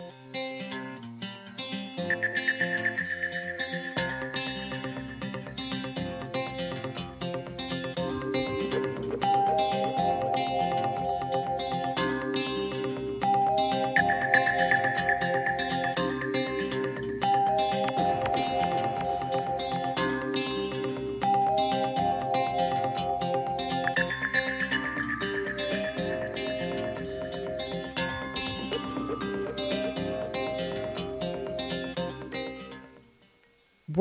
Música 0.00 0.53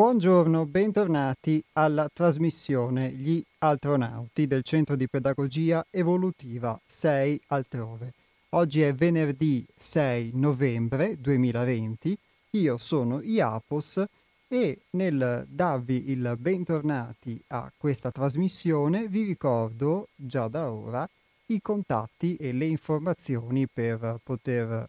Buongiorno, 0.03 0.65
bentornati 0.65 1.63
alla 1.71 2.09
trasmissione 2.11 3.09
Gli 3.11 3.41
Altronauti 3.59 4.47
del 4.47 4.61
Centro 4.61 4.97
di 4.97 5.07
Pedagogia 5.07 5.85
Evolutiva 5.89 6.77
6 6.85 7.43
Altrove. 7.47 8.11
Oggi 8.49 8.81
è 8.81 8.93
venerdì 8.93 9.65
6 9.73 10.31
novembre 10.33 11.15
2020, 11.21 12.17
io 12.51 12.77
sono 12.79 13.21
Iapos 13.21 14.03
e 14.49 14.79
nel 14.89 15.45
darvi 15.47 16.11
il 16.11 16.35
bentornati 16.37 17.41
a 17.47 17.71
questa 17.77 18.11
trasmissione 18.11 19.07
vi 19.07 19.23
ricordo 19.23 20.09
già 20.17 20.49
da 20.49 20.69
ora 20.69 21.09
i 21.45 21.61
contatti 21.61 22.35
e 22.35 22.51
le 22.51 22.65
informazioni 22.65 23.67
per 23.73 24.19
poter 24.21 24.85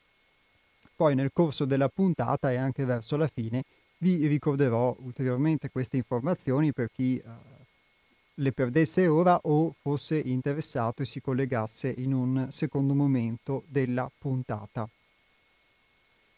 Poi 0.96 1.16
nel 1.16 1.32
corso 1.32 1.64
della 1.64 1.88
puntata 1.88 2.52
e 2.52 2.58
anche 2.58 2.84
verso 2.84 3.16
la 3.16 3.28
fine 3.28 3.64
vi 4.00 4.28
ricorderò 4.28 4.96
ulteriormente 5.00 5.70
queste 5.70 5.98
informazioni 5.98 6.74
per 6.74 6.90
chi 6.92 7.18
eh, 7.18 7.24
le 8.36 8.52
perdesse 8.52 9.08
ora 9.08 9.40
o 9.44 9.74
fosse 9.82 10.18
interessato 10.18 11.02
e 11.02 11.06
si 11.06 11.22
collegasse 11.22 11.94
in 11.98 12.14
un 12.14 12.48
secondo 12.50 12.94
momento 12.94 13.64
della 13.68 14.10
puntata. 14.18 14.88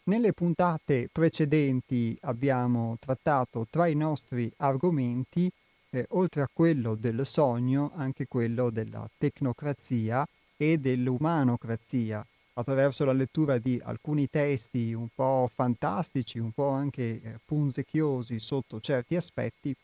Nelle 0.04 0.32
puntate 0.32 1.08
precedenti 1.12 2.16
abbiamo 2.22 2.96
trattato 2.98 3.68
tra 3.70 3.86
i 3.86 3.94
nostri 3.94 4.52
argomenti, 4.56 5.48
eh, 5.90 6.06
oltre 6.10 6.42
a 6.42 6.48
quello 6.52 6.96
del 6.96 7.24
sogno, 7.24 7.92
anche 7.94 8.26
quello 8.26 8.70
della 8.70 9.08
tecnocrazia 9.16 10.26
e 10.56 10.78
dell'umanocrazia, 10.78 12.26
attraverso 12.54 13.04
la 13.04 13.12
lettura 13.12 13.58
di 13.58 13.80
alcuni 13.82 14.28
testi 14.28 14.92
un 14.92 15.08
po' 15.14 15.50
fantastici, 15.52 16.38
un 16.38 16.52
po' 16.52 16.68
anche 16.68 17.20
eh, 17.22 17.38
punzecchiosi 17.44 18.38
sotto 18.38 18.80
certi 18.80 19.16
aspetti, 19.16 19.74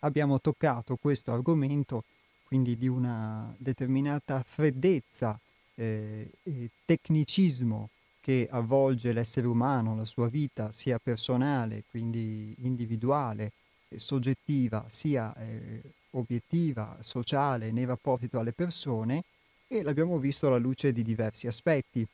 abbiamo 0.00 0.40
toccato 0.40 0.96
questo 0.96 1.32
argomento, 1.32 2.04
quindi 2.44 2.76
di 2.76 2.88
una 2.88 3.54
determinata 3.58 4.42
freddezza 4.46 5.38
eh, 5.74 6.30
e 6.42 6.70
tecnicismo 6.84 7.90
che 8.20 8.48
avvolge 8.50 9.12
l'essere 9.12 9.46
umano, 9.46 9.94
la 9.94 10.04
sua 10.04 10.28
vita, 10.28 10.72
sia 10.72 10.98
personale, 10.98 11.84
quindi 11.88 12.54
individuale, 12.58 13.52
e 13.88 14.00
soggettiva, 14.00 14.84
sia 14.88 15.32
eh, 15.36 15.80
obiettiva, 16.10 16.96
sociale, 17.00 17.70
nei 17.70 17.84
rapporti 17.84 18.28
tra 18.28 18.42
le 18.42 18.52
persone, 18.52 19.22
e 19.68 19.82
l'abbiamo 19.82 20.18
visto 20.18 20.46
alla 20.46 20.58
luce 20.58 20.92
di 20.92 21.02
diversi 21.02 21.46
aspetti. 21.46 22.06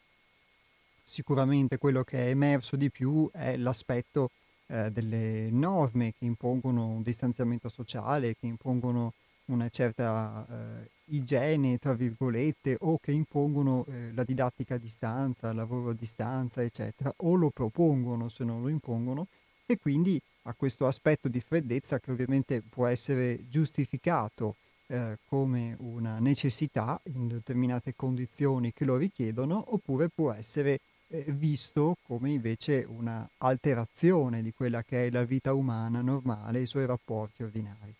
Sicuramente 1.04 1.78
quello 1.78 2.04
che 2.04 2.18
è 2.18 2.28
emerso 2.28 2.76
di 2.76 2.90
più 2.90 3.28
è 3.32 3.56
l'aspetto 3.56 4.30
eh, 4.68 4.90
delle 4.90 5.48
norme 5.50 6.14
che 6.18 6.24
impongono 6.24 6.86
un 6.86 7.02
distanziamento 7.02 7.68
sociale, 7.68 8.36
che 8.36 8.46
impongono 8.46 9.12
una 9.46 9.68
certa 9.68 10.46
eh, 10.48 10.88
igiene, 11.06 11.78
tra 11.78 11.92
virgolette, 11.92 12.76
o 12.80 12.98
che 12.98 13.12
impongono 13.12 13.84
eh, 13.88 14.12
la 14.14 14.24
didattica 14.24 14.76
a 14.76 14.78
distanza, 14.78 15.50
il 15.50 15.56
lavoro 15.56 15.90
a 15.90 15.94
distanza, 15.94 16.62
eccetera, 16.62 17.12
o 17.18 17.34
lo 17.34 17.50
propongono 17.50 18.28
se 18.28 18.44
non 18.44 18.62
lo 18.62 18.68
impongono, 18.68 19.26
e 19.66 19.78
quindi 19.78 20.20
a 20.42 20.54
questo 20.54 20.86
aspetto 20.86 21.28
di 21.28 21.40
freddezza 21.40 21.98
che 21.98 22.10
ovviamente 22.10 22.62
può 22.62 22.86
essere 22.86 23.48
giustificato 23.48 24.56
eh, 24.86 25.18
come 25.26 25.76
una 25.78 26.18
necessità 26.18 27.00
in 27.04 27.28
determinate 27.28 27.94
condizioni 27.94 28.72
che 28.72 28.84
lo 28.84 28.96
richiedono, 28.96 29.64
oppure 29.68 30.08
può 30.08 30.32
essere 30.32 30.80
eh, 31.08 31.24
visto 31.28 31.96
come 32.06 32.30
invece 32.30 32.86
una 32.88 33.28
alterazione 33.38 34.42
di 34.42 34.52
quella 34.52 34.82
che 34.82 35.06
è 35.06 35.10
la 35.10 35.24
vita 35.24 35.52
umana 35.52 36.00
normale 36.00 36.60
i 36.60 36.66
suoi 36.66 36.86
rapporti 36.86 37.42
ordinari. 37.42 37.94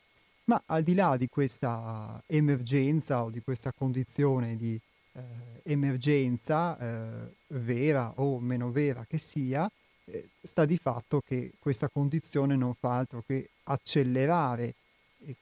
Ma 0.44 0.62
al 0.66 0.82
di 0.82 0.94
là 0.94 1.16
di 1.16 1.28
questa 1.28 2.20
emergenza 2.26 3.22
o 3.22 3.30
di 3.30 3.40
questa 3.42 3.72
condizione 3.72 4.56
di 4.56 4.78
eh, 5.12 5.22
emergenza, 5.64 6.78
eh, 6.78 7.34
vera 7.48 8.12
o 8.16 8.40
meno 8.40 8.70
vera 8.70 9.04
che 9.08 9.18
sia, 9.18 9.70
eh, 10.04 10.30
sta 10.42 10.64
di 10.64 10.78
fatto 10.78 11.20
che 11.20 11.52
questa 11.58 11.88
condizione 11.88 12.56
non 12.56 12.74
fa 12.74 12.96
altro 12.96 13.22
che 13.24 13.50
accelerare 13.64 14.74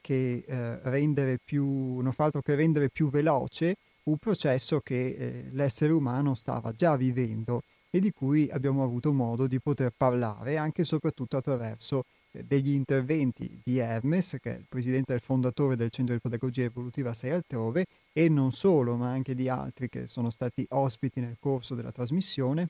che 0.01 0.43
eh, 0.45 0.79
rendere 0.83 1.39
più, 1.43 1.99
non 1.99 2.11
fa 2.11 2.25
altro 2.25 2.41
che 2.41 2.55
rendere 2.55 2.89
più 2.89 3.09
veloce 3.09 3.75
un 4.03 4.17
processo 4.17 4.79
che 4.79 5.05
eh, 5.05 5.49
l'essere 5.51 5.93
umano 5.93 6.33
stava 6.33 6.71
già 6.71 6.95
vivendo 6.95 7.63
e 7.89 7.99
di 7.99 8.11
cui 8.11 8.49
abbiamo 8.49 8.83
avuto 8.83 9.11
modo 9.11 9.47
di 9.47 9.59
poter 9.59 9.91
parlare 9.95 10.57
anche 10.57 10.81
e 10.81 10.85
soprattutto 10.85 11.37
attraverso 11.37 12.05
eh, 12.31 12.43
degli 12.43 12.71
interventi 12.71 13.61
di 13.63 13.77
Hermes, 13.77 14.37
che 14.41 14.55
è 14.55 14.57
il 14.57 14.65
presidente 14.67 15.11
e 15.11 15.17
il 15.17 15.21
fondatore 15.21 15.75
del 15.75 15.89
Centro 15.91 16.15
di 16.15 16.21
Pedagogia 16.21 16.63
Evolutiva 16.63 17.13
6 17.13 17.29
altrove, 17.29 17.85
e 18.13 18.29
non 18.29 18.53
solo, 18.53 18.95
ma 18.95 19.09
anche 19.09 19.35
di 19.35 19.49
altri 19.49 19.89
che 19.89 20.07
sono 20.07 20.29
stati 20.29 20.65
ospiti 20.69 21.19
nel 21.19 21.37
corso 21.39 21.75
della 21.75 21.91
trasmissione 21.91 22.69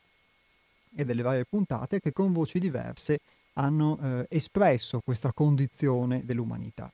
e 0.93 1.05
delle 1.05 1.21
varie 1.21 1.45
puntate 1.45 1.99
che 2.01 2.11
con 2.11 2.33
voci 2.33 2.59
diverse 2.59 3.19
hanno 3.53 3.97
eh, 4.01 4.25
espresso 4.29 5.01
questa 5.03 5.31
condizione 5.31 6.25
dell'umanità 6.25 6.91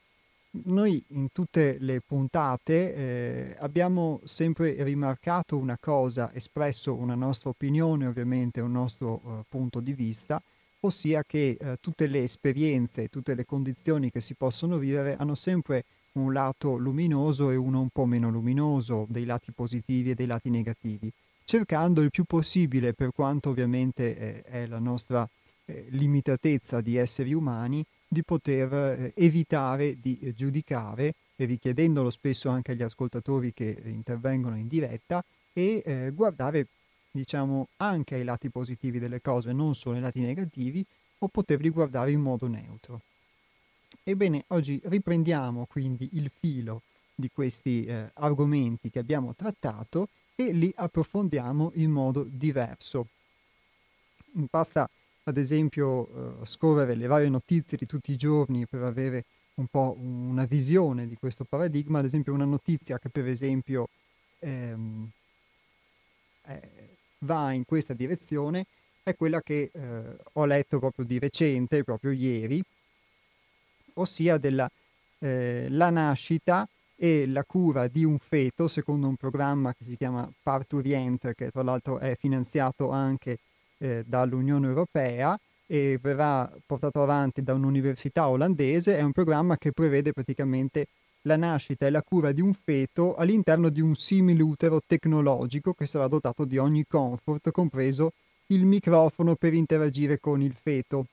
noi 0.51 1.03
in 1.09 1.31
tutte 1.31 1.77
le 1.79 2.01
puntate 2.01 2.93
eh, 2.93 3.55
abbiamo 3.59 4.21
sempre 4.23 4.83
rimarcato 4.83 5.57
una 5.57 5.77
cosa, 5.79 6.33
espresso 6.33 6.95
una 6.95 7.15
nostra 7.15 7.49
opinione, 7.49 8.07
ovviamente 8.07 8.61
un 8.61 8.71
nostro 8.71 9.21
eh, 9.23 9.43
punto 9.47 9.79
di 9.79 9.93
vista, 9.93 10.41
ossia 10.81 11.23
che 11.23 11.57
eh, 11.59 11.77
tutte 11.81 12.07
le 12.07 12.23
esperienze, 12.23 13.09
tutte 13.09 13.35
le 13.35 13.45
condizioni 13.45 14.09
che 14.09 14.21
si 14.21 14.33
possono 14.33 14.77
vivere 14.77 15.15
hanno 15.17 15.35
sempre 15.35 15.85
un 16.13 16.33
lato 16.33 16.77
luminoso 16.77 17.51
e 17.51 17.55
uno 17.55 17.81
un 17.81 17.89
po' 17.89 18.05
meno 18.05 18.29
luminoso, 18.29 19.05
dei 19.09 19.25
lati 19.25 19.51
positivi 19.51 20.11
e 20.11 20.15
dei 20.15 20.25
lati 20.25 20.49
negativi, 20.49 21.11
cercando 21.43 22.01
il 22.01 22.09
più 22.09 22.23
possibile, 22.23 22.93
per 22.93 23.11
quanto 23.13 23.49
ovviamente 23.49 24.17
eh, 24.17 24.41
è 24.41 24.65
la 24.65 24.79
nostra 24.79 25.27
eh, 25.65 25.85
limitatezza 25.89 26.81
di 26.81 26.95
esseri 26.95 27.33
umani, 27.33 27.85
di 28.07 28.23
poter 28.23 28.73
eh, 28.73 29.13
evitare 29.15 29.99
di 29.99 30.17
eh, 30.19 30.33
giudicare, 30.33 31.13
richiedendolo 31.35 32.09
spesso 32.09 32.49
anche 32.49 32.71
agli 32.71 32.81
ascoltatori 32.81 33.53
che 33.53 33.81
intervengono 33.85 34.57
in 34.57 34.67
diretta, 34.67 35.23
e 35.53 35.81
eh, 35.85 36.11
guardare 36.11 36.67
diciamo 37.11 37.69
anche 37.77 38.15
ai 38.15 38.23
lati 38.23 38.49
positivi 38.49 38.99
delle 38.99 39.21
cose, 39.21 39.51
non 39.51 39.75
solo 39.75 39.95
ai 39.95 40.01
lati 40.01 40.21
negativi, 40.21 40.85
o 41.19 41.27
poterli 41.27 41.69
guardare 41.69 42.11
in 42.11 42.21
modo 42.21 42.47
neutro. 42.47 43.01
Ebbene, 44.03 44.45
oggi 44.47 44.79
riprendiamo 44.83 45.65
quindi 45.65 46.09
il 46.13 46.31
filo 46.39 46.83
di 47.15 47.29
questi 47.33 47.85
eh, 47.85 48.11
argomenti 48.13 48.89
che 48.89 48.99
abbiamo 48.99 49.33
trattato 49.33 50.09
e 50.35 50.51
li 50.51 50.71
approfondiamo 50.75 51.71
in 51.75 51.89
modo 51.89 52.23
diverso. 52.23 53.07
Basta 54.31 54.87
ad 55.27 55.37
esempio 55.37 56.41
eh, 56.41 56.45
scorrere 56.45 56.95
le 56.95 57.05
varie 57.05 57.27
notizie 57.27 57.77
di 57.77 57.85
tutti 57.85 58.11
i 58.13 58.15
giorni 58.15 58.65
per 58.65 58.83
avere 58.83 59.25
un 59.55 59.67
po' 59.67 59.95
una 59.99 60.45
visione 60.45 61.05
di 61.07 61.15
questo 61.15 61.43
paradigma, 61.43 61.99
ad 61.99 62.05
esempio 62.05 62.33
una 62.33 62.45
notizia 62.45 62.97
che 62.97 63.09
per 63.09 63.27
esempio 63.27 63.89
ehm, 64.39 65.09
eh, 66.45 66.69
va 67.19 67.51
in 67.51 67.65
questa 67.65 67.93
direzione 67.93 68.65
è 69.03 69.15
quella 69.15 69.41
che 69.41 69.69
eh, 69.73 70.15
ho 70.33 70.45
letto 70.45 70.79
proprio 70.79 71.03
di 71.05 71.19
recente, 71.19 71.83
proprio 71.83 72.11
ieri, 72.11 72.63
ossia 73.93 74.37
della 74.37 74.69
eh, 75.19 75.67
la 75.69 75.89
nascita 75.89 76.67
e 76.95 77.27
la 77.27 77.43
cura 77.43 77.87
di 77.87 78.03
un 78.03 78.17
feto 78.19 78.67
secondo 78.67 79.07
un 79.07 79.15
programma 79.15 79.73
che 79.73 79.83
si 79.83 79.97
chiama 79.97 80.29
Parturient, 80.41 81.33
che 81.33 81.51
tra 81.51 81.63
l'altro 81.63 81.99
è 81.99 82.15
finanziato 82.17 82.91
anche 82.91 83.39
eh, 83.77 84.03
dall'Unione 84.05 84.67
Europea 84.67 85.37
e 85.65 85.99
verrà 86.01 86.49
portato 86.65 87.01
avanti 87.01 87.43
da 87.43 87.53
un'università 87.53 88.29
olandese. 88.29 88.97
È 88.97 89.01
un 89.01 89.11
programma 89.11 89.57
che 89.57 89.71
prevede 89.71 90.13
praticamente 90.13 90.87
la 91.23 91.35
nascita 91.35 91.85
e 91.85 91.89
la 91.89 92.01
cura 92.01 92.31
di 92.31 92.41
un 92.41 92.53
feto 92.53 93.15
all'interno 93.15 93.69
di 93.69 93.81
un 93.81 93.95
simile 93.95 94.41
utero 94.41 94.79
tecnologico 94.85 95.73
che 95.73 95.85
sarà 95.85 96.07
dotato 96.07 96.45
di 96.45 96.57
ogni 96.57 96.85
comfort, 96.87 97.51
compreso 97.51 98.13
il 98.47 98.65
microfono 98.65 99.35
per 99.35 99.53
interagire 99.53 100.19
con 100.19 100.41
il 100.41 100.53
feto. 100.53 101.05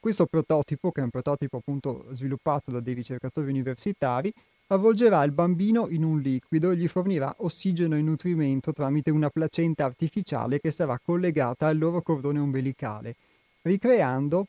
Questo 0.00 0.24
prototipo, 0.24 0.90
che 0.90 1.02
è 1.02 1.04
un 1.04 1.10
prototipo 1.10 1.58
appunto 1.58 2.06
sviluppato 2.12 2.70
da 2.70 2.80
dei 2.80 2.94
ricercatori 2.94 3.50
universitari, 3.50 4.32
avvolgerà 4.72 5.24
il 5.24 5.32
bambino 5.32 5.88
in 5.88 6.04
un 6.04 6.20
liquido 6.20 6.70
e 6.70 6.76
gli 6.76 6.86
fornirà 6.86 7.34
ossigeno 7.38 7.96
e 7.96 8.02
nutrimento 8.02 8.72
tramite 8.72 9.10
una 9.10 9.28
placenta 9.28 9.84
artificiale 9.84 10.60
che 10.60 10.70
sarà 10.70 10.98
collegata 11.04 11.66
al 11.66 11.78
loro 11.78 12.02
cordone 12.02 12.38
ombelicale, 12.38 13.16
ricreando 13.62 14.46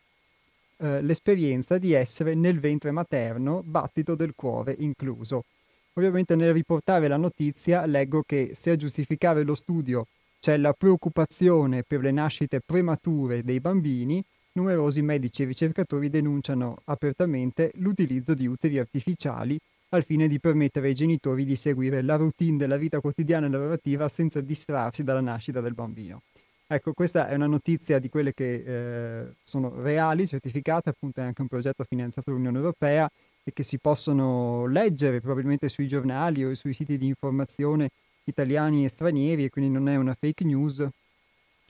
eh, 0.78 1.02
l'esperienza 1.02 1.78
di 1.80 1.94
essere 1.94 2.36
nel 2.36 2.60
ventre 2.60 2.92
materno, 2.92 3.62
battito 3.64 4.14
del 4.14 4.34
cuore 4.36 4.76
incluso. 4.78 5.46
Ovviamente 5.94 6.36
nel 6.36 6.54
riportare 6.54 7.08
la 7.08 7.18
notizia 7.18 7.86
leggo 7.86 8.22
che 8.22 8.52
se 8.54 8.72
a 8.72 8.76
giustificare 8.76 9.44
lo 9.44 9.56
studio 9.56 10.06
c'è 10.40 10.56
la 10.58 10.74
preoccupazione 10.74 11.84
per 11.84 12.02
le 12.02 12.12
nascite 12.12 12.62
premature 12.62 13.44
dei 13.44 13.60
bambini, 13.60 14.24
numerosi 14.54 15.02
medici 15.02 15.42
e 15.42 15.46
ricercatori 15.46 16.10
denunciano 16.10 16.78
apertamente 16.86 17.72
l'utilizzo 17.76 18.36
di 18.36 18.46
uteri 18.46 18.78
artificiali 18.78 19.60
al 19.94 20.04
fine 20.04 20.28
di 20.28 20.40
permettere 20.40 20.88
ai 20.88 20.96
genitori 20.96 21.44
di 21.44 21.56
seguire 21.56 22.02
la 22.02 22.16
routine 22.16 22.58
della 22.58 22.78
vita 22.78 23.00
quotidiana 23.00 23.48
e 23.48 23.50
lavorativa 23.50 24.08
senza 24.08 24.40
distrarsi 24.42 25.04
dalla 25.04 25.22
nascita 25.22 25.60
del 25.60 25.74
bambino. 25.74 26.22
Ecco, 26.68 26.94
questa 26.94 27.28
è 27.28 27.36
una 27.36 27.48
notizia 27.48 28.00
di 28.00 28.08
quelle 28.08 28.34
che 28.34 28.64
eh, 28.66 29.34
sono 29.44 29.82
reali, 29.82 30.26
certificate, 30.26 30.90
appunto 30.90 31.20
è 31.20 31.24
anche 31.24 31.42
un 31.42 31.50
progetto 31.50 31.84
finanziato 31.84 32.30
dall'Unione 32.30 32.58
Europea 32.58 33.10
e 33.44 33.52
che 33.52 33.64
si 33.64 33.78
possono 33.78 34.66
leggere 34.68 35.20
probabilmente 35.20 35.68
sui 35.68 35.88
giornali 35.88 36.46
o 36.46 36.56
sui 36.56 36.74
siti 36.74 36.98
di 36.98 37.08
informazione 37.08 37.90
italiani 38.24 38.86
e 38.86 38.90
stranieri 38.90 39.44
e 39.44 39.50
quindi 39.50 39.70
non 39.70 39.90
è 39.90 39.98
una 39.98 40.16
fake 40.18 40.46
news, 40.46 40.88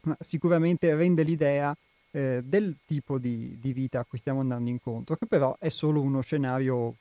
ma 0.03 0.15
sicuramente 0.19 0.93
rende 0.93 1.23
l'idea 1.23 1.75
eh, 2.11 2.41
del 2.43 2.75
tipo 2.85 3.17
di, 3.17 3.57
di, 3.59 3.73
vita 3.73 4.01
a 4.01 4.05
cui 4.05 4.19
stiamo 4.19 4.41
andando 4.41 4.69
incontro, 4.69 5.15
che 5.15 5.25
però 5.25 5.55
è 5.57 5.69
solo 5.69 6.01
uno 6.01 6.21
scenario 6.21 6.95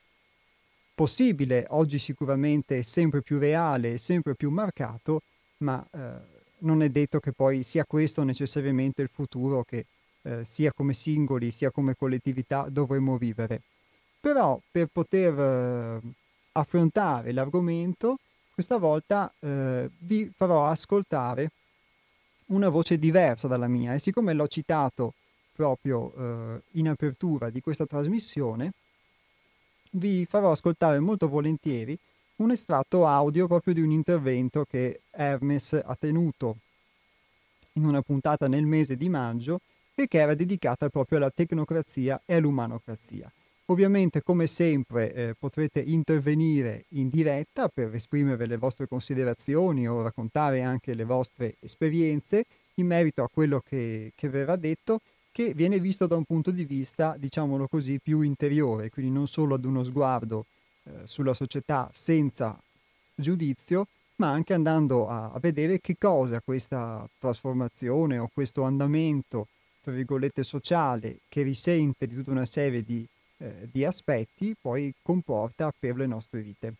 possibile, 1.01 1.65
oggi 1.69 1.97
sicuramente 1.97 2.83
sempre 2.83 3.23
più 3.23 3.39
reale, 3.39 3.97
sempre 3.97 4.35
più 4.35 4.51
marcato, 4.51 5.23
ma 5.57 5.83
eh, 5.91 5.97
non 6.59 6.83
è 6.83 6.89
detto 6.89 7.19
che 7.19 7.31
poi 7.31 7.63
sia 7.63 7.85
questo 7.85 8.21
necessariamente 8.21 9.01
il 9.01 9.09
futuro 9.11 9.63
che 9.63 9.87
eh, 10.21 10.45
sia 10.45 10.71
come 10.71 10.93
singoli 10.93 11.49
sia 11.49 11.71
come 11.71 11.95
collettività 11.95 12.67
dovremmo 12.69 13.17
vivere. 13.17 13.61
Però 14.19 14.61
per 14.69 14.89
poter 14.93 15.39
eh, 15.39 15.99
affrontare 16.51 17.31
l'argomento, 17.31 18.19
questa 18.53 18.77
volta 18.77 19.33
eh, 19.39 19.89
vi 20.01 20.31
farò 20.31 20.67
ascoltare 20.67 21.49
una 22.49 22.69
voce 22.69 22.99
diversa 22.99 23.47
dalla 23.47 23.67
mia 23.67 23.95
e 23.95 23.97
siccome 23.97 24.33
l'ho 24.33 24.47
citato 24.47 25.15
proprio 25.55 26.13
eh, 26.15 26.61
in 26.73 26.89
apertura 26.89 27.49
di 27.49 27.59
questa 27.59 27.87
trasmissione, 27.87 28.73
vi 29.91 30.25
farò 30.25 30.51
ascoltare 30.51 30.99
molto 30.99 31.27
volentieri 31.27 31.97
un 32.37 32.51
estratto 32.51 33.05
audio 33.05 33.47
proprio 33.47 33.73
di 33.73 33.81
un 33.81 33.91
intervento 33.91 34.65
che 34.65 35.01
Hermes 35.11 35.73
ha 35.73 35.95
tenuto 35.99 36.57
in 37.73 37.85
una 37.85 38.01
puntata 38.01 38.47
nel 38.47 38.65
mese 38.65 38.95
di 38.95 39.09
maggio 39.09 39.59
e 39.93 40.07
che 40.07 40.19
era 40.19 40.33
dedicata 40.33 40.89
proprio 40.89 41.19
alla 41.19 41.29
tecnocrazia 41.29 42.21
e 42.25 42.35
all'umanocrazia. 42.35 43.31
Ovviamente, 43.65 44.21
come 44.21 44.47
sempre, 44.47 45.13
eh, 45.13 45.35
potrete 45.37 45.79
intervenire 45.79 46.85
in 46.89 47.09
diretta 47.09 47.69
per 47.69 47.93
esprimere 47.93 48.45
le 48.45 48.57
vostre 48.57 48.87
considerazioni 48.87 49.87
o 49.87 50.01
raccontare 50.01 50.61
anche 50.61 50.93
le 50.93 51.05
vostre 51.05 51.55
esperienze 51.59 52.45
in 52.75 52.87
merito 52.87 53.23
a 53.23 53.29
quello 53.31 53.61
che, 53.61 54.11
che 54.15 54.29
verrà 54.29 54.55
detto, 54.55 54.99
che 55.31 55.53
viene 55.53 55.79
visto 55.79 56.07
da 56.07 56.15
un 56.15 56.25
punto 56.25 56.51
di 56.51 56.65
vista, 56.65 57.15
diciamolo 57.17 57.67
così, 57.67 57.99
più 57.99 58.21
interiore, 58.21 58.89
quindi 58.89 59.11
non 59.11 59.27
solo 59.27 59.55
ad 59.55 59.65
uno 59.65 59.83
sguardo 59.83 60.45
eh, 60.83 60.91
sulla 61.05 61.33
società 61.33 61.89
senza 61.93 62.57
giudizio, 63.15 63.87
ma 64.17 64.29
anche 64.29 64.53
andando 64.53 65.07
a, 65.07 65.31
a 65.31 65.39
vedere 65.39 65.79
che 65.79 65.95
cosa 65.97 66.41
questa 66.41 67.07
trasformazione 67.17 68.17
o 68.17 68.29
questo 68.31 68.63
andamento, 68.63 69.47
tra 69.81 69.91
virgolette, 69.91 70.43
sociale, 70.43 71.19
che 71.27 71.41
risente 71.41 72.05
di 72.07 72.15
tutta 72.15 72.31
una 72.31 72.45
serie 72.45 72.83
di 72.83 73.07
eh, 73.41 73.67
di 73.71 73.83
aspetti 73.83 74.55
poi 74.59 74.93
comporta 75.01 75.73
per 75.77 75.95
le 75.95 76.05
nostre 76.05 76.41
vite. 76.41 76.73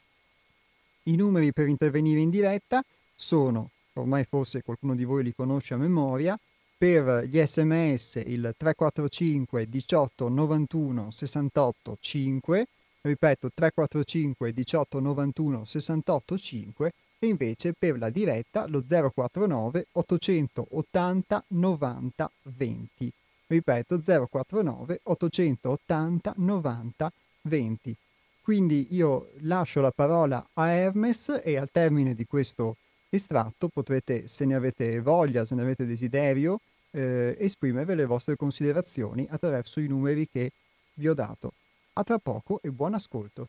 I 1.03 1.15
numeri 1.15 1.51
per 1.51 1.68
intervenire 1.68 2.19
in 2.19 2.30
diretta 2.30 2.83
sono, 3.15 3.71
ormai 3.94 4.25
forse 4.30 4.62
qualcuno 4.62 4.94
di 4.94 5.03
voi 5.03 5.24
li 5.24 5.33
conosce 5.33 5.74
a 5.74 5.77
memoria, 5.77 6.38
per 6.81 7.25
gli 7.25 7.39
sms 7.39 8.24
il 8.25 8.56
345 8.57 9.69
18 9.69 10.30
91 10.30 11.12
68 11.12 11.98
5, 12.00 12.68
ripeto 13.01 13.51
345 13.54 14.51
18 14.51 15.00
91 15.00 15.66
68 15.66 16.38
5 16.39 16.92
e 17.19 17.28
invece 17.28 17.74
per 17.78 18.00
la 18.00 18.10
diretta 18.10 18.66
lo 18.66 18.83
049 18.83 19.86
880 19.92 21.44
90 21.50 22.31
20 22.42 23.13
ripeto 23.45 24.01
049 24.27 25.01
880 25.04 26.34
90 26.36 27.12
20. 27.44 27.95
Quindi 28.42 28.88
io 28.89 29.30
lascio 29.42 29.81
la 29.81 29.92
parola 29.92 30.44
a 30.54 30.72
Hermes 30.72 31.42
e 31.44 31.57
al 31.57 31.69
termine 31.72 32.16
di 32.16 32.25
questo 32.25 32.77
estratto 33.07 33.68
potrete, 33.68 34.27
se 34.27 34.45
ne 34.45 34.56
avete 34.56 35.00
voglia, 35.00 35.45
se 35.45 35.54
ne 35.54 35.62
avete 35.62 35.86
desiderio, 35.86 36.60
eh, 36.91 37.35
esprimere 37.39 37.95
le 37.95 38.05
vostre 38.05 38.35
considerazioni 38.35 39.27
attraverso 39.29 39.79
i 39.79 39.88
numeri 39.88 40.27
che 40.27 40.51
vi 40.95 41.07
ho 41.07 41.13
dato. 41.13 41.53
A 41.93 42.03
tra 42.03 42.19
poco 42.19 42.60
e 42.62 42.69
buon 42.69 42.93
ascolto. 42.93 43.48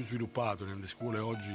Più 0.00 0.04
sviluppato 0.04 0.64
nelle 0.64 0.86
scuole 0.86 1.18
oggi 1.18 1.54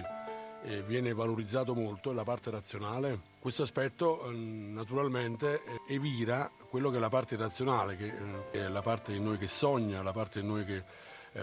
e 0.63 0.81
viene 0.83 1.13
valorizzato 1.13 1.73
molto 1.73 2.11
è 2.11 2.13
la 2.13 2.23
parte 2.23 2.51
razionale. 2.51 3.19
Questo 3.39 3.63
aspetto 3.63 4.29
naturalmente 4.31 5.61
evira 5.87 6.49
quello 6.69 6.89
che 6.89 6.97
è 6.97 6.99
la 6.99 7.09
parte 7.09 7.35
razionale, 7.35 7.95
che 7.95 8.13
è 8.51 8.67
la 8.67 8.81
parte 8.81 9.13
di 9.13 9.19
noi 9.19 9.37
che 9.37 9.47
sogna, 9.47 10.01
la 10.01 10.11
parte 10.11 10.41
di 10.41 10.47
noi 10.47 10.65
che 10.65 10.83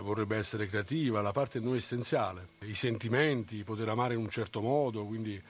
vorrebbe 0.00 0.36
essere 0.36 0.66
creativa, 0.68 1.20
la 1.20 1.32
parte 1.32 1.58
di 1.58 1.64
noi 1.66 1.76
essenziale, 1.76 2.48
i 2.60 2.74
sentimenti, 2.74 3.62
poter 3.64 3.88
amare 3.88 4.14
in 4.14 4.20
un 4.20 4.30
certo 4.30 4.60
modo, 4.60 5.04
quindi 5.04 5.40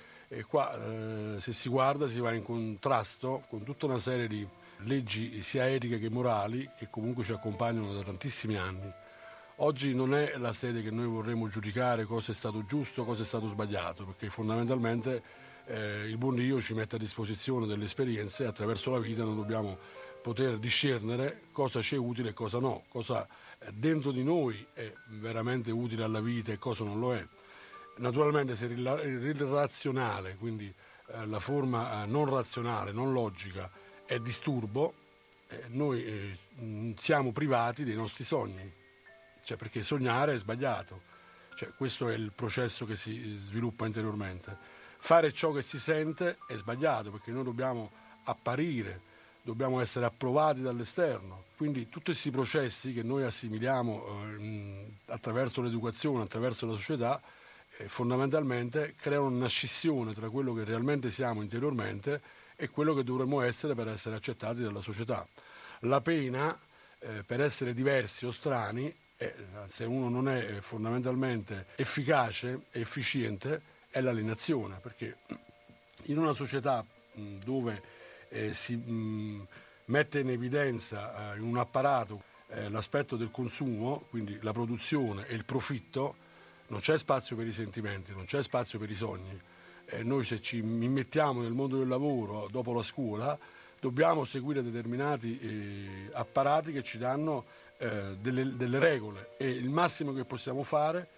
qua 0.46 0.74
eh, 0.74 1.40
se 1.40 1.52
si 1.52 1.68
guarda 1.68 2.08
si 2.08 2.18
va 2.18 2.32
in 2.32 2.42
contrasto 2.42 3.44
con 3.48 3.62
tutta 3.62 3.84
una 3.84 3.98
serie 3.98 4.26
di 4.26 4.46
leggi 4.84 5.42
sia 5.42 5.68
etiche 5.68 5.98
che 5.98 6.08
morali 6.08 6.68
che 6.78 6.88
comunque 6.90 7.24
ci 7.24 7.32
accompagnano 7.32 7.92
da 7.92 8.02
tantissimi 8.02 8.56
anni. 8.56 8.92
Oggi 9.64 9.94
non 9.94 10.12
è 10.12 10.36
la 10.38 10.52
sede 10.52 10.82
che 10.82 10.90
noi 10.90 11.06
vorremmo 11.06 11.46
giudicare 11.46 12.04
cosa 12.04 12.32
è 12.32 12.34
stato 12.34 12.64
giusto, 12.64 13.04
cosa 13.04 13.22
è 13.22 13.24
stato 13.24 13.46
sbagliato, 13.46 14.04
perché 14.04 14.28
fondamentalmente 14.28 15.22
eh, 15.66 16.08
il 16.08 16.16
buon 16.16 16.34
Dio 16.34 16.60
ci 16.60 16.74
mette 16.74 16.96
a 16.96 16.98
disposizione 16.98 17.68
delle 17.68 17.84
esperienze 17.84 18.42
e 18.42 18.46
attraverso 18.48 18.90
la 18.90 18.98
vita 18.98 19.22
noi 19.22 19.36
dobbiamo 19.36 19.78
poter 20.20 20.58
discernere 20.58 21.42
cosa 21.52 21.80
ci 21.80 21.94
è 21.94 21.98
utile 21.98 22.30
e 22.30 22.32
cosa 22.32 22.58
no, 22.58 22.82
cosa 22.88 23.24
dentro 23.70 24.10
di 24.10 24.24
noi 24.24 24.66
è 24.72 24.92
veramente 25.10 25.70
utile 25.70 26.02
alla 26.02 26.20
vita 26.20 26.50
e 26.50 26.58
cosa 26.58 26.82
non 26.82 26.98
lo 26.98 27.14
è. 27.14 27.24
Naturalmente 27.98 28.56
se 28.56 28.64
il 28.64 29.34
razionale, 29.48 30.34
quindi 30.40 30.74
eh, 31.06 31.26
la 31.26 31.38
forma 31.38 32.02
eh, 32.02 32.06
non 32.06 32.28
razionale, 32.28 32.90
non 32.90 33.12
logica, 33.12 33.70
è 34.06 34.18
disturbo, 34.18 34.92
eh, 35.46 35.66
noi 35.68 36.04
eh, 36.04 36.94
siamo 36.96 37.30
privati 37.30 37.84
dei 37.84 37.94
nostri 37.94 38.24
sogni, 38.24 38.80
cioè 39.44 39.56
perché 39.56 39.82
sognare 39.82 40.34
è 40.34 40.38
sbagliato, 40.38 41.02
cioè, 41.54 41.70
questo 41.76 42.08
è 42.08 42.14
il 42.14 42.32
processo 42.34 42.86
che 42.86 42.96
si 42.96 43.36
sviluppa 43.36 43.86
interiormente. 43.86 44.56
Fare 44.98 45.32
ciò 45.32 45.52
che 45.52 45.62
si 45.62 45.78
sente 45.78 46.38
è 46.46 46.56
sbagliato 46.56 47.10
perché 47.10 47.32
noi 47.32 47.44
dobbiamo 47.44 47.90
apparire, 48.24 49.00
dobbiamo 49.42 49.80
essere 49.80 50.06
approvati 50.06 50.62
dall'esterno, 50.62 51.44
quindi 51.56 51.88
tutti 51.88 52.06
questi 52.06 52.30
processi 52.30 52.92
che 52.92 53.02
noi 53.02 53.24
assimiliamo 53.24 54.04
eh, 54.38 54.86
attraverso 55.06 55.60
l'educazione, 55.60 56.22
attraverso 56.22 56.66
la 56.66 56.74
società, 56.74 57.20
eh, 57.78 57.88
fondamentalmente 57.88 58.94
creano 58.96 59.26
una 59.26 59.48
scissione 59.48 60.14
tra 60.14 60.28
quello 60.28 60.54
che 60.54 60.64
realmente 60.64 61.10
siamo 61.10 61.42
interiormente 61.42 62.20
e 62.54 62.68
quello 62.68 62.94
che 62.94 63.02
dovremmo 63.02 63.40
essere 63.40 63.74
per 63.74 63.88
essere 63.88 64.14
accettati 64.14 64.60
dalla 64.60 64.80
società. 64.80 65.26
La 65.80 66.00
pena 66.00 66.56
eh, 67.00 67.24
per 67.24 67.40
essere 67.40 67.74
diversi 67.74 68.24
o 68.24 68.30
strani, 68.30 68.94
se 69.68 69.84
uno 69.84 70.08
non 70.08 70.28
è 70.28 70.56
eh, 70.56 70.60
fondamentalmente 70.60 71.66
efficace 71.76 72.62
efficiente, 72.70 73.62
è 73.90 74.00
l'alienazione, 74.00 74.78
perché 74.80 75.18
in 76.04 76.18
una 76.18 76.32
società 76.32 76.84
mh, 77.12 77.36
dove 77.44 77.82
eh, 78.28 78.54
si 78.54 78.74
mh, 78.74 79.46
mette 79.86 80.20
in 80.20 80.30
evidenza 80.30 81.32
eh, 81.32 81.36
in 81.36 81.44
un 81.44 81.58
apparato 81.58 82.22
eh, 82.48 82.68
l'aspetto 82.68 83.16
del 83.16 83.30
consumo, 83.30 84.04
quindi 84.10 84.38
la 84.40 84.52
produzione 84.52 85.26
e 85.26 85.34
il 85.34 85.44
profitto, 85.44 86.16
non 86.68 86.80
c'è 86.80 86.96
spazio 86.98 87.36
per 87.36 87.46
i 87.46 87.52
sentimenti, 87.52 88.12
non 88.12 88.24
c'è 88.24 88.42
spazio 88.42 88.78
per 88.78 88.90
i 88.90 88.94
sogni. 88.94 89.38
Eh, 89.86 90.02
noi 90.02 90.24
se 90.24 90.40
ci 90.40 90.58
immettiamo 90.58 91.42
nel 91.42 91.52
mondo 91.52 91.78
del 91.78 91.88
lavoro 91.88 92.48
dopo 92.50 92.72
la 92.72 92.82
scuola 92.82 93.38
dobbiamo 93.78 94.24
seguire 94.24 94.62
determinati 94.62 95.38
eh, 95.40 96.10
apparati 96.12 96.72
che 96.72 96.82
ci 96.82 96.98
danno 96.98 97.44
eh, 97.82 98.16
delle, 98.16 98.54
delle, 98.54 98.78
regole 98.78 99.30
e 99.36 99.50
il 99.50 99.68
massimo 99.68 100.12
che 100.12 100.24
possiamo 100.24 100.62
fare 100.62 101.08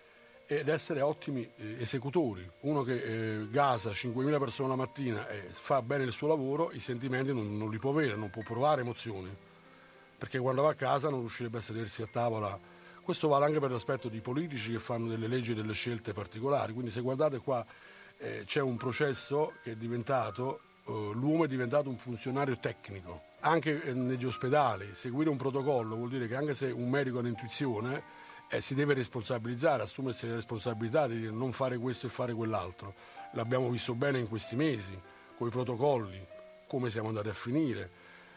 è 0.46 0.62
essere 0.66 1.02
ottimi 1.02 1.42
eh, 1.56 1.82
esecutori. 1.82 2.50
Uno 2.60 2.82
che 2.82 2.94
eh, 3.42 3.50
gasa 3.50 3.90
5.000 3.90 4.38
persone 4.38 4.70
la 4.70 4.76
mattina 4.76 5.28
e 5.28 5.42
fa 5.50 5.82
bene 5.82 6.04
il 6.04 6.12
suo 6.12 6.26
lavoro, 6.26 6.70
i 6.72 6.80
sentimenti 6.80 7.34
non, 7.34 7.58
non 7.58 7.70
li 7.70 7.76
può 7.76 7.90
avere, 7.90 8.16
non 8.16 8.30
può 8.30 8.40
provare 8.40 8.80
emozioni, 8.80 9.28
perché 10.16 10.38
quando 10.38 10.62
va 10.62 10.70
a 10.70 10.74
casa 10.74 11.10
non 11.10 11.20
riuscirebbe 11.20 11.58
a 11.58 11.60
sedersi 11.60 12.00
a 12.00 12.08
tavola. 12.10 12.58
Questo 13.02 13.28
vale 13.28 13.44
anche 13.44 13.60
per 13.60 13.70
l'aspetto 13.70 14.08
di 14.08 14.20
politici 14.20 14.72
che 14.72 14.78
fanno 14.78 15.08
delle 15.08 15.28
leggi 15.28 15.52
e 15.52 15.54
delle 15.54 15.74
scelte 15.74 16.14
particolari. 16.14 16.72
Quindi 16.72 16.90
se 16.90 17.02
guardate 17.02 17.40
qua 17.40 17.62
eh, 18.16 18.44
c'è 18.46 18.62
un 18.62 18.78
processo 18.78 19.52
che 19.62 19.72
è 19.72 19.76
diventato, 19.76 20.60
l'uomo 20.86 21.44
è 21.44 21.48
diventato 21.48 21.88
un 21.88 21.96
funzionario 21.96 22.58
tecnico. 22.58 23.22
Anche 23.40 23.82
eh, 23.82 23.92
negli 23.92 24.24
ospedali, 24.24 24.90
seguire 24.94 25.30
un 25.30 25.36
protocollo 25.36 25.96
vuol 25.96 26.08
dire 26.08 26.26
che 26.26 26.36
anche 26.36 26.54
se 26.54 26.66
un 26.66 26.88
medico 26.88 27.18
ha 27.18 27.20
un'intuizione, 27.20 28.02
eh, 28.48 28.60
si 28.60 28.74
deve 28.74 28.94
responsabilizzare, 28.94 29.82
assumersi 29.82 30.26
le 30.26 30.34
responsabilità 30.34 31.06
di 31.06 31.30
non 31.32 31.52
fare 31.52 31.78
questo 31.78 32.06
e 32.06 32.10
fare 32.10 32.32
quell'altro. 32.32 32.94
L'abbiamo 33.32 33.68
visto 33.70 33.94
bene 33.94 34.18
in 34.18 34.28
questi 34.28 34.56
mesi, 34.56 34.98
con 35.36 35.48
i 35.48 35.50
protocolli, 35.50 36.24
come 36.66 36.90
siamo 36.90 37.08
andati 37.08 37.28
a 37.28 37.34
finire. 37.34 37.90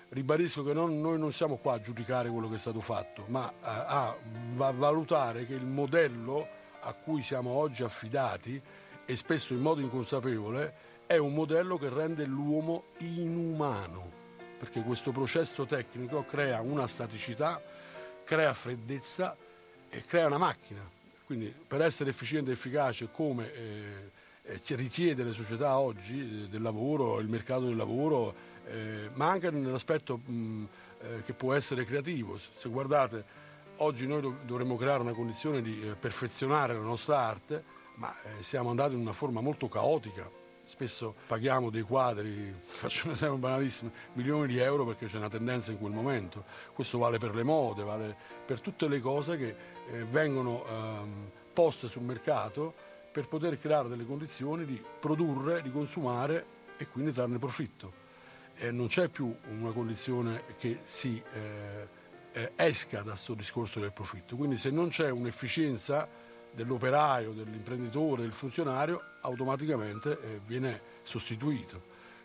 Ribadisco 0.10 0.64
che 0.64 0.74
non, 0.74 1.02
noi 1.02 1.20
non 1.20 1.34
siamo 1.34 1.58
qua 1.58 1.74
a 1.74 1.82
giudicare 1.82 2.30
quello 2.30 2.50
che 2.50 2.56
è 2.56 2.60
stato 2.60 2.80
fatto, 2.80 3.26
ma 3.28 3.54
a, 3.62 4.08
a 4.08 4.72
valutare 4.72 5.46
che 5.46 5.54
il 5.54 5.66
modello 5.66 6.48
a 6.80 6.94
cui 6.94 7.22
siamo 7.22 7.52
oggi 7.52 7.84
affidati 7.84 8.62
e 9.06 9.16
spesso 9.16 9.54
in 9.54 9.60
modo 9.60 9.82
inconsapevole, 9.82 10.87
è 11.08 11.16
un 11.16 11.34
modello 11.34 11.78
che 11.78 11.88
rende 11.88 12.26
l'uomo 12.26 12.84
inumano, 12.98 14.12
perché 14.60 14.82
questo 14.82 15.12
processo 15.12 15.66
tecnico 15.66 16.26
crea 16.26 16.60
una 16.60 16.86
staticità, 16.86 17.62
crea 18.26 18.54
freddezza 18.54 19.36
e 19.90 20.04
crea 20.04 20.28
una 20.28 20.38
macchina. 20.38 20.82
Quindi 21.26 21.54
per 21.66 21.82
essere 21.82 22.10
efficiente 22.10 22.52
e 22.52 22.54
efficace 22.54 23.10
come 23.10 23.54
eh, 23.54 24.12
eh, 24.44 24.62
richiede 24.76 25.24
le 25.24 25.32
società 25.32 25.78
oggi 25.80 26.44
eh, 26.44 26.48
del 26.50 26.62
lavoro, 26.62 27.20
il 27.20 27.30
mercato 27.30 27.66
del 27.66 27.78
lavoro, 27.78 28.34
eh, 28.66 29.10
ma 29.14 29.30
anche 29.30 29.50
nell'aspetto 29.50 30.18
mh, 30.18 30.68
eh, 31.00 31.22
che 31.24 31.34
può 31.34 31.54
essere 31.54 31.86
creativo. 31.86 32.38
Se 32.38 32.68
guardate, 32.68 33.24
oggi 33.78 34.06
noi 34.08 34.20
dov- 34.20 34.44
dovremmo 34.44 34.76
creare 34.76 35.02
una 35.02 35.14
condizione 35.14 35.62
di 35.62 35.88
eh, 35.88 35.96
perfezionare 35.96 36.74
la 36.74 36.82
nostra 36.82 37.20
arte, 37.20 37.64
ma 37.96 38.14
siamo 38.42 38.70
andati 38.70 38.94
in 38.94 39.00
una 39.00 39.14
forma 39.14 39.42
molto 39.42 39.70
caotica. 39.70 40.37
Spesso 40.68 41.16
paghiamo 41.28 41.70
dei 41.70 41.84
quadri, 41.84 42.52
faccio 42.60 43.08
un 43.08 43.14
esempio 43.14 43.38
banalissimo, 43.38 43.90
milioni 44.16 44.48
di 44.48 44.58
euro 44.58 44.86
perché 44.86 45.06
c'è 45.06 45.16
una 45.16 45.30
tendenza 45.30 45.72
in 45.72 45.80
quel 45.80 45.94
momento. 45.94 46.44
Questo 46.74 46.98
vale 46.98 47.18
per 47.18 47.34
le 47.34 47.44
mode, 47.44 47.84
vale 47.84 48.14
per 48.46 48.60
tutte 48.60 48.90
le 48.90 49.00
cose 49.00 49.38
che 49.38 49.56
eh, 49.90 50.04
vengono 50.04 50.66
ehm, 50.68 51.32
poste 51.54 51.88
sul 51.88 52.02
mercato 52.02 52.74
per 53.10 53.30
poter 53.30 53.58
creare 53.58 53.88
delle 53.88 54.06
condizioni 54.06 54.66
di 54.66 54.84
produrre, 55.00 55.62
di 55.62 55.72
consumare 55.72 56.46
e 56.76 56.86
quindi 56.90 57.14
trarne 57.14 57.38
profitto. 57.38 57.94
Eh, 58.58 58.70
non 58.70 58.88
c'è 58.88 59.08
più 59.08 59.34
una 59.48 59.72
condizione 59.72 60.44
che 60.58 60.80
si 60.84 61.24
eh, 61.32 61.88
eh, 62.34 62.52
esca 62.58 63.04
da 63.04 63.12
questo 63.12 63.36
discorso 63.36 63.80
del 63.80 63.94
profitto. 63.94 64.36
Quindi 64.36 64.58
se 64.58 64.70
non 64.70 64.90
c'è 64.90 65.10
un'efficienza 65.10 66.27
dell'operaio, 66.58 67.34
dell'imprenditore, 67.34 68.24
del 68.24 68.34
funzionario, 68.34 69.00
automaticamente 69.22 70.20
eh, 70.20 70.40
viene 70.44 70.82
sostituito. 71.04 71.80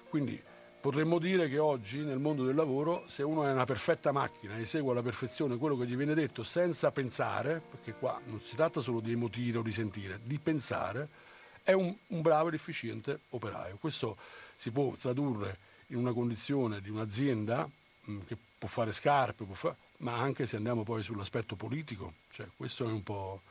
Quindi 0.09 0.43
potremmo 0.81 1.19
dire 1.19 1.51
che 1.51 1.59
oggi 1.59 1.99
nel 1.99 2.19
mondo 2.19 2.43
del 2.43 2.55
lavoro 2.55 3.05
se 3.09 3.23
uno 3.23 3.45
è 3.45 3.53
una 3.53 3.67
perfetta 3.67 4.11
macchina 4.11 4.57
e 4.57 4.63
esegue 4.63 4.91
alla 4.91 5.03
perfezione 5.03 5.59
quello 5.59 5.77
che 5.77 5.87
gli 5.87 5.97
viene 5.97 6.15
detto 6.15 6.45
senza 6.45 6.91
pensare, 6.91 7.61
perché 7.61 7.93
qua 7.93 8.19
non 8.25 8.41
si 8.41 8.57
tratta 8.57 8.81
solo 8.81 9.01
di 9.01 9.13
emotire 9.13 9.59
o 9.59 9.63
di 9.63 9.73
sentire, 9.73 10.19
di 10.23 10.39
pensare, 10.39 11.09
è 11.63 11.73
un, 11.73 11.95
un 12.09 12.23
bravo 12.23 12.49
ed 12.49 12.55
efficiente 12.55 13.21
operaio. 13.31 13.77
Questo 13.77 14.17
si 14.57 14.71
può 14.71 14.93
tradurre 14.99 15.59
in 15.89 15.99
una 15.99 16.15
condizione 16.15 16.81
di 16.81 16.89
un'azienda 16.89 17.69
mh, 18.01 18.19
che 18.27 18.37
può 18.59 18.67
fare 18.67 18.93
scarpe, 18.93 19.45
può 19.45 19.55
fare, 19.55 19.77
ma 19.99 20.17
anche 20.17 20.47
se 20.47 20.57
andiamo 20.57 20.85
poi 20.85 21.03
sull'aspetto 21.03 21.55
politico, 21.55 22.15
cioè 22.31 22.47
questo 22.57 22.85
è 22.85 22.91
un 22.91 23.03
po' 23.03 23.43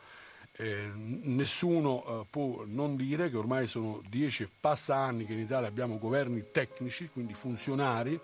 Eh, 0.61 0.91
nessuno 0.93 2.05
eh, 2.05 2.25
può 2.29 2.63
non 2.67 2.95
dire 2.95 3.31
che 3.31 3.37
ormai 3.37 3.65
sono 3.65 3.99
dieci 4.07 4.43
e 4.43 4.49
passa 4.59 4.95
anni 4.95 5.25
che 5.25 5.33
in 5.33 5.39
Italia 5.39 5.67
abbiamo 5.67 5.97
governi 5.97 6.51
tecnici, 6.51 7.09
quindi 7.11 7.33
funzionari, 7.33 8.19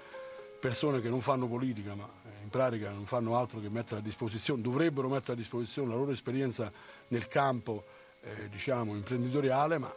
persone 0.60 1.02
che 1.02 1.10
non 1.10 1.22
fanno 1.22 1.48
politica 1.48 1.96
ma 1.96 2.08
eh, 2.08 2.44
in 2.44 2.50
pratica 2.50 2.92
non 2.92 3.06
fanno 3.08 3.36
altro 3.36 3.60
che 3.60 3.70
mettere 3.70 4.02
a 4.02 4.04
disposizione, 4.04 4.62
dovrebbero 4.62 5.10
mettere 5.10 5.34
a 5.34 5.36
disposizione 5.36 5.90
la 5.90 5.96
loro 5.96 6.12
esperienza 6.12 6.72
nel 7.08 7.26
campo 7.26 7.86
eh, 8.22 8.48
diciamo, 8.50 8.94
imprenditoriale, 8.94 9.80
ma 9.80 9.92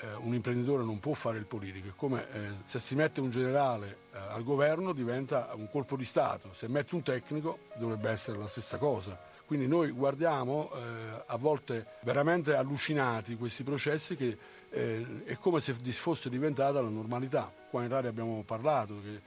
eh, 0.00 0.14
un 0.14 0.32
imprenditore 0.32 0.84
non 0.84 0.98
può 0.98 1.12
fare 1.12 1.36
il 1.36 1.44
politico. 1.44 1.88
È 1.88 1.92
come 1.94 2.26
eh, 2.32 2.48
se 2.64 2.80
si 2.80 2.94
mette 2.94 3.20
un 3.20 3.28
generale 3.28 3.98
al 4.12 4.44
governo 4.44 4.94
diventa 4.94 5.50
un 5.54 5.68
colpo 5.70 5.96
di 5.96 6.06
Stato, 6.06 6.54
se 6.54 6.68
mette 6.68 6.94
un 6.94 7.02
tecnico 7.02 7.58
dovrebbe 7.76 8.08
essere 8.08 8.38
la 8.38 8.46
stessa 8.46 8.78
cosa. 8.78 9.31
Quindi 9.52 9.68
noi 9.68 9.90
guardiamo 9.90 10.70
eh, 10.72 11.24
a 11.26 11.36
volte 11.36 11.84
veramente 12.04 12.54
allucinati 12.54 13.36
questi 13.36 13.62
processi 13.62 14.16
che 14.16 14.34
eh, 14.70 15.24
è 15.24 15.36
come 15.36 15.60
se 15.60 15.74
fosse 15.74 16.30
diventata 16.30 16.80
la 16.80 16.88
normalità. 16.88 17.52
Qua 17.68 17.82
in 17.82 17.90
Rari 17.90 18.06
abbiamo 18.06 18.42
parlato 18.46 18.94
che 19.02 19.20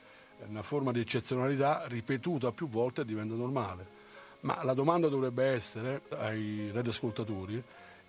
una 0.48 0.63
forma 0.63 0.91
di 0.91 1.00
eccezionalità 1.00 1.84
ripetuta 1.86 2.51
più 2.51 2.67
volte 2.67 3.05
diventa 3.05 3.36
normale. 3.36 3.86
Ma 4.39 4.63
la 4.63 4.74
domanda 4.74 5.10
dovrebbe 5.10 5.46
essere 5.46 6.01
ai 6.17 6.72
radioascoltatori 6.74 7.63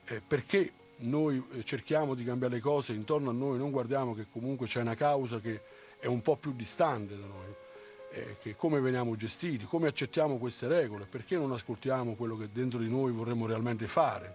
eh, 0.06 0.22
perché 0.26 0.72
noi 1.00 1.44
eh, 1.52 1.64
cerchiamo 1.64 2.14
di 2.14 2.24
cambiare 2.24 2.54
le 2.54 2.60
cose 2.60 2.94
intorno 2.94 3.28
a 3.28 3.34
noi, 3.34 3.58
non 3.58 3.70
guardiamo 3.70 4.14
che 4.14 4.24
comunque 4.32 4.66
c'è 4.66 4.80
una 4.80 4.94
causa 4.94 5.38
che 5.38 5.60
è 5.98 6.06
un 6.06 6.22
po' 6.22 6.36
più 6.36 6.54
distante 6.54 7.14
da 7.14 7.26
noi, 7.26 7.54
eh, 8.16 8.36
che 8.40 8.56
come 8.56 8.80
veniamo 8.80 9.14
gestiti, 9.14 9.66
come 9.66 9.88
accettiamo 9.88 10.38
queste 10.38 10.66
regole, 10.66 11.04
perché 11.04 11.36
non 11.36 11.52
ascoltiamo 11.52 12.14
quello 12.14 12.36
che 12.36 12.48
dentro 12.50 12.78
di 12.78 12.88
noi 12.88 13.12
vorremmo 13.12 13.46
realmente 13.46 13.86
fare, 13.86 14.34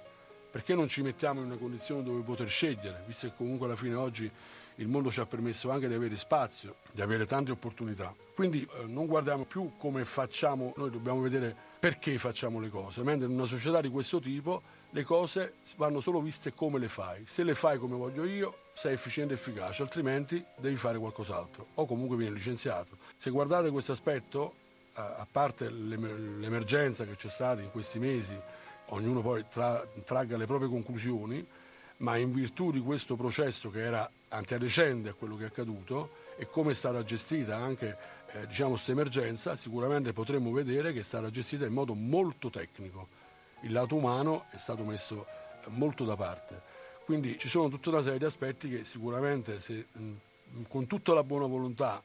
perché 0.51 0.75
non 0.75 0.87
ci 0.87 1.01
mettiamo 1.01 1.39
in 1.39 1.47
una 1.47 1.57
condizione 1.57 2.03
dove 2.03 2.21
poter 2.21 2.47
scegliere, 2.47 3.03
visto 3.07 3.27
che 3.27 3.33
comunque 3.35 3.65
alla 3.65 3.75
fine 3.75 3.95
oggi 3.95 4.29
il 4.75 4.87
mondo 4.87 5.11
ci 5.11 5.19
ha 5.19 5.25
permesso 5.25 5.69
anche 5.71 5.87
di 5.87 5.93
avere 5.93 6.15
spazio, 6.15 6.75
di 6.91 7.01
avere 7.01 7.25
tante 7.25 7.51
opportunità. 7.51 8.13
Quindi 8.35 8.67
eh, 8.71 8.85
non 8.85 9.07
guardiamo 9.07 9.45
più 9.45 9.71
come 9.77 10.05
facciamo, 10.05 10.73
noi 10.77 10.91
dobbiamo 10.91 11.21
vedere 11.21 11.55
perché 11.79 12.17
facciamo 12.19 12.59
le 12.59 12.69
cose, 12.69 13.01
mentre 13.01 13.27
in 13.27 13.33
una 13.33 13.45
società 13.45 13.81
di 13.81 13.89
questo 13.89 14.19
tipo 14.19 14.61
le 14.91 15.03
cose 15.03 15.53
vanno 15.77 16.01
solo 16.01 16.21
viste 16.21 16.53
come 16.53 16.77
le 16.77 16.87
fai. 16.87 17.23
Se 17.25 17.43
le 17.43 17.55
fai 17.55 17.79
come 17.79 17.95
voglio 17.95 18.25
io, 18.25 18.57
sei 18.73 18.93
efficiente 18.93 19.33
e 19.33 19.37
efficace, 19.37 19.81
altrimenti 19.81 20.43
devi 20.57 20.75
fare 20.75 20.97
qualcos'altro 20.97 21.67
o 21.75 21.85
comunque 21.85 22.17
vieni 22.17 22.35
licenziato. 22.35 22.97
Se 23.21 23.29
guardate 23.29 23.69
questo 23.69 23.91
aspetto, 23.91 24.55
a 24.93 25.27
parte 25.31 25.69
l'emergenza 25.69 27.05
che 27.05 27.15
c'è 27.15 27.29
stata 27.29 27.61
in 27.61 27.69
questi 27.69 27.99
mesi, 27.99 28.35
ognuno 28.87 29.21
poi 29.21 29.45
tra, 29.47 29.87
tragga 30.03 30.37
le 30.37 30.47
proprie 30.47 30.67
conclusioni, 30.67 31.45
ma 31.97 32.17
in 32.17 32.33
virtù 32.33 32.71
di 32.71 32.79
questo 32.79 33.15
processo 33.15 33.69
che 33.69 33.83
era 33.83 34.09
antecedente 34.29 35.09
a 35.09 35.13
quello 35.13 35.37
che 35.37 35.43
è 35.43 35.45
accaduto 35.45 36.09
e 36.35 36.47
come 36.47 36.71
è 36.71 36.73
stata 36.73 37.03
gestita 37.03 37.57
anche 37.57 37.95
eh, 38.31 38.47
diciamo, 38.47 38.71
questa 38.71 38.91
emergenza, 38.91 39.55
sicuramente 39.55 40.13
potremmo 40.13 40.51
vedere 40.51 40.91
che 40.91 41.01
è 41.01 41.03
stata 41.03 41.29
gestita 41.29 41.67
in 41.67 41.73
modo 41.73 41.93
molto 41.93 42.49
tecnico. 42.49 43.07
Il 43.59 43.71
lato 43.71 43.93
umano 43.93 44.45
è 44.49 44.57
stato 44.57 44.83
messo 44.83 45.27
eh, 45.63 45.69
molto 45.69 46.05
da 46.05 46.15
parte. 46.15 46.59
Quindi 47.05 47.37
ci 47.37 47.49
sono 47.49 47.69
tutta 47.69 47.89
una 47.89 48.01
serie 48.01 48.17
di 48.17 48.25
aspetti 48.25 48.67
che 48.67 48.83
sicuramente 48.83 49.59
se, 49.59 49.85
mh, 49.91 50.11
con 50.67 50.87
tutta 50.87 51.13
la 51.13 51.23
buona 51.23 51.45
volontà 51.45 52.01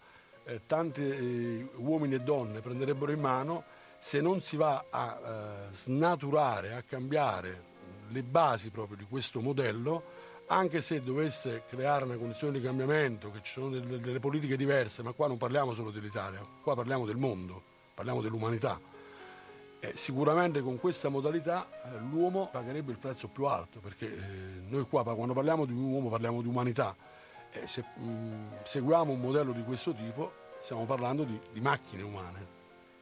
eh, 0.47 0.61
tanti 0.67 1.03
eh, 1.03 1.69
uomini 1.77 2.15
e 2.15 2.21
donne 2.21 2.61
prenderebbero 2.61 3.13
in 3.13 3.21
mano, 3.21 3.65
se 3.99 4.21
non 4.21 4.41
si 4.41 4.57
va 4.57 4.85
a 4.89 5.21
eh, 5.21 5.75
snaturare, 5.75 6.75
a 6.75 6.83
cambiare 6.83 7.75
le 8.09 8.23
basi 8.23 8.71
proprio 8.71 8.97
di 8.97 9.05
questo 9.09 9.41
modello, 9.41 10.25
anche 10.47 10.81
se 10.81 11.03
dovesse 11.03 11.65
creare 11.69 12.05
una 12.05 12.17
condizione 12.17 12.59
di 12.59 12.65
cambiamento, 12.65 13.33
che 13.33 13.41
ci 13.43 13.53
sono 13.53 13.71
delle, 13.71 13.99
delle 13.99 14.21
politiche 14.21 14.57
diverse, 14.57 15.03
ma 15.03 15.13
qua 15.13 15.27
non 15.27 15.39
parliamo 15.39 15.75
solo 15.75 15.91
dell'Italia, 15.91 16.41
qua 16.63 16.75
parliamo 16.77 17.05
del 17.05 17.17
mondo, 17.17 17.61
parliamo 17.95 18.21
dell'umanità. 18.21 18.79
Eh, 19.81 19.93
sicuramente 19.95 20.63
con 20.63 20.79
questa 20.79 21.09
modalità 21.09 21.69
eh, 21.69 21.99
l'uomo 22.11 22.49
pagherebbe 22.51 22.93
il 22.93 22.99
prezzo 22.99 23.29
più 23.29 23.45
alto, 23.45 23.81
perché 23.81 24.07
eh, 24.07 24.21
noi 24.69 24.87
qua 24.89 25.03
quando 25.03 25.35
parliamo 25.35 25.65
di 25.65 25.73
un 25.73 25.93
uomo 25.93 26.09
parliamo 26.09 26.41
di 26.41 26.49
umanità. 26.49 26.95
Se 27.65 27.85
mh, 27.97 28.05
mm, 28.05 28.47
seguiamo 28.65 29.13
un 29.13 29.21
modello 29.21 29.53
di 29.53 29.63
questo 29.63 29.93
tipo 29.93 30.45
stiamo 30.67 30.85
parlando 30.85 31.23
di, 31.23 31.39
di 31.53 31.61
macchine 31.61 32.03
umane. 32.03 32.55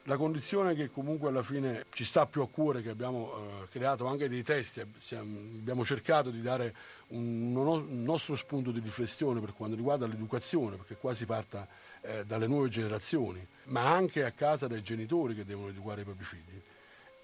La 0.07 0.19
condizione 0.19 0.75
che 0.75 0.91
comunque 0.91 1.31
alla 1.31 1.43
fine 1.43 1.87
ci 1.95 2.05
sta 2.05 2.27
più 2.27 2.43
a 2.43 2.49
cuore, 2.49 2.83
che 2.83 2.91
abbiamo 2.91 3.33
eh, 3.33 3.69
creato 3.71 4.07
anche 4.07 4.29
dei 4.29 4.43
testi, 4.43 4.83
abbiamo 5.13 5.83
cercato 5.83 6.29
di 6.29 6.43
dare 6.43 6.75
un, 7.09 7.57
un, 7.57 8.03
nostro 8.03 8.37
spunto 8.37 8.71
di 8.71 8.81
riflessione 8.81 9.41
per 9.41 9.55
quanto 9.55 9.77
riguarda 9.77 10.07
l'educazione, 10.07 10.77
perché 10.77 10.97
qua 10.97 11.15
si 11.15 11.25
parta 11.25 11.67
eh, 12.03 12.23
dalle 12.27 12.47
nuove 12.47 12.69
generazioni, 12.69 13.45
ma 13.65 13.91
anche 13.95 14.25
a 14.25 14.31
casa 14.33 14.67
dai 14.67 14.83
genitori 14.83 15.35
che 15.35 15.47
devono 15.47 15.69
educare 15.69 16.03
i 16.03 16.05
propri 16.05 16.25
figli. 16.25 16.61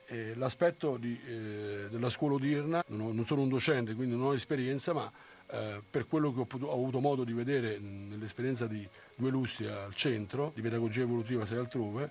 E 0.07 0.35
l'aspetto 0.37 0.97
di, 0.97 1.21
eh, 1.27 1.89
della 1.91 2.09
scuola 2.09 2.37
odierna, 2.37 2.83
non, 2.89 3.27
sono 3.27 3.43
un 3.43 3.51
docente, 3.51 3.95
quindi 3.95 4.17
non 4.17 4.29
ho 4.29 4.35
esperienza, 4.35 4.95
ma 4.95 5.13
eh, 5.53 5.83
per 5.89 6.07
quello 6.07 6.33
che 6.33 6.41
ho, 6.41 6.45
potuto, 6.45 6.71
ho, 6.71 6.75
avuto 6.75 7.01
modo 7.01 7.25
di 7.25 7.33
vedere 7.33 7.79
nell'esperienza 7.79 8.67
di 8.67 8.87
due 9.15 9.31
lustri 9.31 9.67
al 9.67 9.95
centro, 9.95 10.53
di 10.55 10.63
pedagogia 10.63 11.03
evolutiva 11.03 11.45
sei 11.45 11.59
altrove, 11.59 12.11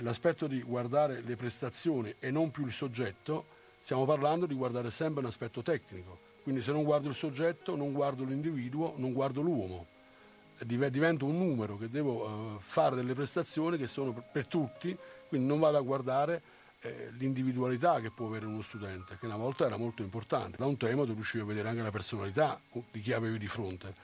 l'aspetto 0.00 0.46
di 0.46 0.62
guardare 0.62 1.20
le 1.20 1.36
prestazioni 1.36 2.14
e 2.18 2.30
non 2.30 2.50
più 2.50 2.64
il 2.64 2.72
soggetto, 2.72 3.46
stiamo 3.80 4.04
parlando 4.06 4.46
di 4.46 4.54
guardare 4.54 4.90
sempre 4.90 5.20
un 5.20 5.26
aspetto 5.26 5.62
tecnico. 5.62 6.28
Quindi 6.42 6.62
se 6.62 6.72
non 6.72 6.84
guardo 6.84 7.08
il 7.08 7.14
soggetto, 7.14 7.76
non 7.76 7.92
guardo 7.92 8.24
l'individuo, 8.24 8.94
non 8.96 9.12
guardo 9.12 9.42
l'uomo. 9.42 9.86
Divento 10.64 11.24
un 11.24 11.38
numero 11.38 11.76
che 11.76 11.88
devo 11.88 12.58
fare 12.62 12.96
delle 12.96 13.14
prestazioni 13.14 13.78
che 13.78 13.86
sono 13.86 14.24
per 14.30 14.46
tutti, 14.46 14.96
quindi 15.28 15.46
non 15.46 15.58
vado 15.58 15.78
a 15.78 15.80
guardare 15.80 16.42
eh, 16.80 17.10
l'individualità 17.18 18.00
che 18.00 18.10
può 18.10 18.26
avere 18.26 18.46
uno 18.46 18.62
studente, 18.62 19.16
che 19.18 19.26
una 19.26 19.36
volta 19.36 19.66
era 19.66 19.76
molto 19.76 20.02
importante. 20.02 20.56
Da 20.56 20.66
un 20.66 20.76
tema 20.76 21.04
tu 21.04 21.14
riuscivi 21.14 21.42
a 21.42 21.46
vedere 21.46 21.68
anche 21.68 21.82
la 21.82 21.90
personalità 21.90 22.60
di 22.90 23.00
chi 23.00 23.12
avevi 23.12 23.38
di 23.38 23.48
fronte. 23.48 23.94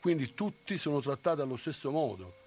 Quindi 0.00 0.34
tutti 0.34 0.78
sono 0.78 1.00
trattati 1.00 1.40
allo 1.40 1.56
stesso 1.56 1.90
modo 1.90 2.40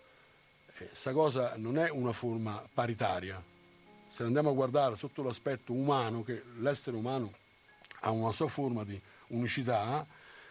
questa 0.76 1.12
eh, 1.12 1.14
cosa 1.14 1.54
non 1.58 1.78
è 1.78 1.90
una 1.90 2.14
forma 2.14 2.64
paritaria. 2.74 3.42
Se 4.10 4.24
andiamo 4.24 4.50
a 4.50 4.54
guardare 4.54 4.96
sotto 4.96 5.22
l'aspetto 5.24 5.74
umano, 5.74 6.24
che 6.24 6.44
l'essere 6.60 6.98
umano 6.98 7.32
ha 8.02 8.10
una 8.10 8.32
sua 8.32 8.48
forma 8.48 8.84
di 8.84 9.00
unicità, 9.28 10.06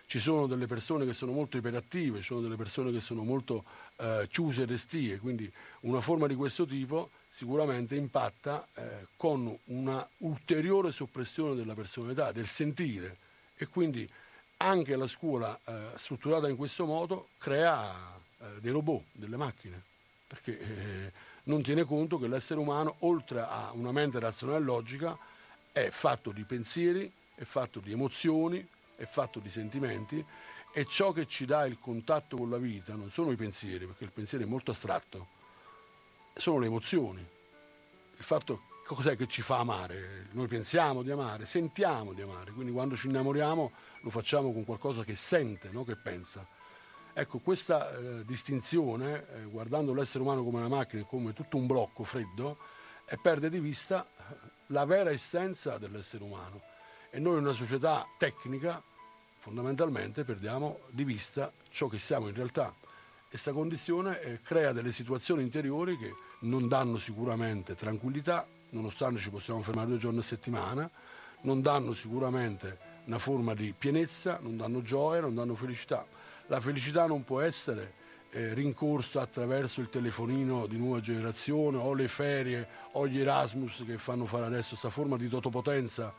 ci 0.06 0.18
sono 0.18 0.46
delle 0.46 0.66
persone 0.66 1.04
che 1.06 1.12
sono 1.12 1.32
molto 1.32 1.56
iperattive, 1.56 2.18
ci 2.18 2.26
sono 2.26 2.40
delle 2.40 2.56
persone 2.56 2.92
che 2.92 3.00
sono 3.00 3.24
molto 3.24 3.64
eh, 3.96 4.28
chiuse 4.30 4.62
e 4.62 4.66
restie, 4.66 5.18
quindi 5.18 5.50
una 5.80 6.00
forma 6.00 6.26
di 6.26 6.34
questo 6.34 6.66
tipo 6.66 7.10
sicuramente 7.32 7.94
impatta 7.94 8.68
eh, 8.74 9.06
con 9.16 9.58
una 9.64 10.06
ulteriore 10.18 10.92
soppressione 10.92 11.54
della 11.54 11.74
personalità, 11.74 12.30
del 12.30 12.46
sentire. 12.46 13.16
E 13.56 13.66
quindi 13.68 14.08
anche 14.58 14.96
la 14.96 15.06
scuola 15.06 15.58
eh, 15.64 15.88
strutturata 15.96 16.46
in 16.48 16.56
questo 16.56 16.84
modo 16.84 17.28
crea 17.38 18.20
eh, 18.38 18.60
dei 18.60 18.70
robot, 18.70 19.04
delle 19.12 19.38
macchine. 19.38 19.82
Perché 20.26 20.58
eh, 20.58 21.12
non 21.44 21.62
tiene 21.62 21.84
conto 21.84 22.18
che 22.18 22.28
l'essere 22.28 22.60
umano, 22.60 22.96
oltre 23.00 23.40
a 23.40 23.70
una 23.72 23.92
mente 23.92 24.20
razionale 24.20 24.58
e 24.58 24.64
logica, 24.64 25.18
è 25.72 25.88
fatto 25.88 26.32
di 26.32 26.44
pensieri, 26.44 27.10
è 27.34 27.44
fatto 27.44 27.80
di 27.80 27.92
emozioni, 27.92 28.66
è 28.94 29.06
fatto 29.06 29.38
di 29.38 29.48
sentimenti. 29.48 30.22
E 30.74 30.84
ciò 30.84 31.12
che 31.12 31.26
ci 31.26 31.46
dà 31.46 31.64
il 31.64 31.78
contatto 31.78 32.36
con 32.36 32.50
la 32.50 32.58
vita 32.58 32.94
non 32.94 33.10
sono 33.10 33.32
i 33.32 33.36
pensieri, 33.36 33.86
perché 33.86 34.04
il 34.04 34.12
pensiero 34.12 34.44
è 34.44 34.46
molto 34.46 34.70
astratto, 34.70 35.40
sono 36.34 36.58
le 36.58 36.66
emozioni. 36.66 37.20
Il 37.20 38.24
fatto 38.24 38.62
cos'è 38.84 39.16
che 39.16 39.26
ci 39.26 39.42
fa 39.42 39.58
amare? 39.58 40.28
Noi 40.32 40.48
pensiamo 40.48 41.02
di 41.02 41.10
amare, 41.10 41.44
sentiamo 41.44 42.12
di 42.12 42.22
amare, 42.22 42.52
quindi 42.52 42.72
quando 42.72 42.96
ci 42.96 43.08
innamoriamo 43.08 43.72
lo 44.00 44.10
facciamo 44.10 44.52
con 44.52 44.64
qualcosa 44.64 45.04
che 45.04 45.14
sente, 45.14 45.70
non 45.70 45.84
che 45.84 45.96
pensa. 45.96 46.46
Ecco, 47.14 47.38
questa 47.38 47.94
eh, 47.94 48.24
distinzione, 48.24 49.26
eh, 49.34 49.44
guardando 49.44 49.92
l'essere 49.92 50.24
umano 50.24 50.42
come 50.42 50.58
una 50.58 50.68
macchina, 50.68 51.04
come 51.04 51.34
tutto 51.34 51.58
un 51.58 51.66
blocco 51.66 52.04
freddo, 52.04 52.56
eh, 53.06 53.18
perde 53.20 53.50
di 53.50 53.60
vista 53.60 54.06
la 54.68 54.86
vera 54.86 55.10
essenza 55.10 55.76
dell'essere 55.76 56.24
umano. 56.24 56.62
E 57.10 57.18
noi 57.18 57.36
in 57.36 57.44
una 57.44 57.52
società 57.52 58.06
tecnica, 58.16 58.82
fondamentalmente, 59.40 60.24
perdiamo 60.24 60.80
di 60.88 61.04
vista 61.04 61.52
ciò 61.68 61.88
che 61.88 61.98
siamo 61.98 62.28
in 62.28 62.34
realtà. 62.34 62.74
Questa 63.32 63.52
condizione 63.52 64.20
eh, 64.20 64.40
crea 64.42 64.72
delle 64.72 64.92
situazioni 64.92 65.40
interiori 65.42 65.96
che 65.96 66.14
non 66.40 66.68
danno 66.68 66.98
sicuramente 66.98 67.74
tranquillità, 67.74 68.46
nonostante 68.72 69.20
ci 69.20 69.30
possiamo 69.30 69.62
fermare 69.62 69.88
due 69.88 69.96
giorni 69.96 70.18
a 70.18 70.22
settimana, 70.22 70.90
non 71.40 71.62
danno 71.62 71.94
sicuramente 71.94 72.78
una 73.06 73.18
forma 73.18 73.54
di 73.54 73.72
pienezza, 73.72 74.38
non 74.42 74.58
danno 74.58 74.82
gioia, 74.82 75.22
non 75.22 75.34
danno 75.34 75.54
felicità 75.54 76.06
la 76.52 76.60
felicità 76.60 77.06
non 77.06 77.24
può 77.24 77.40
essere 77.40 77.94
eh, 78.30 78.52
rincorsa 78.52 79.22
attraverso 79.22 79.80
il 79.80 79.88
telefonino 79.88 80.66
di 80.66 80.76
nuova 80.76 81.00
generazione 81.00 81.78
o 81.78 81.94
le 81.94 82.08
ferie 82.08 82.68
o 82.92 83.06
gli 83.06 83.18
Erasmus 83.18 83.84
che 83.86 83.96
fanno 83.96 84.26
fare 84.26 84.44
adesso 84.44 84.70
questa 84.70 84.90
forma 84.90 85.16
di 85.16 85.28
totopotenza 85.28 86.12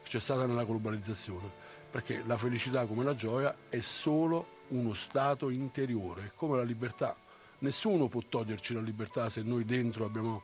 che 0.00 0.08
c'è 0.08 0.20
stata 0.20 0.46
nella 0.46 0.64
globalizzazione. 0.64 1.50
Perché 1.90 2.22
la 2.24 2.38
felicità 2.38 2.86
come 2.86 3.02
la 3.02 3.16
gioia 3.16 3.52
è 3.68 3.80
solo 3.80 4.58
uno 4.70 4.94
stato 4.94 5.50
interiore, 5.50 6.32
come 6.34 6.56
la 6.56 6.62
libertà. 6.62 7.16
Nessuno 7.58 8.08
può 8.08 8.22
toglierci 8.26 8.74
la 8.74 8.80
libertà 8.80 9.28
se 9.28 9.42
noi 9.42 9.64
dentro 9.64 10.04
abbiamo 10.04 10.42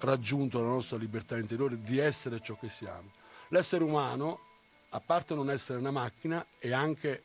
raggiunto 0.00 0.60
la 0.60 0.68
nostra 0.68 0.96
libertà 0.96 1.36
interiore 1.36 1.80
di 1.80 1.98
essere 1.98 2.40
ciò 2.40 2.56
che 2.58 2.68
siamo. 2.68 3.12
L'essere 3.48 3.82
umano, 3.82 4.40
a 4.90 5.00
parte 5.00 5.34
non 5.34 5.50
essere 5.50 5.78
una 5.78 5.90
macchina, 5.90 6.44
è 6.58 6.72
anche 6.72 7.22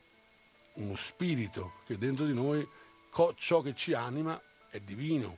uno 0.75 0.95
spirito 0.95 1.73
che 1.85 1.97
dentro 1.97 2.25
di 2.25 2.33
noi, 2.33 2.67
ciò 3.35 3.61
che 3.61 3.75
ci 3.75 3.93
anima 3.93 4.41
è 4.69 4.79
divino. 4.79 5.37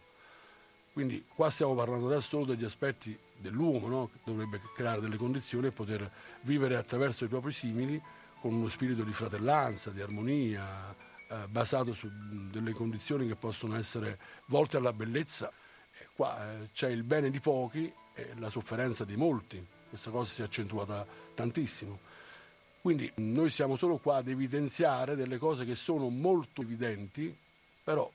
Quindi 0.94 1.26
qua 1.28 1.50
stiamo 1.50 1.76
parlando 1.76 2.06
adesso 2.06 2.28
solo 2.28 2.46
degli 2.46 2.64
aspetti 2.64 3.18
dell'uomo, 3.38 3.88
no? 3.88 4.10
che 4.14 4.20
dovrebbe 4.24 4.62
creare 4.74 5.02
delle 5.02 5.18
condizioni 5.18 5.68
e 5.68 5.72
poter 5.72 6.10
vivere 6.42 6.78
attraverso 6.78 7.26
i 7.26 7.28
propri 7.28 7.52
simili 7.52 8.02
con 8.40 8.54
uno 8.54 8.70
spirito 8.70 9.04
di 9.04 9.14
fratellanza, 9.14 9.92
di 9.92 10.02
armonia, 10.02 10.96
eh, 11.28 11.48
basato 11.48 11.94
su 11.94 12.10
delle 12.52 12.72
condizioni 12.72 13.28
che 13.28 13.36
possono 13.36 13.76
essere 13.78 14.20
volte 14.46 14.78
alla 14.78 14.94
bellezza. 14.94 15.52
E 15.98 16.08
qua 16.14 16.38
eh, 16.52 16.70
c'è 16.74 16.90
il 16.90 17.04
bene 17.04 17.30
di 17.30 17.40
pochi 17.40 17.92
è 18.16 18.30
la 18.38 18.50
sofferenza 18.50 19.04
di 19.04 19.18
molti, 19.18 19.64
questa 19.90 20.10
cosa 20.10 20.32
si 20.32 20.42
è 20.42 20.46
accentuata 20.46 21.06
tantissimo. 21.34 22.00
Quindi 22.82 23.12
noi 23.16 23.50
siamo 23.50 23.76
solo 23.76 23.98
qua 23.98 24.18
ad 24.18 24.30
evidenziare 24.30 25.16
delle 25.16 25.38
cose 25.38 25.66
che 25.66 25.76
sono 25.76 26.10
molto 26.10 26.62
evidenti, 26.62 27.36
però 27.84 28.10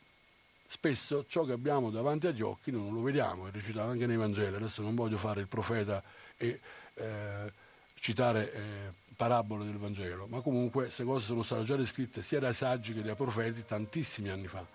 spesso 0.66 1.26
ciò 1.28 1.44
che 1.44 1.52
abbiamo 1.52 1.90
davanti 1.90 2.28
agli 2.28 2.40
occhi 2.40 2.70
non 2.70 2.94
lo 2.94 3.02
vediamo, 3.02 3.46
è 3.46 3.50
recitato 3.50 3.90
anche 3.90 4.06
nei 4.06 4.16
Vangeli, 4.16 4.54
adesso 4.54 4.80
non 4.82 4.94
voglio 4.94 5.18
fare 5.18 5.40
il 5.40 5.48
profeta 5.48 6.02
e 6.36 6.60
eh, 6.94 7.52
citare 7.94 8.52
eh, 8.52 8.92
parabole 9.20 9.66
del 9.66 9.76
Vangelo, 9.76 10.26
ma 10.28 10.40
comunque 10.40 10.84
queste 10.84 11.04
cose 11.04 11.26
sono 11.26 11.42
state 11.42 11.64
già 11.64 11.76
descritte 11.76 12.22
sia 12.22 12.40
dai 12.40 12.54
saggi 12.54 12.94
che 12.94 13.02
dai 13.02 13.14
profeti 13.14 13.66
tantissimi 13.66 14.30
anni 14.30 14.46
fa. 14.46 14.66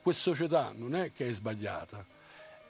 Questa 0.00 0.22
società 0.22 0.72
non 0.74 0.94
è 0.94 1.12
che 1.12 1.28
è 1.28 1.32
sbagliata, 1.34 2.02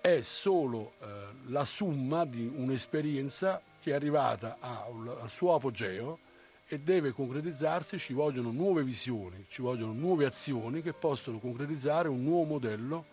è 0.00 0.22
solo 0.22 0.94
eh, 0.98 1.06
la 1.46 1.64
somma 1.64 2.24
di 2.24 2.52
un'esperienza 2.52 3.62
che 3.80 3.92
è 3.92 3.94
arrivata 3.94 4.56
a, 4.58 4.86
al 4.86 5.30
suo 5.30 5.54
apogeo 5.54 6.18
e 6.66 6.80
deve 6.80 7.12
concretizzarsi, 7.12 7.96
ci 7.96 8.12
vogliono 8.12 8.50
nuove 8.50 8.82
visioni, 8.82 9.44
ci 9.48 9.62
vogliono 9.62 9.92
nuove 9.92 10.26
azioni 10.26 10.82
che 10.82 10.94
possono 10.94 11.38
concretizzare 11.38 12.08
un 12.08 12.24
nuovo 12.24 12.54
modello 12.54 13.04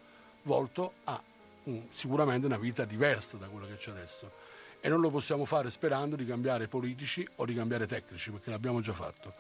volto 0.42 0.94
a 1.04 1.22
un, 1.66 1.84
sicuramente 1.90 2.48
una 2.48 2.58
vita 2.58 2.84
diversa 2.84 3.38
da 3.38 3.48
quella 3.48 3.68
che 3.68 3.78
c'è 3.78 3.92
adesso. 3.92 4.41
E 4.82 4.90
non 4.90 5.00
lo 5.00 5.10
possiamo 5.10 5.46
fare 5.46 5.70
sperando 5.70 6.16
di 6.16 6.26
cambiare 6.26 6.68
politici 6.68 7.28
o 7.36 7.46
di 7.46 7.54
cambiare 7.54 7.88
tecnici, 7.88 8.32
perché 8.32 8.50
l'abbiamo 8.50 8.82
già 8.82 8.94
fatto. 8.94 9.34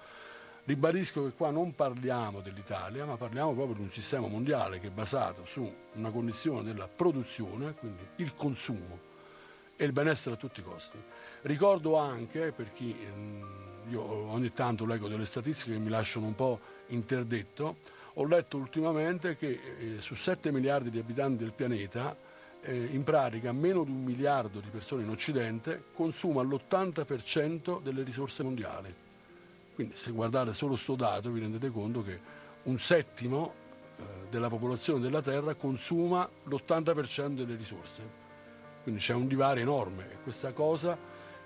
Ribadisco 0.64 1.24
che 1.24 1.32
qua 1.32 1.50
non 1.50 1.74
parliamo 1.74 2.42
dell'Italia, 2.42 3.06
ma 3.06 3.18
parliamo 3.18 3.54
proprio 3.54 3.76
di 3.76 3.82
un 3.82 3.90
sistema 3.90 4.28
mondiale 4.28 4.80
che 4.80 4.88
è 4.88 4.92
basato 4.92 5.44
su 5.46 5.70
una 5.94 6.12
condizione 6.12 6.62
della 6.64 6.88
produzione, 6.88 7.74
quindi 7.74 8.08
il 8.18 8.36
consumo 8.36 9.00
e 9.76 9.84
il 9.84 9.92
benessere 9.92 10.36
a 10.36 10.38
tutti 10.38 10.60
i 10.60 10.64
costi. 10.64 10.98
Ricordo 11.42 11.98
anche, 11.98 12.52
per 12.52 12.72
chi 12.72 12.96
io 13.90 14.02
ogni 14.02 14.54
tanto 14.54 14.86
leggo 14.86 15.08
delle 15.08 15.26
statistiche 15.26 15.74
che 15.74 15.80
mi 15.80 15.90
lasciano 15.90 16.28
un 16.28 16.36
po' 16.36 16.60
interdetto, 16.88 17.78
ho 18.14 18.26
letto 18.26 18.58
ultimamente 18.58 19.36
che 19.36 19.60
eh, 19.80 20.02
su 20.02 20.14
7 20.14 20.52
miliardi 20.52 20.92
di 20.92 21.00
abitanti 21.00 21.44
del 21.44 21.54
pianeta, 21.54 22.16
eh, 22.62 22.86
in 22.92 23.04
pratica 23.04 23.52
meno 23.52 23.84
di 23.84 23.92
un 23.92 24.04
miliardo 24.04 24.60
di 24.60 24.70
persone 24.70 25.04
in 25.04 25.10
Occidente 25.10 25.86
consuma 25.94 26.42
l'80% 26.44 27.82
delle 27.82 28.04
risorse 28.04 28.44
mondiali. 28.44 28.94
Quindi 29.74 29.96
se 29.96 30.12
guardate 30.12 30.54
solo 30.54 30.72
questo 30.72 30.96
dato 30.96 31.32
vi 31.32 31.40
rendete 31.40 31.70
conto 31.70 32.04
che 32.04 32.20
un 32.64 32.78
settimo 32.78 33.54
eh, 33.98 34.04
della 34.30 34.50
popolazione 34.50 35.00
della 35.00 35.22
Terra 35.22 35.54
consuma 35.56 36.30
l'80% 36.44 37.34
delle 37.34 37.56
risorse. 37.56 38.20
Quindi 38.84 39.02
c'è 39.02 39.14
un 39.14 39.28
divario 39.28 39.62
enorme 39.62 40.12
e 40.12 40.18
questa 40.24 40.54
cosa 40.54 40.98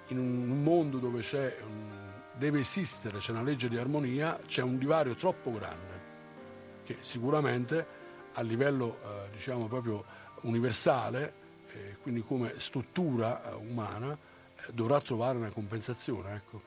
in 0.08 0.17
un 0.17 0.63
mondo 0.63 0.99
dove 0.99 1.23
un 1.34 2.04
deve 2.38 2.60
esistere, 2.60 3.19
c'è 3.19 3.32
una 3.32 3.41
legge 3.41 3.69
di 3.69 3.78
armonia, 3.78 4.39
c'è 4.45 4.62
un 4.62 4.78
divario 4.78 5.15
troppo 5.15 5.51
grande 5.51 6.04
che 6.84 6.97
sicuramente 6.99 8.04
a 8.34 8.41
livello 8.41 8.99
eh, 9.04 9.30
diciamo 9.32 9.67
proprio 9.67 10.04
universale, 10.45 11.34
eh, 11.71 11.97
quindi 12.01 12.21
come 12.21 12.60
struttura 12.60 13.43
eh, 13.43 13.53
umana, 13.55 14.13
eh, 14.13 14.71
dovrà 14.73 14.99
trovare 15.01 15.38
una 15.38 15.51
compensazione. 15.51 16.36
Ecco. 16.36 16.62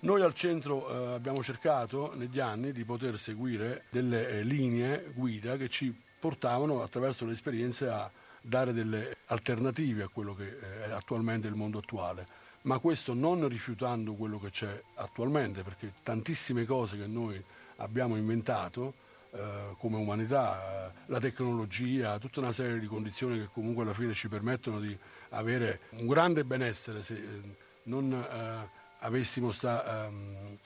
Noi 0.00 0.22
al 0.22 0.34
centro 0.34 0.88
eh, 0.88 1.14
abbiamo 1.14 1.42
cercato 1.42 2.14
negli 2.14 2.38
anni 2.38 2.72
di 2.72 2.84
poter 2.84 3.18
seguire 3.18 3.84
delle 3.90 4.28
eh, 4.28 4.42
linee 4.42 5.10
guida 5.14 5.56
che 5.56 5.68
ci 5.68 5.94
portavano 6.18 6.82
attraverso 6.82 7.24
le 7.24 7.32
esperienze 7.32 7.88
a 7.88 8.10
dare 8.40 8.72
delle 8.72 9.16
alternative 9.26 10.04
a 10.04 10.08
quello 10.08 10.34
che 10.34 10.58
è 10.84 10.90
attualmente 10.90 11.48
il 11.48 11.54
mondo 11.54 11.78
attuale 11.78 12.44
ma 12.66 12.78
questo 12.78 13.14
non 13.14 13.48
rifiutando 13.48 14.14
quello 14.14 14.38
che 14.38 14.50
c'è 14.50 14.82
attualmente, 14.94 15.62
perché 15.62 15.92
tantissime 16.02 16.64
cose 16.64 16.98
che 16.98 17.06
noi 17.06 17.42
abbiamo 17.76 18.16
inventato 18.16 18.88
eh, 18.88 19.05
come 19.78 19.96
umanità, 19.96 20.86
eh, 20.86 20.92
la 21.06 21.20
tecnologia, 21.20 22.18
tutta 22.18 22.40
una 22.40 22.52
serie 22.52 22.78
di 22.78 22.86
condizioni 22.86 23.38
che 23.38 23.48
comunque 23.52 23.82
alla 23.82 23.94
fine 23.94 24.14
ci 24.14 24.28
permettono 24.28 24.80
di 24.80 24.96
avere 25.30 25.80
un 25.90 26.06
grande 26.06 26.44
benessere 26.44 27.02
se 27.02 27.14
eh, 27.14 27.56
non 27.84 28.12
eh, 28.12 28.68
avessimo 29.00 29.46
questa 29.46 30.06
ehm, 30.06 30.56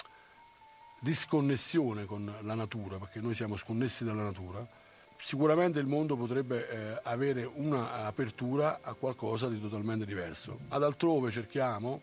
disconnessione 1.00 2.04
con 2.04 2.32
la 2.42 2.54
natura, 2.54 2.98
perché 2.98 3.20
noi 3.20 3.34
siamo 3.34 3.56
sconnessi 3.56 4.04
dalla 4.04 4.24
natura 4.24 4.78
sicuramente 5.22 5.78
il 5.78 5.86
mondo 5.86 6.16
potrebbe 6.16 6.68
eh, 6.68 7.00
avere 7.02 7.44
un'apertura 7.44 8.80
a 8.82 8.94
qualcosa 8.94 9.48
di 9.48 9.60
totalmente 9.60 10.06
diverso. 10.06 10.60
Ad 10.68 10.82
altrove 10.82 11.30
cerchiamo, 11.30 12.00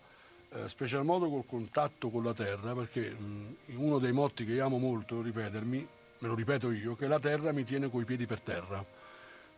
eh, 0.49 0.67
special 0.69 1.03
modo 1.03 1.29
col 1.29 1.45
contatto 1.45 2.09
con 2.09 2.23
la 2.23 2.33
terra, 2.33 2.73
perché 2.73 3.09
mh, 3.09 3.55
uno 3.75 3.99
dei 3.99 4.11
motti 4.11 4.45
che 4.45 4.59
amo 4.61 4.77
molto 4.77 5.21
ripetermi, 5.21 5.87
me 6.19 6.27
lo 6.27 6.35
ripeto 6.35 6.71
io, 6.71 6.95
che 6.95 7.07
la 7.07 7.19
terra 7.19 7.51
mi 7.51 7.63
tiene 7.63 7.89
coi 7.89 8.05
piedi 8.05 8.25
per 8.25 8.41
terra. 8.41 8.85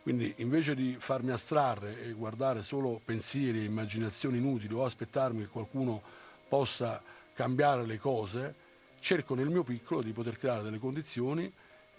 Quindi 0.02 0.34
invece 0.38 0.74
di 0.74 0.96
farmi 0.98 1.30
astrarre 1.30 2.02
e 2.02 2.12
guardare 2.12 2.62
solo 2.62 3.00
pensieri 3.04 3.60
e 3.60 3.64
immaginazioni 3.64 4.38
inutili 4.38 4.72
o 4.72 4.84
aspettarmi 4.84 5.42
che 5.42 5.48
qualcuno 5.48 6.00
possa 6.48 7.02
cambiare 7.34 7.84
le 7.84 7.98
cose, 7.98 8.54
cerco 8.98 9.34
nel 9.34 9.48
mio 9.48 9.62
piccolo 9.62 10.02
di 10.02 10.12
poter 10.12 10.38
creare 10.38 10.62
delle 10.62 10.78
condizioni 10.78 11.52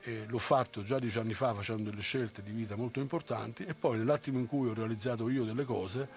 e 0.04 0.26
l'ho 0.28 0.38
fatto 0.40 0.84
già 0.84 0.98
dieci 0.98 1.20
anni 1.20 1.34
fa 1.34 1.54
facendo 1.54 1.90
delle 1.90 2.02
scelte 2.02 2.42
di 2.42 2.52
vita 2.52 2.76
molto 2.76 3.00
importanti 3.00 3.64
e 3.66 3.76
poi 3.76 3.98
nell'attimo 3.98 4.40
in 4.40 4.48
cui 4.48 4.68
ho 4.68 4.74
realizzato 4.74 5.30
io 5.30 5.44
delle 5.44 5.64
cose, 5.64 6.08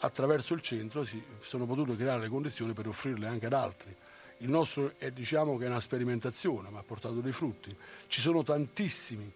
attraverso 0.00 0.54
il 0.54 0.60
centro 0.60 1.04
si 1.04 1.22
sono 1.40 1.66
potute 1.66 1.96
creare 1.96 2.22
le 2.22 2.28
condizioni 2.28 2.72
per 2.72 2.88
offrirle 2.88 3.26
anche 3.28 3.46
ad 3.46 3.52
altri. 3.52 3.94
Il 4.38 4.50
nostro 4.50 4.94
è 4.98 5.10
diciamo 5.10 5.56
che 5.56 5.64
è 5.64 5.68
una 5.68 5.80
sperimentazione, 5.80 6.68
ma 6.70 6.78
ha 6.78 6.84
portato 6.84 7.20
dei 7.20 7.32
frutti. 7.32 7.74
Ci 8.06 8.20
sono 8.20 8.42
tantissimi 8.42 9.30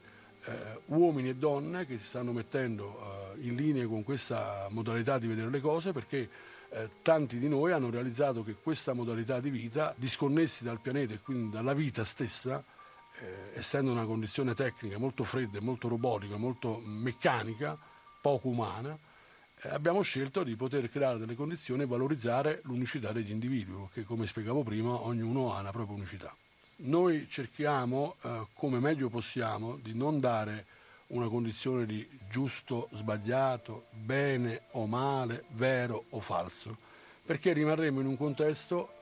eh, 0.45 0.81
uomini 0.87 1.31
e 1.31 1.37
donne 1.37 1.87
che 1.87 1.99
si 1.99 2.05
stanno 2.05 2.33
mettendo 2.33 3.35
eh, 3.37 3.47
in 3.47 3.55
linea 3.55 3.87
con 3.87 4.03
questa 4.03 4.69
modalità 4.71 5.19
di 5.19 5.27
vedere 5.27 5.51
le 5.51 5.61
cose 5.61 5.93
perché 5.93 6.29
eh, 6.71 6.89
tanti 7.03 7.39
di 7.39 7.49
noi 7.49 7.73
hanno 7.73 7.91
realizzato 7.91 8.43
che 8.43 8.57
questa 8.61 8.93
modalità 8.93 9.41
di 9.41 9.51
vita, 9.51 9.95
disconnessi 9.97 10.65
dal 10.65 10.81
pianeta 10.81 11.15
e 11.15 11.21
quindi 11.21 11.51
dalla 11.51 11.75
vita 11.75 12.05
stessa, 12.05 12.65
eh, 13.21 13.59
essendo 13.59 13.91
una 13.91 14.07
condizione 14.07 14.55
tecnica 14.55 14.99
molto 14.99 15.23
fredda, 15.23 15.61
molto 15.61 15.89
robotica, 15.89 16.37
molto 16.37 16.81
meccanica, 16.83 17.79
poco 18.21 18.49
umana, 18.49 18.99
abbiamo 19.71 20.03
scelto 20.03 20.43
di 20.43 20.57
poter 20.57 20.91
creare 20.91 21.19
delle 21.19 21.35
condizioni 21.35 21.83
e 21.83 21.87
valorizzare 21.87 22.61
l'unicità 22.65 23.13
degli 23.13 23.31
individui, 23.31 23.83
perché 23.83 24.03
come 24.03 24.27
spiegavo 24.27 24.63
prima 24.63 25.03
ognuno 25.03 25.55
ha 25.55 25.63
la 25.63 25.71
propria 25.71 25.97
unicità. 25.97 26.35
Noi 26.85 27.29
cerchiamo, 27.29 28.17
eh, 28.23 28.47
come 28.55 28.81
meglio 28.81 29.09
possiamo, 29.09 29.77
di 29.77 29.95
non 29.95 30.19
dare 30.19 30.67
una 31.09 31.29
condizione 31.29 31.87
di 31.87 32.09
giusto, 32.29 32.89
sbagliato, 32.93 33.87
bene 33.91 34.63
o 34.73 34.87
male, 34.87 35.45
vero 35.51 36.05
o 36.11 36.21
falso, 36.21 36.77
perché 37.25 37.53
rimarremo 37.53 38.01
in 38.01 38.07
un 38.07 38.17
contesto 38.17 38.95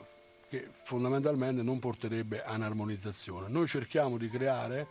che 0.49 0.69
fondamentalmente 0.83 1.63
non 1.63 1.79
porterebbe 1.79 2.43
a 2.43 2.55
un'armonizzazione. 2.57 3.49
Noi 3.49 3.69
cerchiamo 3.69 4.19
di 4.19 4.29
creare 4.29 4.87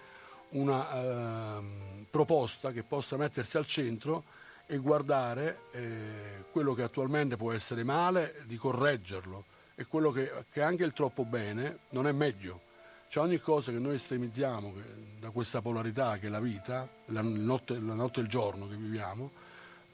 una 0.51 0.91
eh, 0.91 1.61
proposta 2.09 2.71
che 2.71 2.83
possa 2.83 3.17
mettersi 3.17 3.57
al 3.57 3.65
centro 3.65 4.23
e 4.71 4.77
guardare 4.77 5.61
eh, 5.71 6.43
quello 6.51 6.75
che 6.75 6.83
attualmente 6.83 7.37
può 7.37 7.51
essere 7.51 7.83
male, 7.83 8.43
di 8.45 8.55
correggerlo 8.55 9.45
e 9.73 9.87
quello 9.87 10.11
che, 10.11 10.31
che 10.51 10.61
anche 10.61 10.83
il 10.83 10.93
troppo 10.93 11.25
bene 11.25 11.79
non 11.89 12.05
è 12.05 12.11
meglio. 12.11 12.61
Cioè 13.07 13.23
ogni 13.23 13.39
cosa 13.39 13.71
che 13.71 13.79
noi 13.79 13.95
estremizziamo 13.95 14.73
che, 14.75 14.81
da 15.19 15.31
questa 15.31 15.61
polarità 15.61 16.19
che 16.19 16.27
è 16.27 16.29
la 16.29 16.39
vita, 16.39 16.87
la 17.05 17.23
notte, 17.23 17.79
la 17.79 17.95
notte 17.95 18.19
e 18.19 18.23
il 18.23 18.29
giorno 18.29 18.67
che 18.67 18.75
viviamo, 18.75 19.31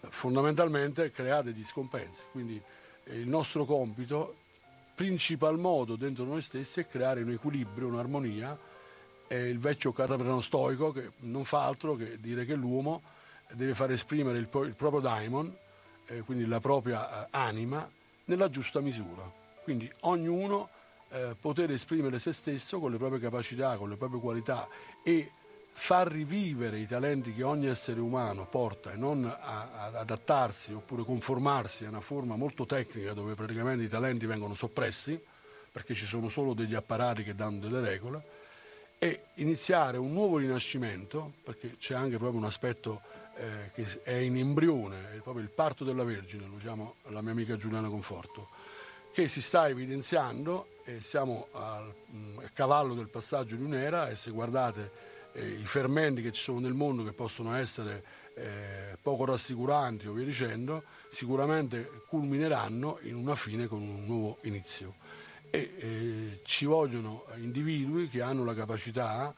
fondamentalmente 0.10 1.10
crea 1.10 1.42
degli 1.42 1.64
scompensi. 1.64 2.24
Quindi 2.32 2.62
eh, 3.06 3.16
il 3.18 3.30
nostro 3.30 3.64
compito 3.64 4.36
principal 4.94 5.58
modo 5.58 5.96
dentro 5.96 6.26
noi 6.26 6.42
stessi 6.42 6.82
è 6.82 6.88
creare 6.88 7.22
un 7.22 7.30
equilibrio, 7.30 7.88
un'armonia. 7.88 8.60
È 9.26 9.36
il 9.36 9.58
vecchio 9.58 9.94
cataprano 9.94 10.42
stoico 10.42 10.92
che 10.92 11.12
non 11.20 11.46
fa 11.46 11.64
altro 11.64 11.96
che 11.96 12.20
dire 12.20 12.44
che 12.44 12.56
l'uomo 12.56 13.14
deve 13.56 13.74
far 13.74 13.92
esprimere 13.92 14.38
il, 14.38 14.48
il 14.52 14.76
proprio 14.76 15.02
daimon, 15.02 15.56
eh, 16.08 16.22
quindi 16.22 16.46
la 16.46 16.60
propria 16.60 17.26
eh, 17.26 17.28
anima, 17.32 17.90
nella 18.26 18.50
giusta 18.50 18.80
misura. 18.82 19.30
Quindi 19.64 19.92
ognuno 20.02 20.70
eh, 21.10 21.36
poter 21.40 21.72
esprimere 21.72 22.20
se 22.20 22.34
stesso 22.34 22.80
con 22.80 22.92
le 22.92 22.98
proprie 22.98 23.20
capacità, 23.20 23.78
con 23.78 23.90
le 23.90 23.96
proprie 23.96 24.20
qualità 24.20 24.68
e 25.04 25.32
far 25.78 26.08
rivivere 26.08 26.80
i 26.80 26.88
talenti 26.88 27.34
che 27.34 27.44
ogni 27.44 27.68
essere 27.68 28.00
umano 28.00 28.48
porta 28.48 28.94
e 28.94 28.96
non 28.96 29.26
a, 29.26 29.88
ad 29.88 29.96
adattarsi 29.96 30.72
oppure 30.72 31.04
conformarsi 31.04 31.84
a 31.84 31.90
una 31.90 32.00
forma 32.00 32.38
molto 32.38 32.66
tecnica 32.66 33.12
dove 33.12 33.36
praticamente 33.36 33.84
i 33.84 33.90
talenti 33.90 34.26
vengono 34.26 34.56
soppressi 34.56 35.22
perché 35.70 35.94
ci 35.94 36.06
sono 36.06 36.30
solo 36.30 36.54
degli 36.54 36.76
apparati 36.76 37.24
che 37.24 37.36
danno 37.36 37.60
delle 37.60 37.82
regole 37.82 38.24
e 38.98 39.26
iniziare 39.36 39.98
un 39.98 40.14
nuovo 40.14 40.38
rinascimento 40.38 41.34
perché 41.44 41.76
c'è 41.78 41.94
anche 41.94 42.18
proprio 42.18 42.40
un 42.40 42.46
aspetto 42.46 43.02
eh, 43.36 43.72
che 43.74 44.02
è 44.04 44.14
in 44.14 44.38
embrione, 44.38 45.14
è 45.16 45.20
proprio 45.20 45.44
il 45.44 45.50
parto 45.50 45.84
della 45.84 46.04
Vergine, 46.04 46.48
lo 46.48 46.56
usiamo 46.56 46.96
la 47.10 47.22
mia 47.22 47.32
amica 47.32 47.58
Giuliana 47.58 47.90
Conforto, 47.90 48.50
che 49.12 49.28
si 49.28 49.42
sta 49.42 49.68
evidenziando 49.68 50.68
e 50.84 51.02
siamo 51.02 51.48
al, 51.52 51.94
mm, 52.14 52.40
a 52.40 52.50
cavallo 52.54 52.94
del 52.94 53.10
passaggio 53.10 53.56
di 53.56 53.64
un'era 53.64 54.10
e 54.10 54.16
se 54.16 54.32
guardate 54.32 54.92
eh, 55.34 55.48
i 55.48 55.66
fermenti 55.66 56.22
che 56.22 56.32
ci 56.32 56.42
sono 56.42 56.60
nel 56.60 56.74
mondo 56.74 57.04
che 57.04 57.14
possono 57.14 57.56
essere 57.56 58.04
eh, 58.36 58.98
poco 59.02 59.26
rassicuranti 59.26 60.08
o 60.08 60.14
via 60.14 60.26
dicendo, 60.26 60.84
sicuramente 61.10 61.90
culmineranno 62.08 63.00
in 63.04 63.16
una 63.16 63.36
fine 63.36 63.68
con 63.68 63.82
un 63.82 64.06
nuovo 64.06 64.38
inizio. 64.44 64.96
E 65.50 65.74
eh, 65.78 66.40
ci 66.44 66.66
vogliono 66.66 67.26
individui 67.38 68.10
che 68.10 68.22
hanno 68.22 68.44
la 68.44 68.54
capacità 68.54 69.34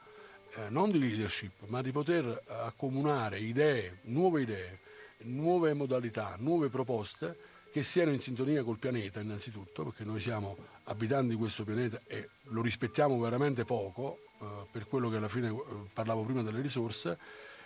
eh, 0.58 0.70
non 0.70 0.92
di 0.92 1.00
leadership, 1.00 1.66
ma 1.68 1.82
di 1.82 1.92
poter 1.92 2.44
accomunare 2.48 3.40
idee, 3.40 4.00
nuove 4.04 4.42
idee, 4.42 4.80
nuove 5.20 5.74
modalità, 5.74 6.36
nuove 6.40 6.70
proposte 6.70 7.56
che 7.72 7.84
siano 7.84 8.12
in 8.12 8.20
sintonia 8.20 8.64
col 8.64 8.80
pianeta 8.80 9.20
innanzitutto, 9.20 9.84
perché 9.84 10.04
noi 10.04 10.20
siamo 10.20 10.58
abitanti 10.86 11.30
di 11.30 11.36
questo 11.36 11.64
pianeta 11.64 12.02
e 12.08 12.30
lo 12.44 12.62
rispettiamo 12.62 13.20
veramente 13.20 13.66
poco, 13.66 14.20
eh, 14.40 14.46
per 14.72 14.88
quello 14.88 15.10
che 15.10 15.18
alla 15.18 15.28
fine 15.28 15.50
eh, 15.50 15.56
parlavo 15.94 16.24
prima 16.24 16.42
delle 16.42 16.62
risorse, 16.62 17.18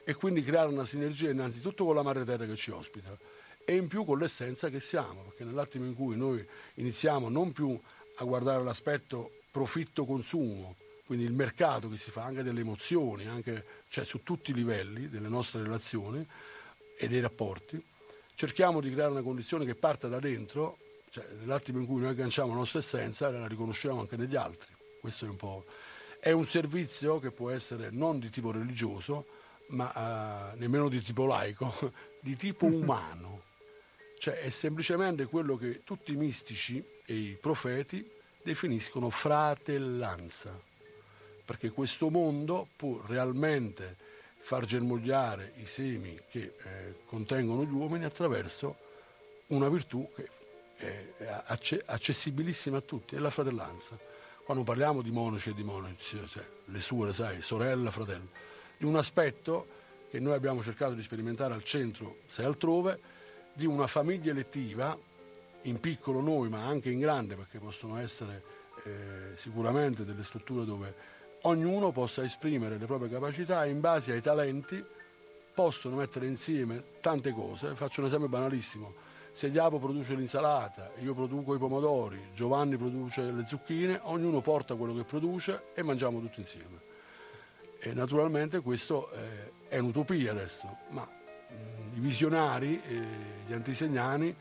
e 0.03 0.13
quindi 0.15 0.43
creare 0.43 0.69
una 0.69 0.85
sinergia 0.85 1.29
innanzitutto 1.29 1.85
con 1.85 1.95
la 1.95 2.01
madre 2.01 2.25
terra 2.25 2.45
che 2.45 2.55
ci 2.55 2.71
ospita 2.71 3.15
e 3.63 3.75
in 3.75 3.87
più 3.87 4.03
con 4.03 4.17
l'essenza 4.17 4.69
che 4.69 4.79
siamo, 4.79 5.21
perché 5.21 5.43
nell'attimo 5.43 5.85
in 5.85 5.93
cui 5.93 6.17
noi 6.17 6.45
iniziamo 6.75 7.29
non 7.29 7.51
più 7.51 7.79
a 8.15 8.23
guardare 8.23 8.63
l'aspetto 8.63 9.31
profitto-consumo, 9.51 10.75
quindi 11.11 11.27
il 11.27 11.35
mercato 11.35 11.89
che 11.89 11.97
si 11.97 12.09
fa 12.09 12.23
anche 12.23 12.41
delle 12.41 12.61
emozioni, 12.61 13.27
anche, 13.27 13.65
cioè 13.89 14.05
su 14.05 14.23
tutti 14.23 14.51
i 14.51 14.53
livelli 14.53 15.09
delle 15.09 15.27
nostre 15.27 15.61
relazioni 15.61 16.25
e 16.97 17.07
dei 17.09 17.19
rapporti, 17.19 17.83
cerchiamo 18.33 18.79
di 18.79 18.89
creare 18.93 19.11
una 19.11 19.21
condizione 19.21 19.65
che 19.65 19.75
parta 19.75 20.07
da 20.07 20.19
dentro, 20.19 20.77
cioè 21.09 21.25
nell'attimo 21.37 21.79
in 21.79 21.85
cui 21.85 21.99
noi 21.99 22.11
agganciamo 22.11 22.53
la 22.53 22.59
nostra 22.59 22.79
essenza 22.79 23.29
la 23.29 23.45
riconosciamo 23.45 23.99
anche 23.99 24.15
negli 24.15 24.37
altri. 24.37 24.73
Questo 25.01 25.25
è 25.25 25.27
un 25.27 25.35
po'. 25.35 25.65
È 26.17 26.31
un 26.31 26.47
servizio 26.47 27.19
che 27.19 27.31
può 27.31 27.49
essere 27.49 27.89
non 27.91 28.17
di 28.17 28.29
tipo 28.29 28.53
religioso, 28.53 29.25
ma 29.71 29.91
uh, 30.53 30.57
nemmeno 30.57 30.87
di 30.87 31.01
tipo 31.01 31.25
laico, 31.25 31.73
di 32.23 32.37
tipo 32.37 32.67
umano. 32.71 33.41
Cioè 34.17 34.35
è 34.35 34.49
semplicemente 34.49 35.25
quello 35.25 35.57
che 35.57 35.83
tutti 35.83 36.13
i 36.13 36.15
mistici 36.15 36.81
e 37.05 37.13
i 37.13 37.37
profeti 37.37 38.09
definiscono 38.41 39.09
fratellanza 39.09 40.69
perché 41.51 41.69
questo 41.69 42.09
mondo 42.09 42.65
può 42.77 43.01
realmente 43.05 43.97
far 44.39 44.63
germogliare 44.63 45.51
i 45.57 45.65
semi 45.65 46.17
che 46.29 46.39
eh, 46.39 47.01
contengono 47.05 47.65
gli 47.65 47.73
uomini 47.73 48.05
attraverso 48.05 48.77
una 49.47 49.67
virtù 49.67 50.09
che 50.15 50.29
è 51.17 51.41
acce- 51.47 51.83
accessibilissima 51.85 52.77
a 52.77 52.81
tutti, 52.81 53.17
è 53.17 53.19
la 53.19 53.29
fratellanza. 53.29 53.99
Quando 54.45 54.63
parliamo 54.63 55.01
di 55.01 55.11
monaci 55.11 55.49
e 55.49 55.53
di 55.53 55.63
monaci, 55.63 56.25
cioè 56.29 56.47
le 56.63 56.79
sue, 56.79 57.13
sai, 57.13 57.41
sorella, 57.41 57.91
fratello, 57.91 58.29
di 58.77 58.85
un 58.85 58.95
aspetto 58.95 59.67
che 60.09 60.21
noi 60.21 60.35
abbiamo 60.35 60.63
cercato 60.63 60.93
di 60.93 61.03
sperimentare 61.03 61.53
al 61.53 61.65
centro, 61.65 62.19
se 62.27 62.45
altrove, 62.45 62.97
di 63.51 63.65
una 63.65 63.87
famiglia 63.87 64.31
elettiva, 64.31 64.97
in 65.63 65.81
piccolo 65.81 66.21
noi, 66.21 66.47
ma 66.47 66.65
anche 66.65 66.89
in 66.89 66.99
grande, 66.99 67.35
perché 67.35 67.59
possono 67.59 67.97
essere 67.97 68.41
eh, 68.85 69.35
sicuramente 69.35 70.05
delle 70.05 70.23
strutture 70.23 70.63
dove 70.63 71.10
ognuno 71.43 71.91
possa 71.91 72.23
esprimere 72.23 72.77
le 72.77 72.85
proprie 72.85 73.09
capacità 73.09 73.63
e 73.63 73.69
in 73.69 73.79
base 73.79 74.11
ai 74.11 74.21
talenti 74.21 74.83
possono 75.53 75.95
mettere 75.97 76.27
insieme 76.27 76.83
tante 77.01 77.31
cose. 77.31 77.75
Faccio 77.75 78.01
un 78.01 78.07
esempio 78.07 78.29
banalissimo. 78.29 78.93
Se 79.33 79.49
Diapo 79.49 79.79
produce 79.79 80.13
l'insalata, 80.13 80.91
io 81.01 81.13
produco 81.13 81.55
i 81.55 81.57
pomodori, 81.57 82.19
Giovanni 82.33 82.75
produce 82.75 83.31
le 83.31 83.45
zucchine, 83.45 83.99
ognuno 84.03 84.41
porta 84.41 84.75
quello 84.75 84.93
che 84.93 85.03
produce 85.03 85.67
e 85.73 85.83
mangiamo 85.83 86.19
tutti 86.19 86.41
insieme. 86.41 86.89
E 87.79 87.93
naturalmente 87.93 88.59
questo 88.59 89.09
eh, 89.11 89.69
è 89.69 89.77
un'utopia 89.77 90.31
adesso, 90.31 90.77
ma 90.89 91.03
mh, 91.03 91.97
i 91.97 91.99
visionari, 91.99 92.81
eh, 92.85 93.01
gli 93.47 93.53
antisegnani, 93.53 94.35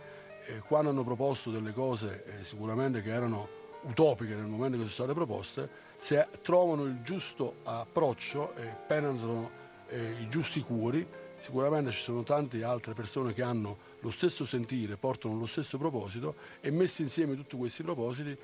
eh, 0.47 0.59
quando 0.67 0.91
hanno 0.91 1.05
proposto 1.05 1.51
delle 1.51 1.73
cose 1.73 2.25
sicuramente 2.43 3.01
che 3.01 3.11
erano 3.13 3.49
utopiche 3.83 4.35
nel 4.35 4.47
momento 4.47 4.77
che 4.77 4.83
sono 4.83 4.93
state 4.93 5.13
proposte, 5.13 5.69
se 6.01 6.27
trovano 6.41 6.85
il 6.85 7.03
giusto 7.03 7.57
approccio 7.65 8.55
e 8.55 8.75
penetrano 8.87 9.51
eh, 9.91 10.15
i 10.19 10.29
giusti 10.31 10.63
cuori, 10.63 11.07
sicuramente 11.43 11.91
ci 11.91 12.01
sono 12.01 12.23
tante 12.23 12.65
altre 12.65 12.95
persone 12.95 13.35
che 13.35 13.43
hanno 13.43 13.77
lo 14.01 14.11
stesso 14.11 14.47
sentire, 14.47 14.97
portano 14.97 15.37
lo 15.37 15.45
stesso 15.45 15.77
proposito 15.77 16.37
e 16.63 16.71
messi 16.71 17.03
insieme 17.03 17.37
tutti 17.37 17.55
questi 17.55 17.83
propositi, 17.83 18.31
eh, 18.31 18.39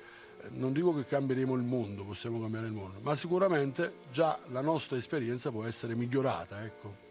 non 0.51 0.71
dico 0.71 0.93
che 0.93 1.03
cambieremo 1.07 1.55
il 1.55 1.63
mondo, 1.63 2.03
possiamo 2.03 2.39
cambiare 2.39 2.67
il 2.67 2.73
mondo, 2.73 2.99
ma 3.01 3.15
sicuramente 3.15 3.91
già 4.11 4.37
la 4.49 4.61
nostra 4.61 4.95
esperienza 4.95 5.49
può 5.49 5.65
essere 5.65 5.95
migliorata. 5.95 6.63
Ecco. 6.63 7.05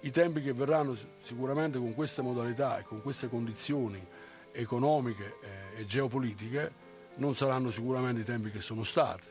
I 0.00 0.10
tempi 0.10 0.42
che 0.42 0.52
verranno 0.52 0.94
sicuramente 1.18 1.78
con 1.78 1.94
queste 1.94 2.20
modalità 2.20 2.78
e 2.78 2.82
con 2.82 3.00
queste 3.00 3.30
condizioni 3.30 4.06
economiche 4.52 5.36
eh, 5.40 5.80
e 5.80 5.86
geopolitiche 5.86 6.88
non 7.16 7.34
saranno 7.34 7.70
sicuramente 7.70 8.22
i 8.22 8.24
tempi 8.24 8.50
che 8.50 8.60
sono 8.60 8.82
stati 8.82 9.26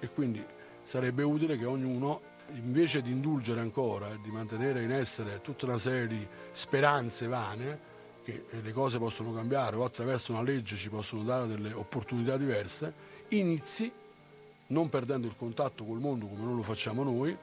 e 0.00 0.08
quindi 0.08 0.44
sarebbe 0.82 1.22
utile 1.22 1.56
che 1.56 1.64
ognuno 1.64 2.30
invece 2.54 3.02
di 3.02 3.10
indulgere 3.10 3.60
ancora 3.60 4.10
e 4.10 4.18
di 4.20 4.30
mantenere 4.30 4.82
in 4.82 4.90
essere 4.90 5.40
tutta 5.40 5.66
una 5.66 5.78
serie 5.78 6.06
di 6.06 6.26
speranze 6.50 7.26
vane 7.26 7.90
che 8.24 8.44
le 8.50 8.72
cose 8.72 8.98
possono 8.98 9.32
cambiare 9.32 9.76
o 9.76 9.84
attraverso 9.84 10.32
una 10.32 10.42
legge 10.42 10.76
ci 10.76 10.88
possono 10.88 11.22
dare 11.22 11.46
delle 11.46 11.72
opportunità 11.72 12.36
diverse, 12.36 12.92
inizi 13.28 13.90
non 14.68 14.88
perdendo 14.88 15.26
il 15.26 15.34
contatto 15.36 15.84
col 15.84 15.98
mondo 15.98 16.26
come 16.26 16.44
noi 16.44 16.56
lo 16.56 16.62
facciamo 16.62 17.02
noi, 17.02 17.36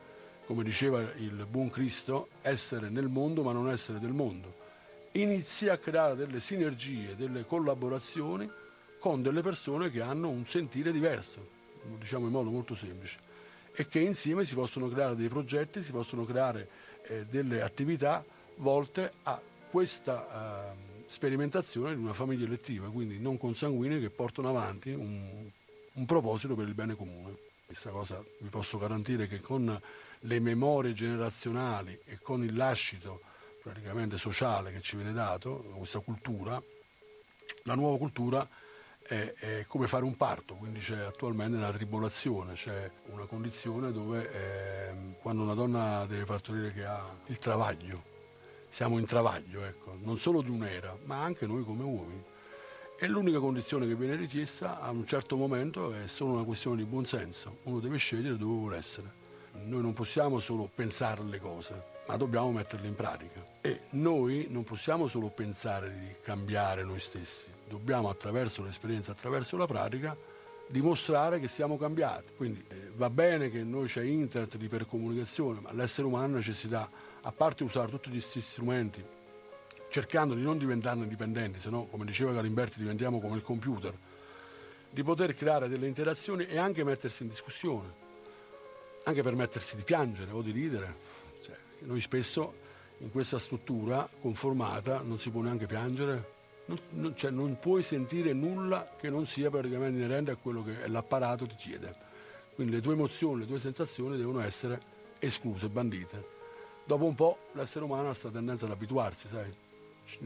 come 0.45 0.63
diceva 0.63 1.01
il 1.17 1.45
buon 1.49 1.69
Cristo, 1.69 2.29
essere 2.41 2.89
nel 2.89 3.07
mondo 3.07 3.43
ma 3.43 3.51
non 3.51 3.69
essere 3.69 3.99
del 3.99 4.13
mondo. 4.13 4.57
Inizi 5.13 5.69
a 5.69 5.77
creare 5.77 6.15
delle 6.15 6.39
sinergie, 6.39 7.15
delle 7.15 7.45
collaborazioni 7.45 8.49
con 8.99 9.21
delle 9.21 9.41
persone 9.41 9.89
che 9.89 10.01
hanno 10.01 10.29
un 10.29 10.45
sentire 10.45 10.91
diverso, 10.91 11.47
diciamo 11.97 12.25
in 12.25 12.31
modo 12.31 12.49
molto 12.49 12.75
semplice, 12.75 13.17
e 13.73 13.87
che 13.87 13.99
insieme 13.99 14.43
si 14.45 14.55
possono 14.55 14.89
creare 14.89 15.15
dei 15.15 15.29
progetti, 15.29 15.81
si 15.81 15.91
possono 15.91 16.25
creare 16.25 16.69
eh, 17.03 17.25
delle 17.25 17.61
attività 17.61 18.23
volte 18.57 19.13
a 19.23 19.41
questa 19.69 20.73
eh, 20.73 21.03
sperimentazione 21.07 21.95
di 21.95 22.01
una 22.01 22.13
famiglia 22.13 22.45
elettiva, 22.45 22.89
quindi 22.89 23.19
non 23.19 23.37
consanguinee 23.37 23.99
che 23.99 24.09
portano 24.09 24.49
avanti 24.49 24.91
un, 24.91 25.49
un 25.93 26.05
proposito 26.05 26.55
per 26.55 26.67
il 26.67 26.73
bene 26.73 26.95
comune. 26.95 27.47
Questa 27.65 27.91
cosa 27.91 28.23
vi 28.39 28.49
posso 28.49 28.77
garantire 28.77 29.27
che 29.27 29.39
con 29.39 29.81
le 30.23 30.39
memorie 30.39 30.91
generazionali 30.91 31.97
e 32.03 32.19
con 32.19 32.43
il 32.43 32.55
lascito 32.55 33.21
praticamente 33.61 34.17
sociale 34.17 34.71
che 34.71 34.81
ci 34.81 34.95
viene 34.95 35.13
dato, 35.13 35.57
questa 35.77 35.99
cultura, 35.99 36.61
la 37.63 37.75
nuova 37.75 37.97
cultura 37.97 38.47
è, 39.09 39.33
è, 39.33 39.65
come 39.67 39.87
fare 39.87 40.03
un 40.03 40.15
parto, 40.15 40.53
quindi 40.53 40.79
c'è 40.79 40.99
attualmente 40.99 41.57
una 41.57 41.71
tribolazione, 41.71 42.53
c'è 42.53 42.89
una 43.11 43.25
condizione 43.25 43.91
dove 43.91 44.29
eh, 44.31 45.15
quando 45.19 45.41
una 45.41 45.55
donna 45.55 46.05
deve 46.05 46.25
partorire 46.25 46.71
che 46.71 46.85
ha 46.85 47.03
il 47.25 47.39
travaglio, 47.39 48.03
siamo 48.69 48.99
in 48.99 49.05
travaglio, 49.05 49.63
ecco, 49.63 49.97
non 50.03 50.17
solo 50.17 50.43
di 50.43 50.51
un'era, 50.51 50.95
ma 51.05 51.23
anche 51.23 51.47
noi 51.47 51.63
come 51.63 51.83
uomini. 51.83 52.23
E 52.99 53.07
l'unica 53.07 53.39
condizione 53.39 53.87
che 53.87 53.95
viene 53.95 54.15
richiesta 54.15 54.79
a 54.79 54.91
un 54.91 55.07
certo 55.07 55.37
momento 55.37 55.91
è 55.91 56.05
solo 56.05 56.33
una 56.33 56.43
questione 56.43 56.77
di 56.77 56.85
buonsenso, 56.85 57.59
uno 57.63 57.79
deve 57.79 57.97
scegliere 57.97 58.37
dove 58.37 58.53
vuole 58.53 58.77
essere. 58.77 59.17
Noi 59.53 59.81
non 59.81 59.93
possiamo 59.93 60.39
solo 60.39 60.69
pensare 60.73 61.21
alle 61.21 61.39
cose, 61.39 61.83
ma 62.07 62.15
dobbiamo 62.15 62.51
metterle 62.51 62.87
in 62.87 62.95
pratica. 62.95 63.43
E 63.61 63.81
noi 63.91 64.45
non 64.49 64.63
possiamo 64.63 65.07
solo 65.07 65.29
pensare 65.29 65.91
di 65.91 66.15
cambiare 66.21 66.83
noi 66.83 66.99
stessi, 66.99 67.47
dobbiamo 67.69 68.09
attraverso 68.09 68.63
l'esperienza, 68.63 69.11
attraverso 69.11 69.55
la 69.55 69.67
pratica, 69.67 70.17
dimostrare 70.67 71.39
che 71.39 71.47
siamo 71.47 71.77
cambiati. 71.77 72.33
Quindi 72.35 72.63
eh, 72.67 72.91
va 72.95 73.09
bene 73.09 73.49
che 73.49 73.63
noi 73.63 73.87
c'è 73.87 74.03
internet 74.03 74.57
di 74.57 74.67
percomunicazione, 74.67 75.59
ma 75.61 75.71
l'essere 75.71 76.07
umano 76.07 76.35
necessita, 76.35 76.89
a 77.21 77.31
parte 77.31 77.63
usare 77.63 77.89
tutti 77.89 78.09
questi 78.09 78.41
strumenti, 78.41 79.03
cercando 79.89 80.33
di 80.33 80.41
non 80.41 80.57
diventarne 80.57 81.07
dipendenti, 81.07 81.59
se 81.59 81.69
no, 81.69 81.85
come 81.85 82.05
diceva 82.05 82.31
Galimberti, 82.33 82.79
diventiamo 82.79 83.19
come 83.19 83.35
il 83.35 83.43
computer, 83.43 83.93
di 84.89 85.03
poter 85.03 85.35
creare 85.35 85.67
delle 85.69 85.87
interazioni 85.87 86.47
e 86.47 86.57
anche 86.57 86.83
mettersi 86.83 87.23
in 87.23 87.29
discussione, 87.29 88.07
anche 89.03 89.21
permettersi 89.21 89.75
di 89.75 89.83
piangere 89.83 90.31
o 90.31 90.41
di 90.41 90.51
ridere. 90.51 90.95
Cioè, 91.43 91.55
noi 91.81 92.01
spesso 92.01 92.67
in 92.99 93.11
questa 93.11 93.39
struttura 93.39 94.07
conformata 94.21 95.01
non 95.01 95.19
si 95.19 95.29
può 95.29 95.41
neanche 95.41 95.67
piangere, 95.67 96.37
non, 96.91 97.15
cioè 97.15 97.31
non 97.31 97.57
puoi 97.59 97.83
sentire 97.83 98.33
nulla 98.33 98.95
che 98.97 99.09
non 99.09 99.25
sia 99.25 99.49
praticamente 99.49 99.97
inerente 99.97 100.31
a 100.31 100.35
quello 100.35 100.63
che 100.63 100.87
l'apparato 100.87 101.47
ti 101.47 101.55
chiede. 101.55 102.07
Quindi 102.53 102.73
le 102.75 102.81
tue 102.81 102.93
emozioni, 102.93 103.41
le 103.41 103.47
tue 103.47 103.59
sensazioni 103.59 104.17
devono 104.17 104.41
essere 104.41 104.81
escluse, 105.19 105.67
bandite. 105.69 106.37
dopo 106.85 107.05
un 107.05 107.15
po' 107.15 107.37
l'essere 107.53 107.85
umano 107.85 108.03
ha 108.03 108.05
questa 108.07 108.29
tendenza 108.29 108.65
ad 108.65 108.71
abituarsi, 108.71 109.27
sai? 109.27 109.53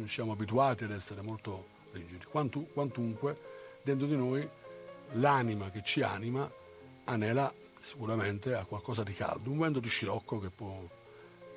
Siamo 0.07 0.31
abituati 0.31 0.85
ad 0.85 0.91
essere 0.91 1.21
molto 1.21 1.67
rigidi. 1.91 2.23
Quantu, 2.25 2.67
quantunque 2.73 3.37
dentro 3.81 4.07
di 4.07 4.15
noi 4.15 4.47
l'anima 5.13 5.69
che 5.69 5.81
ci 5.83 6.01
anima 6.01 6.49
anela 7.05 7.53
sicuramente 7.79 8.53
a 8.53 8.63
qualcosa 8.63 9.03
di 9.03 9.13
caldo, 9.13 9.51
un 9.51 9.59
vento 9.59 9.79
di 9.79 9.89
scirocco 9.89 10.39
che 10.39 10.49
può 10.49 10.81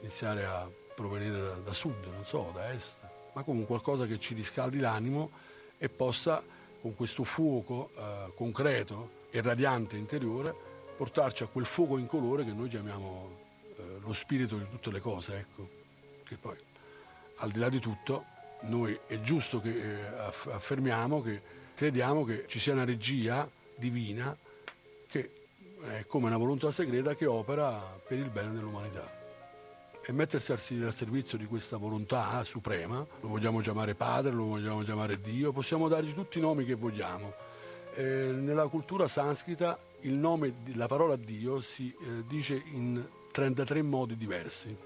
iniziare 0.01 0.45
a 0.45 0.69
provenire 0.95 1.41
da, 1.41 1.55
da 1.55 1.73
sud, 1.73 2.05
non 2.13 2.25
so, 2.25 2.51
da 2.53 2.73
est, 2.73 3.06
ma 3.37 3.43
comunque 3.43 3.67
qualcosa 3.67 4.07
che 4.07 4.19
ci 4.19 4.33
riscaldi 4.33 4.79
l'animo 4.79 5.31
e 5.77 5.91
possa 5.91 6.43
con 6.81 6.95
questo 6.95 7.23
fuoco 7.23 7.91
eh, 7.95 8.33
concreto 8.35 9.25
e 9.31 9.43
radiante 9.43 9.99
interiore 9.99 10.55
portarci 10.97 11.43
a 11.43 11.47
quel 11.47 11.67
fuoco 11.67 11.99
incolore 11.99 12.47
che 12.47 12.53
noi 12.53 12.71
chiamiamo 12.71 13.39
eh, 13.77 13.83
lo 14.01 14.13
spirito 14.15 14.57
di 14.57 14.65
tutte 14.71 14.91
le 14.91 15.01
cose, 15.01 15.37
ecco, 15.37 15.69
che 16.25 16.37
poi 16.37 16.57
al 17.37 17.51
di 17.51 17.59
là 17.59 17.69
di 17.69 17.79
tutto 17.79 18.25
noi 18.63 18.99
è 19.07 19.21
giusto 19.21 19.61
che 19.61 19.69
eh, 19.69 20.07
affermiamo 20.17 21.21
che 21.21 21.43
crediamo 21.75 22.25
che 22.25 22.47
ci 22.49 22.59
sia 22.59 22.73
una 22.73 22.87
regia 22.87 23.47
divina 23.77 24.35
che 25.09 25.31
è 25.87 26.07
come 26.07 26.29
una 26.29 26.39
volontà 26.39 26.73
segreta 26.73 27.15
che 27.15 27.27
opera 27.27 28.01
per 28.09 28.17
il 28.17 28.31
bene 28.31 28.55
dell'umanità. 28.55 29.25
E 30.09 30.13
mettersi 30.13 30.53
al 30.53 30.61
servizio 30.61 31.37
di 31.37 31.47
questa 31.47 31.79
volontà 31.79 32.45
suprema, 32.45 32.99
lo 32.99 33.27
vogliamo 33.27 33.59
chiamare 33.59 33.97
Padre, 33.97 34.31
lo 34.31 34.45
vogliamo 34.45 34.85
chiamare 34.85 35.21
Dio, 35.21 35.51
possiamo 35.51 35.89
dargli 35.89 36.15
tutti 36.15 36.39
i 36.39 36.41
nomi 36.41 36.65
che 36.65 36.77
vogliamo. 36.77 37.35
Eh, 37.97 38.31
nella 38.31 38.69
cultura 38.69 39.09
sanscrita 39.09 39.77
nome, 40.03 40.55
la 40.75 40.87
parola 40.87 41.17
Dio 41.17 41.61
si 41.61 41.93
eh, 41.93 42.25
dice 42.25 42.63
in 42.71 43.05
33 43.33 43.83
modi 43.83 44.17
diversi. 44.17 44.77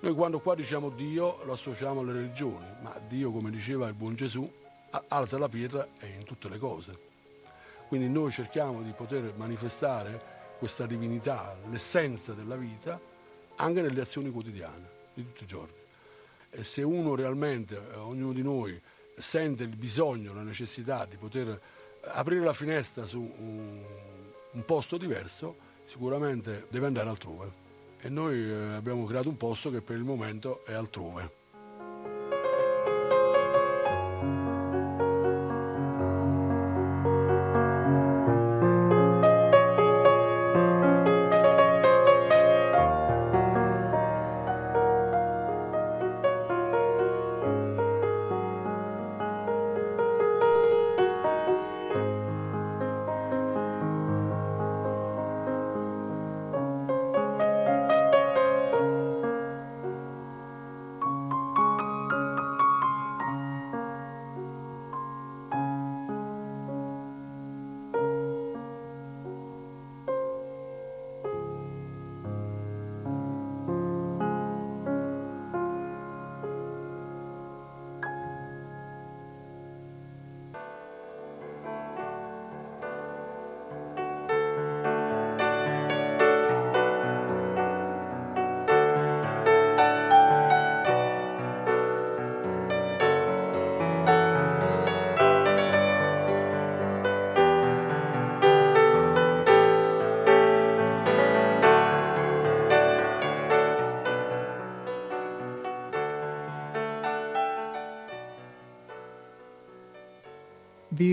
Noi 0.00 0.14
quando 0.14 0.40
qua 0.40 0.54
diciamo 0.54 0.90
Dio 0.90 1.42
lo 1.44 1.54
associamo 1.54 2.00
alle 2.00 2.12
religioni, 2.12 2.66
ma 2.82 2.94
Dio, 3.08 3.32
come 3.32 3.50
diceva 3.50 3.88
il 3.88 3.94
buon 3.94 4.14
Gesù, 4.14 4.46
alza 5.08 5.38
la 5.38 5.48
pietra 5.48 5.88
e 5.98 6.16
in 6.18 6.24
tutte 6.24 6.50
le 6.50 6.58
cose. 6.58 6.98
Quindi 7.88 8.10
noi 8.10 8.30
cerchiamo 8.30 8.82
di 8.82 8.92
poter 8.92 9.32
manifestare 9.36 10.20
questa 10.58 10.84
divinità, 10.84 11.56
l'essenza 11.70 12.34
della 12.34 12.56
vita, 12.56 13.00
anche 13.60 13.82
nelle 13.82 14.00
azioni 14.00 14.30
quotidiane 14.30 14.88
di 15.14 15.24
tutti 15.24 15.44
i 15.44 15.46
giorni. 15.46 15.74
E 16.50 16.64
se 16.64 16.82
uno 16.82 17.14
realmente, 17.14 17.76
eh, 17.76 17.96
ognuno 17.96 18.32
di 18.32 18.42
noi, 18.42 18.80
sente 19.16 19.62
il 19.64 19.76
bisogno, 19.76 20.34
la 20.34 20.42
necessità 20.42 21.04
di 21.04 21.16
poter 21.16 21.60
aprire 22.02 22.42
la 22.42 22.52
finestra 22.52 23.04
su 23.06 23.20
un, 23.20 23.82
un 24.52 24.64
posto 24.64 24.96
diverso, 24.96 25.56
sicuramente 25.84 26.66
deve 26.70 26.86
andare 26.86 27.08
altrove. 27.08 27.68
E 28.00 28.08
noi 28.08 28.42
eh, 28.42 28.74
abbiamo 28.74 29.04
creato 29.04 29.28
un 29.28 29.36
posto 29.36 29.70
che 29.70 29.82
per 29.82 29.96
il 29.96 30.04
momento 30.04 30.64
è 30.64 30.72
altrove. 30.72 31.39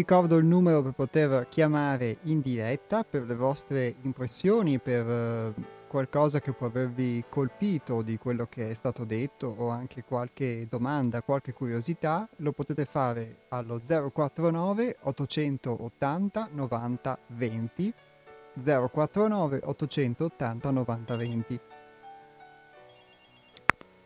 Ricordo 0.09 0.37
il 0.37 0.45
numero 0.45 0.81
per 0.81 0.93
poter 0.93 1.49
chiamare 1.49 2.19
in 2.27 2.39
diretta 2.39 3.03
per 3.03 3.23
le 3.23 3.35
vostre 3.35 3.93
impressioni, 4.03 4.79
per 4.79 5.05
eh, 5.05 5.53
qualcosa 5.85 6.39
che 6.39 6.53
può 6.53 6.67
avervi 6.67 7.25
colpito 7.27 8.01
di 8.03 8.17
quello 8.17 8.45
che 8.45 8.69
è 8.69 8.73
stato 8.73 9.03
detto 9.03 9.53
o 9.57 9.67
anche 9.67 10.05
qualche 10.05 10.65
domanda, 10.69 11.21
qualche 11.21 11.51
curiosità, 11.51 12.25
lo 12.37 12.53
potete 12.53 12.85
fare 12.85 13.47
allo 13.49 13.81
049 13.85 14.95
880 15.01 16.49
90 16.53 17.19
20 17.27 17.93
049 18.63 19.59
880 19.65 20.71
90 20.71 21.15
20. 21.17 21.59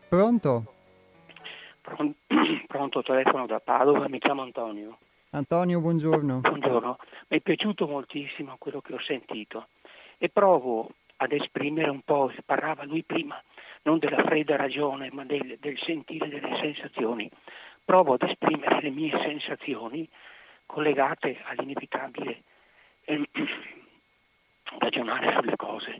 Pronto? 0.08 0.72
Pronto, 2.66 3.02
telefono 3.04 3.46
da 3.46 3.60
Padova, 3.60 4.08
mi 4.08 4.18
chiamo 4.18 4.42
Antonio. 4.42 4.98
Antonio, 5.34 5.80
buongiorno. 5.80 6.40
Buongiorno, 6.40 6.98
mi 7.28 7.38
è 7.38 7.40
piaciuto 7.40 7.86
moltissimo 7.86 8.56
quello 8.58 8.82
che 8.82 8.92
ho 8.92 9.00
sentito 9.00 9.68
e 10.18 10.28
provo 10.28 10.90
ad 11.16 11.32
esprimere 11.32 11.88
un 11.88 12.02
po', 12.02 12.30
parlava 12.44 12.84
lui 12.84 13.02
prima, 13.02 13.42
non 13.84 13.98
della 13.98 14.22
fredda 14.24 14.56
ragione, 14.56 15.08
ma 15.10 15.24
del, 15.24 15.56
del 15.58 15.78
sentire 15.78 16.28
delle 16.28 16.54
sensazioni. 16.60 17.30
Provo 17.82 18.12
ad 18.12 18.22
esprimere 18.24 18.82
le 18.82 18.90
mie 18.90 19.18
sensazioni 19.24 20.06
collegate 20.66 21.40
all'inevitabile 21.44 22.42
eh, 23.04 23.28
ragionare 24.80 25.32
sulle 25.32 25.56
cose. 25.56 25.98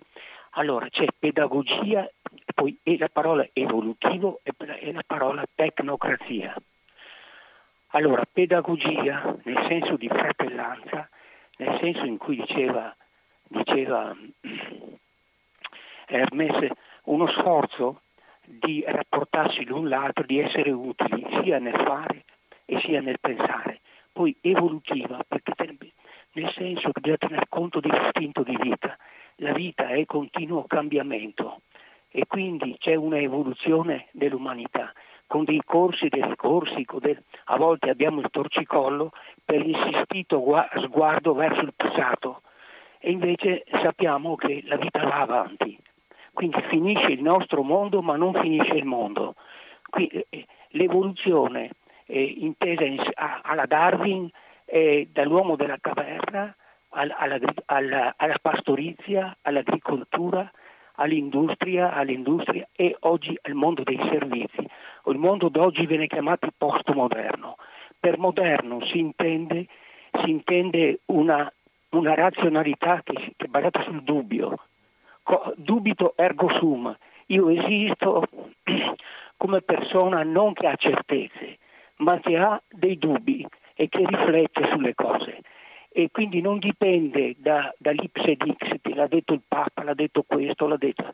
Allora 0.57 0.90
c'è 0.90 1.07
pedagogia, 1.18 2.07
poi 2.55 2.79
la 2.99 3.09
parola 3.09 3.49
evolutivo 3.55 4.42
e 4.42 4.92
la 4.92 5.03
parola 5.07 5.42
tecnocrazia. 5.55 6.55
Allora, 7.95 8.25
pedagogia 8.31 9.37
nel 9.45 9.67
senso 9.69 9.97
di 9.97 10.09
fratellanza, 10.09 11.09
nel 11.59 11.79
senso 11.79 12.05
in 12.05 12.17
cui 12.17 12.37
diceva, 12.37 12.95
diceva 13.49 14.17
Hermes, 16.09 16.71
uno 17.05 17.29
sforzo 17.29 18.01
di 18.47 18.83
rapportarsi 18.87 19.65
l'un 19.65 19.91
l'altro, 19.91 20.25
di 20.25 20.39
essere 20.39 20.71
utili 20.71 21.27
sia 21.43 21.59
nel 21.59 21.75
fare 21.85 22.25
e 22.65 22.81
sia 22.81 23.03
nel 23.03 23.21
pensare. 23.21 23.81
Poi 24.11 24.35
evolutiva, 24.40 25.23
perché 25.29 25.53
nel 26.33 26.51
senso 26.57 26.93
che 26.93 27.01
bisogna 27.01 27.19
tener 27.19 27.47
conto 27.51 27.81
dell'istinto 27.81 28.43
di 28.43 28.57
vita. 28.57 28.97
La 29.37 29.53
vita 29.53 29.88
è 29.88 30.07
continuo 30.07 30.65
cambiamento 30.65 31.61
e 32.11 32.27
quindi 32.27 32.77
c'è 32.79 32.95
una 32.95 33.19
evoluzione 33.19 34.07
dell'umanità 34.13 34.93
con 35.33 35.45
dei 35.45 35.63
corsi, 35.65 36.09
dei 36.11 36.23
ricorsi, 36.23 36.87
del... 37.01 37.23
a 37.45 37.57
volte 37.57 37.89
abbiamo 37.89 38.21
il 38.21 38.29
torcicollo 38.31 39.13
per 39.43 39.65
l'insistito 39.65 40.45
sguardo 40.85 41.33
verso 41.33 41.63
il 41.63 41.73
passato 41.75 42.43
e 42.99 43.13
invece 43.13 43.65
sappiamo 43.83 44.37
che 44.37 44.61
la 44.67 44.77
vita 44.77 45.03
va 45.03 45.21
avanti. 45.21 45.79
Quindi 46.35 46.61
finisce 46.69 47.13
il 47.13 47.23
nostro 47.23 47.63
mondo 47.63 48.03
ma 48.03 48.15
non 48.17 48.35
finisce 48.35 48.75
il 48.75 48.85
mondo. 48.85 49.37
Quindi, 49.89 50.23
eh, 50.29 50.47
l'evoluzione 50.73 51.71
eh, 52.05 52.23
intesa 52.23 52.85
in, 52.85 53.03
a, 53.15 53.41
alla 53.43 53.65
Darwin 53.65 54.29
eh, 54.67 55.09
dall'uomo 55.11 55.57
della 55.57 55.79
caverna 55.81 56.55
alla, 56.91 57.17
alla, 57.17 57.39
alla, 57.65 58.15
alla 58.19 58.39
pastorizia, 58.39 59.35
all'agricoltura, 59.41 60.51
all'industria, 60.97 61.95
all'industria 61.95 62.69
e 62.77 62.95
oggi 63.01 63.35
al 63.41 63.55
mondo 63.55 63.83
dei 63.83 63.99
servizi. 64.11 64.69
Il 65.07 65.19
mondo 65.19 65.48
d'oggi 65.48 65.87
viene 65.87 66.07
chiamato 66.07 66.48
postmoderno. 66.57 67.57
Per 67.98 68.19
moderno 68.19 68.85
si 68.87 68.98
intende, 68.98 69.67
si 70.23 70.31
intende 70.31 71.00
una, 71.07 71.50
una, 71.90 72.15
razionalità 72.15 73.00
che, 73.03 73.35
che, 73.37 73.46
è 73.46 73.48
basata 73.48 73.83
sul 73.83 74.03
dubbio. 74.03 74.59
Dubito 75.57 76.15
ergo 76.17 76.48
sum. 76.59 76.96
io 77.27 77.48
esisto 77.48 78.29
come 79.37 79.61
persona 79.63 80.23
non 80.23 80.53
che 80.53 80.67
ha 80.67 80.77
certezze, 80.77 81.59
ma 81.96 82.19
che 82.21 82.37
ha 82.37 82.61
dei 82.69 82.98
dubbi 82.98 83.46
e 83.75 83.88
che 83.88 84.05
riflette 84.07 84.69
sulle 84.73 84.94
cose. 84.94 85.40
E 85.90 86.09
quindi 86.11 86.40
non 86.40 86.59
dipende 86.59 87.35
da, 87.38 87.73
dall'ipse 87.77 88.37
dixit, 88.37 88.87
l'ha 88.94 89.07
detto 89.07 89.35
il 89.35 89.42
Papa, 89.46 89.83
l'ha 89.83 89.94
detto 89.94 90.23
questo, 90.27 90.67
l'ha 90.67 90.77
detto. 90.77 91.13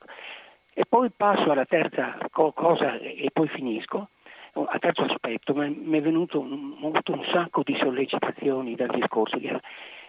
E 0.79 0.85
poi 0.89 1.11
passo 1.11 1.51
alla 1.51 1.65
terza 1.65 2.17
cosa 2.31 3.01
e 3.01 3.31
poi 3.33 3.49
finisco. 3.49 4.11
Al 4.53 4.79
terzo 4.79 5.03
aspetto, 5.03 5.53
mi 5.53 5.99
è 5.99 6.01
venuto 6.01 6.39
ho 6.39 6.87
avuto 6.87 7.15
un 7.15 7.25
sacco 7.33 7.63
di 7.65 7.77
sollecitazioni 7.81 8.77
dal 8.77 8.91
discorso, 8.91 9.41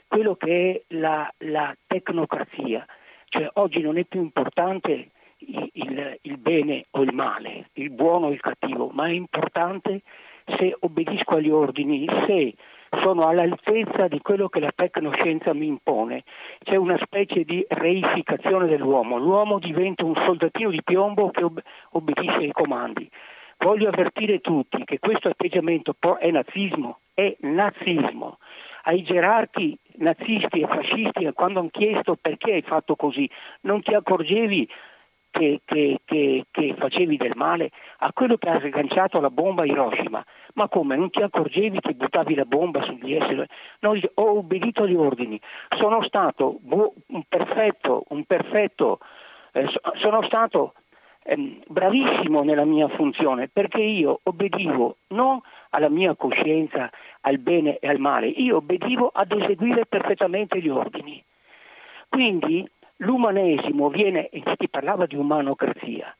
quello 0.07 0.36
che 0.36 0.86
è 0.86 0.95
la, 0.95 1.28
la 1.39 1.76
tecnocrazia, 1.88 2.86
cioè 3.30 3.49
oggi 3.53 3.82
non 3.82 3.97
è 3.97 4.03
più 4.03 4.22
importante 4.22 5.09
il, 5.38 5.70
il, 5.74 6.20
il, 6.22 6.38
bene 6.38 6.86
o 6.91 7.01
il 7.01 7.15
male, 7.15 7.70
il 7.74 7.89
buono 7.89 8.28
o 8.28 8.32
il 8.32 8.39
cattivo, 8.39 8.89
ma 8.93 9.07
è 9.07 9.11
importante 9.11 10.01
se 10.55 10.76
obbedisco 10.80 11.36
agli 11.36 11.49
ordini, 11.49 12.05
se 12.28 12.53
sono 13.01 13.27
all'altezza 13.27 14.07
di 14.07 14.19
quello 14.21 14.49
che 14.49 14.59
la 14.59 14.71
tecnoscienza 14.73 15.53
mi 15.53 15.67
impone. 15.67 16.23
C'è 16.63 16.75
una 16.75 16.97
specie 17.01 17.43
di 17.43 17.65
reificazione 17.67 18.67
dell'uomo, 18.67 19.17
l'uomo 19.17 19.59
diventa 19.59 20.03
un 20.03 20.15
soldatino 20.15 20.69
di 20.69 20.83
piombo 20.83 21.29
che 21.31 21.45
obbedisce 21.91 22.37
ai 22.37 22.51
comandi. 22.51 23.09
Voglio 23.57 23.89
avvertire 23.89 24.39
tutti 24.39 24.83
che 24.85 24.99
questo 24.99 25.27
atteggiamento 25.27 25.95
è 26.19 26.31
nazismo, 26.31 26.99
è 27.13 27.35
nazismo. 27.41 28.37
Ai 28.83 29.03
gerarchi 29.03 29.77
nazisti 29.97 30.61
e 30.61 30.67
fascisti, 30.67 31.29
quando 31.33 31.59
hanno 31.59 31.69
chiesto 31.69 32.15
perché 32.19 32.53
hai 32.53 32.61
fatto 32.61 32.95
così, 32.95 33.29
non 33.61 33.81
ti 33.81 33.93
accorgevi 33.93 34.67
che, 35.31 35.61
che, 35.65 35.99
che, 36.05 36.45
che, 36.49 36.75
facevi 36.77 37.17
del 37.17 37.33
male 37.35 37.69
a 37.99 38.11
quello 38.13 38.37
che 38.37 38.49
ha 38.49 38.59
sganciato 38.59 39.19
la 39.19 39.29
bomba 39.29 39.63
a 39.63 39.65
Hiroshima. 39.65 40.23
Ma 40.60 40.68
come? 40.68 40.97
Non 40.97 41.10
ti 41.10 41.22
accorgevi 41.22 41.80
che 41.80 41.93
buttavi 41.93 42.36
la 42.36 42.43
bomba 42.43 42.84
sugli 42.84 43.14
esseri? 43.14 43.45
No, 43.80 43.97
ho 44.16 44.38
obbedito 44.39 44.84
agli 44.84 44.93
ordini. 44.93 45.39
Sono 45.78 46.03
stato 46.03 46.60
un 46.66 47.24
perfetto, 47.30 48.03
un 48.10 48.26
perfetto 48.26 48.99
eh, 49.53 49.66
sono 50.01 50.22
stato 50.24 50.74
eh, 51.24 51.62
bravissimo 51.66 52.43
nella 52.43 52.66
mia 52.66 52.89
funzione 52.89 53.47
perché 53.47 53.80
io 53.80 54.20
obbedivo 54.24 54.97
non 55.07 55.39
alla 55.70 55.88
mia 55.88 56.14
coscienza, 56.16 56.89
al 57.22 57.38
bene 57.38 57.78
e 57.78 57.88
al 57.88 57.99
male, 57.99 58.28
io 58.28 58.57
obbedivo 58.57 59.12
ad 59.14 59.32
eseguire 59.32 59.86
perfettamente 59.86 60.60
gli 60.60 60.68
ordini. 60.68 61.24
Quindi 62.10 62.70
l'umanesimo 62.97 63.88
viene, 63.88 64.28
infatti 64.34 64.68
parlava 64.68 65.05
di 65.05 65.16
umanocrazia, 65.16 66.14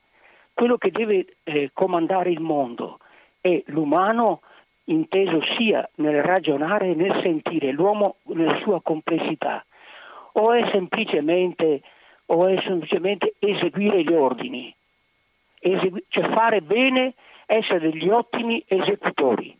quello 0.54 0.78
che 0.78 0.90
deve 0.90 1.26
eh, 1.42 1.72
comandare 1.74 2.30
il 2.30 2.40
mondo 2.40 3.00
è 3.40 3.62
l'umano 3.66 4.42
inteso 4.84 5.40
sia 5.56 5.88
nel 5.96 6.22
ragionare 6.22 6.90
e 6.90 6.94
nel 6.94 7.20
sentire, 7.22 7.72
l'uomo 7.72 8.16
nella 8.24 8.58
sua 8.60 8.80
complessità, 8.82 9.64
o 10.32 10.52
è 10.52 10.68
semplicemente, 10.72 11.82
o 12.26 12.46
è 12.46 12.60
semplicemente 12.62 13.34
eseguire 13.38 14.02
gli 14.02 14.12
ordini, 14.12 14.74
Esegu- 15.62 16.02
cioè 16.08 16.28
fare 16.30 16.62
bene, 16.62 17.14
essere 17.46 17.90
degli 17.90 18.08
ottimi 18.08 18.62
esecutori. 18.66 19.56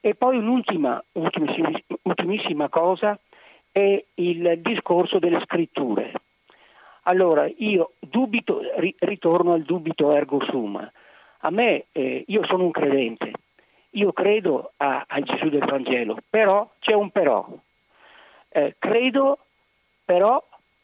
E 0.00 0.14
poi 0.14 0.36
un'ultima, 0.36 1.02
ultimissima 1.12 2.68
cosa, 2.68 3.18
è 3.72 4.04
il 4.14 4.58
discorso 4.60 5.18
delle 5.18 5.40
scritture. 5.44 6.12
Allora, 7.04 7.48
io 7.56 7.92
dubito, 8.00 8.60
ritorno 8.98 9.54
al 9.54 9.62
dubito 9.62 10.12
ergo 10.12 10.44
sum. 10.44 10.90
A 11.44 11.50
me, 11.50 11.86
eh, 11.92 12.24
io 12.26 12.44
sono 12.46 12.64
un 12.64 12.70
credente, 12.70 13.32
io 13.90 14.12
credo 14.12 14.72
a, 14.78 15.04
a, 15.06 15.20
Gesù 15.20 15.48
del 15.50 15.64
Vangelo, 15.64 16.18
però 16.28 16.70
c'è 16.80 16.94
un 16.94 17.10
però. 17.10 17.46
Eh, 18.48 18.76
credo 18.78 19.38
però 20.04 20.42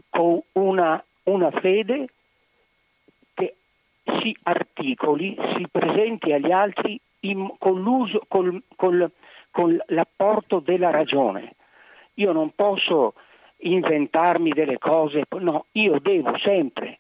con 0.09 0.41
una, 0.53 1.03
una 1.25 1.51
fede 1.51 2.09
che 3.35 3.55
si 4.21 4.37
articoli, 4.43 5.37
si 5.57 5.67
presenti 5.71 6.33
agli 6.33 6.51
altri 6.51 7.01
in, 7.21 7.55
con, 7.59 7.81
l'uso, 7.81 8.23
col, 8.29 8.63
col, 8.77 9.11
con 9.51 9.79
l'apporto 9.87 10.59
della 10.59 10.91
ragione 10.91 11.55
io 12.21 12.33
non 12.33 12.51
posso 12.55 13.15
inventarmi 13.59 14.51
delle 14.51 14.79
cose, 14.79 15.25
no, 15.39 15.67
io 15.73 15.99
devo 16.01 16.37
sempre 16.39 16.99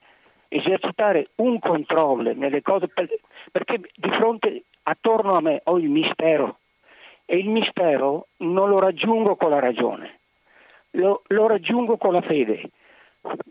esercitare 0.53 1.28
un 1.36 1.61
controllo 1.61 2.34
nelle 2.34 2.61
cose 2.61 2.88
perché 3.53 3.80
di 3.94 4.11
fronte 4.11 4.64
attorno 4.82 5.36
a 5.36 5.40
me 5.40 5.61
ho 5.64 5.78
il 5.78 5.88
mistero 5.88 6.59
e 7.24 7.38
il 7.38 7.48
mistero 7.48 8.26
non 8.38 8.68
lo 8.68 8.80
raggiungo 8.80 9.36
con 9.36 9.51
la 9.51 9.61
ragione, 9.61 10.18
lo, 10.92 11.22
lo 11.28 11.46
raggiungo 11.46 11.96
con 11.96 12.12
la 12.12 12.20
fede, 12.22 12.70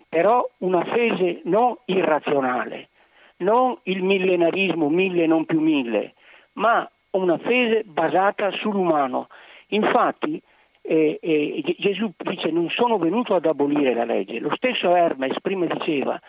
però 0.09 0.45
una 0.57 0.83
fede 0.83 1.39
non 1.45 1.77
irrazionale, 1.85 2.89
non 3.37 3.77
il 3.83 4.03
millenarismo, 4.03 4.89
mille 4.89 5.25
non 5.27 5.45
più 5.45 5.61
mille, 5.61 6.15
ma 6.53 6.89
una 7.11 7.37
fede 7.37 7.83
basata 7.85 8.51
sull'umano. 8.51 9.29
Infatti 9.67 10.41
eh, 10.81 11.17
eh, 11.21 11.75
Gesù 11.77 12.11
dice 12.17 12.51
non 12.51 12.69
sono 12.69 12.97
venuto 12.97 13.33
ad 13.33 13.45
abolire 13.45 13.93
la 13.93 14.03
legge, 14.03 14.39
lo 14.39 14.53
stesso 14.55 14.93
Hermes 14.93 15.39
prima 15.39 15.65
diceva 15.67 16.19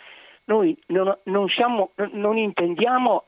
noi 0.51 0.76
non, 0.86 1.16
non, 1.24 1.48
siamo, 1.48 1.92
non 2.12 2.36
intendiamo 2.36 3.24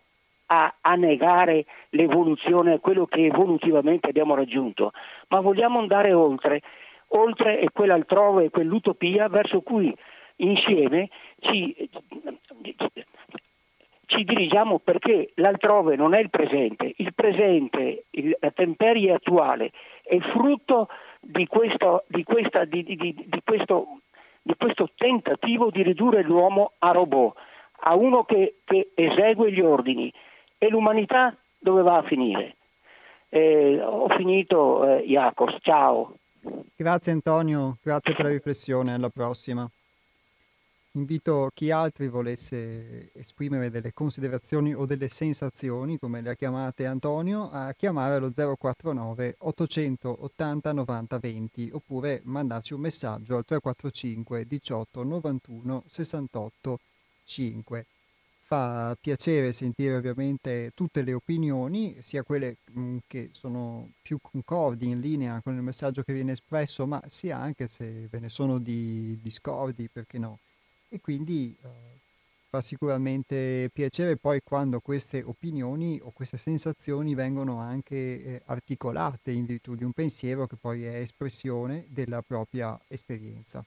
a, 0.47 0.75
a, 0.81 0.95
negare 0.97 1.65
l'evoluzione, 1.91 2.81
quello 2.81 3.07
che 3.07 3.27
evolutivamente 3.27 4.09
abbiamo 4.09 4.35
raggiunto, 4.35 4.93
ma 5.29 5.41
vogliamo 5.41 5.79
andare 5.79 6.13
oltre, 6.13 6.61
oltre 7.09 7.61
e 7.61 7.69
quell'altrove, 7.73 8.51
quell'utopia 8.51 9.29
verso 9.29 9.61
cui 9.61 9.95
insieme 10.37 11.09
ci, 11.39 11.89
ci 14.07 14.25
dirigiamo 14.25 14.81
perché 14.81 15.31
l'altrove 15.37 15.95
non 15.95 16.15
è 16.15 16.19
il 16.19 16.29
presente, 16.29 16.93
il 16.97 17.15
presente, 17.15 18.05
il, 18.11 18.37
la 18.41 18.51
temperie 18.51 19.13
attuale 19.13 19.71
è 20.03 20.19
frutto 20.19 20.89
di 21.21 21.47
questo, 21.47 22.05
di, 22.09 22.25
questa, 22.25 22.65
di, 22.65 22.83
di, 22.83 23.43
questo, 23.45 24.01
di 24.43 24.55
questo, 24.57 24.91
tentativo 24.97 25.71
di 25.71 25.83
ridurre 25.83 26.23
l'uomo 26.23 26.73
a 26.79 26.91
robot, 26.91 27.37
a 27.85 27.95
uno 27.95 28.25
che, 28.25 28.57
che 28.65 28.91
esegue 28.95 29.53
gli 29.53 29.61
ordini. 29.61 30.13
E 30.59 30.69
l'umanità 30.69 31.37
dove 31.59 31.83
va 31.83 31.99
a 31.99 32.03
finire? 32.03 32.57
Eh, 33.29 33.81
ho 33.81 34.09
finito, 34.11 34.85
eh, 34.87 35.05
Iacos, 35.07 35.57
ciao. 35.61 36.17
Grazie 36.77 37.13
Antonio, 37.13 37.79
grazie 37.83 38.15
per 38.15 38.25
la 38.25 38.31
riflessione, 38.31 38.95
alla 38.95 39.09
prossima. 39.09 39.69
Invito 40.95 41.51
chi 41.55 41.71
altri 41.71 42.07
volesse 42.09 43.11
esprimere 43.15 43.71
delle 43.71 43.95
considerazioni 43.95 44.75
o 44.75 44.85
delle 44.85 45.09
sensazioni, 45.09 45.99
come 45.99 46.21
le 46.21 46.31
ha 46.31 46.35
chiamate 46.35 46.85
Antonio, 46.85 47.49
a 47.51 47.73
chiamare 47.73 48.17
allo 48.17 48.31
049 48.31 49.37
880 49.39 50.73
90 50.73 51.19
20 51.19 51.71
oppure 51.73 52.21
mandarci 52.25 52.75
un 52.75 52.81
messaggio 52.81 53.37
al 53.39 53.45
345 53.47 54.47
18 54.47 55.03
91 55.03 55.85
68 55.89 56.79
5. 57.25 57.87
Fa 58.43 58.95
piacere 59.01 59.53
sentire 59.53 59.97
ovviamente 59.97 60.73
tutte 60.75 61.03
le 61.03 61.15
opinioni, 61.15 61.97
sia 62.03 62.23
quelle 62.23 62.59
mm, 62.79 62.99
che 63.07 63.31
sono 63.33 63.93
più 64.03 64.19
concordi 64.21 64.89
in 64.89 65.01
linea 65.01 65.41
con 65.41 65.55
il 65.55 65.63
messaggio 65.63 66.03
che 66.03 66.13
viene 66.13 66.33
espresso, 66.33 66.87
ma 66.87 67.03
sia 67.07 67.39
anche 67.39 67.67
se 67.69 68.09
ve 68.11 68.19
ne 68.21 68.29
sono 68.29 68.59
di 68.59 69.19
discordi, 69.23 69.89
perché 69.89 70.19
no 70.19 70.39
e 70.93 71.01
quindi 71.01 71.57
eh, 71.63 71.69
fa 72.51 72.61
sicuramente 72.61 73.71
piacere 73.73 74.19
poi 74.19 74.41
quando 74.45 74.79
queste 74.81 75.23
opinioni 75.23 75.99
o 76.03 76.11
queste 76.11 76.37
sensazioni 76.37 77.15
vengono 77.15 77.61
anche 77.61 77.97
eh, 77.97 78.43
articolate 78.45 79.31
in 79.31 79.47
virtù 79.47 79.75
di 79.75 79.85
un 79.85 79.93
pensiero 79.93 80.47
che 80.47 80.57
poi 80.57 80.85
è 80.85 80.97
espressione 80.97 81.87
della 81.89 82.21
propria 82.21 82.79
esperienza. 82.89 83.65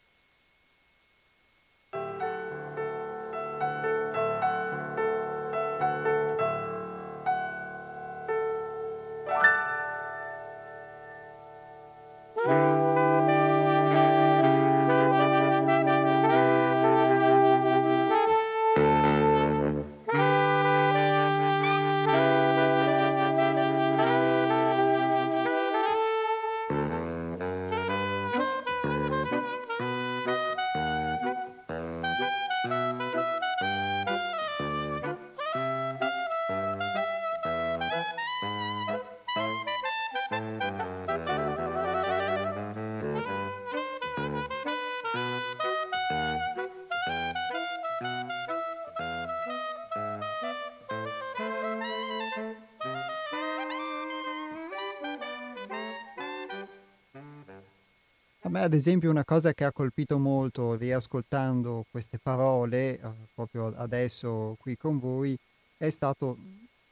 Ad 58.66 58.74
esempio 58.74 59.11
una 59.11 59.24
cosa 59.24 59.53
che 59.53 59.63
ha 59.63 59.72
colpito 59.72 60.18
molto 60.18 60.74
riascoltando 60.76 61.86
queste 61.91 62.18
parole, 62.18 62.99
eh, 62.99 63.09
proprio 63.36 63.72
adesso 63.78 64.57
qui 64.59 64.76
con 64.76 64.97
voi, 64.97 65.38
è 65.78 65.89
stato 65.91 66.36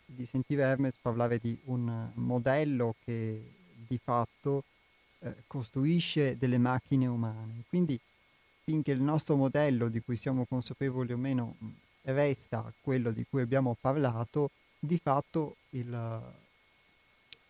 di 0.05 0.25
sentire 0.27 0.61
Hermes 0.61 0.93
parlare 1.01 1.39
di 1.39 1.57
un 1.65 2.09
modello 2.13 2.95
che 3.03 3.41
di 3.87 3.97
fatto 3.97 4.65
eh, 5.19 5.33
costruisce 5.47 6.37
delle 6.37 6.59
macchine 6.59 7.07
umane. 7.07 7.63
Quindi 7.67 7.99
finché 8.63 8.91
il 8.91 9.01
nostro 9.01 9.35
modello, 9.35 9.89
di 9.89 9.99
cui 9.99 10.15
siamo 10.15 10.45
consapevoli 10.45 11.11
o 11.11 11.17
meno, 11.17 11.55
resta 12.03 12.71
quello 12.81 13.09
di 13.09 13.25
cui 13.27 13.41
abbiamo 13.41 13.75
parlato, 13.81 14.51
di 14.77 14.99
fatto 15.01 15.55
il, 15.71 16.21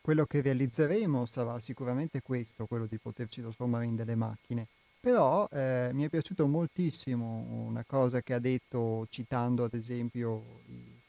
quello 0.03 0.25
che 0.25 0.41
realizzeremo 0.41 1.25
sarà 1.25 1.57
sicuramente 1.59 2.21
questo, 2.21 2.65
quello 2.65 2.87
di 2.87 2.97
poterci 2.97 3.39
trasformare 3.39 3.85
in 3.85 3.95
delle 3.95 4.15
macchine. 4.15 4.67
Però 4.99 5.47
eh, 5.49 5.91
mi 5.93 6.03
è 6.03 6.09
piaciuto 6.09 6.45
moltissimo 6.45 7.45
una 7.65 7.85
cosa 7.87 8.19
che 8.21 8.33
ha 8.33 8.39
detto 8.39 9.07
citando 9.09 9.63
ad 9.63 9.73
esempio 9.73 10.43
i, 10.67 10.99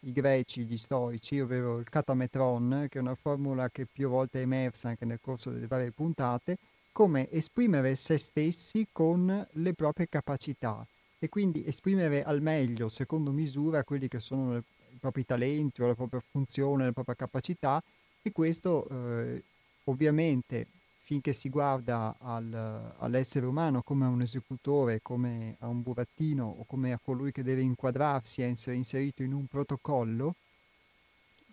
i 0.00 0.12
greci, 0.12 0.64
gli 0.64 0.76
stoici, 0.76 1.40
ovvero 1.40 1.78
il 1.78 1.88
katametron, 1.88 2.88
che 2.90 2.98
è 2.98 3.00
una 3.00 3.14
formula 3.14 3.70
che 3.70 3.86
più 3.90 4.10
volte 4.10 4.40
è 4.40 4.42
emersa 4.42 4.88
anche 4.88 5.06
nel 5.06 5.20
corso 5.22 5.48
delle 5.48 5.66
varie 5.66 5.90
puntate, 5.90 6.58
come 6.92 7.30
esprimere 7.30 7.94
se 7.94 8.18
stessi 8.18 8.86
con 8.92 9.46
le 9.50 9.72
proprie 9.72 10.10
capacità 10.10 10.86
e 11.18 11.30
quindi 11.30 11.64
esprimere 11.64 12.22
al 12.22 12.42
meglio, 12.42 12.90
secondo 12.90 13.30
misura, 13.30 13.82
quelli 13.82 14.08
che 14.08 14.20
sono 14.20 14.52
le, 14.52 14.62
i 14.90 14.98
propri 15.00 15.24
talenti 15.24 15.80
o 15.80 15.86
la 15.86 15.94
propria 15.94 16.20
funzione, 16.30 16.84
la 16.84 16.92
propria 16.92 17.14
capacità 17.14 17.82
e 18.22 18.32
questo 18.32 18.88
eh, 18.88 19.42
ovviamente 19.84 20.66
finché 21.02 21.32
si 21.32 21.48
guarda 21.48 22.16
al, 22.20 22.94
all'essere 22.98 23.44
umano 23.44 23.82
come 23.82 24.06
a 24.06 24.08
un 24.08 24.22
esecutore, 24.22 25.00
come 25.02 25.56
a 25.58 25.66
un 25.66 25.82
burattino 25.82 26.46
o 26.46 26.64
come 26.64 26.92
a 26.92 27.00
colui 27.02 27.32
che 27.32 27.42
deve 27.42 27.60
inquadrarsi 27.60 28.40
e 28.40 28.46
essere 28.50 28.76
inserito 28.76 29.22
in 29.22 29.32
un 29.32 29.46
protocollo, 29.46 30.36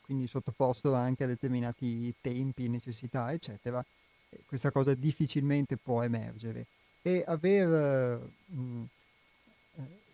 quindi 0.02 0.28
sottoposto 0.28 0.94
anche 0.94 1.24
a 1.24 1.28
determinati 1.28 2.14
tempi, 2.22 2.70
necessità, 2.70 3.34
eccetera, 3.34 3.84
questa 4.46 4.72
cosa 4.72 4.94
difficilmente 4.94 5.78
può 5.78 6.04
emergere. 6.04 6.68
E 7.02 7.24
aver 7.26 7.68
mh, 8.46 8.82
eh, 8.84 8.88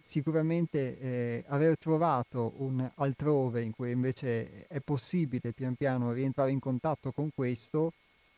sicuramente 0.06 1.00
eh, 1.00 1.44
aver 1.48 1.80
trovato 1.80 2.54
un 2.58 2.88
altrove 2.98 3.64
in 3.64 3.72
cui 3.72 3.90
invece 3.90 4.68
è 4.68 4.80
possibile 4.80 5.52
pian 5.52 5.74
piano 5.74 6.12
rientrare 6.12 6.52
in 6.52 6.60
contatto 6.60 7.12
con 7.12 7.32
questo 7.34 7.92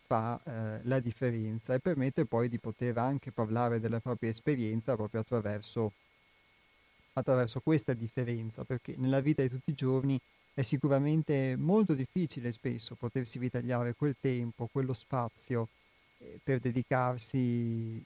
fa 0.05 0.39
eh, 0.45 0.79
la 0.83 1.01
differenza 1.01 1.73
e 1.73 1.79
permette 1.79 2.23
poi 2.23 2.47
di 2.47 2.57
poter 2.57 2.97
anche 2.97 3.33
parlare 3.33 3.81
della 3.81 3.99
propria 3.99 4.29
esperienza 4.29 4.95
proprio 4.95 5.19
attraverso, 5.19 5.91
attraverso 7.13 7.59
questa 7.59 7.91
differenza, 7.91 8.63
perché 8.63 8.95
nella 8.95 9.19
vita 9.19 9.41
di 9.41 9.49
tutti 9.49 9.71
i 9.71 9.75
giorni 9.75 10.17
è 10.53 10.61
sicuramente 10.61 11.57
molto 11.57 11.93
difficile 11.93 12.53
spesso 12.53 12.95
potersi 12.95 13.39
ritagliare 13.39 13.93
quel 13.93 14.15
tempo, 14.17 14.69
quello 14.71 14.93
spazio 14.93 15.67
eh, 16.19 16.39
per 16.41 16.61
dedicarsi 16.61 18.01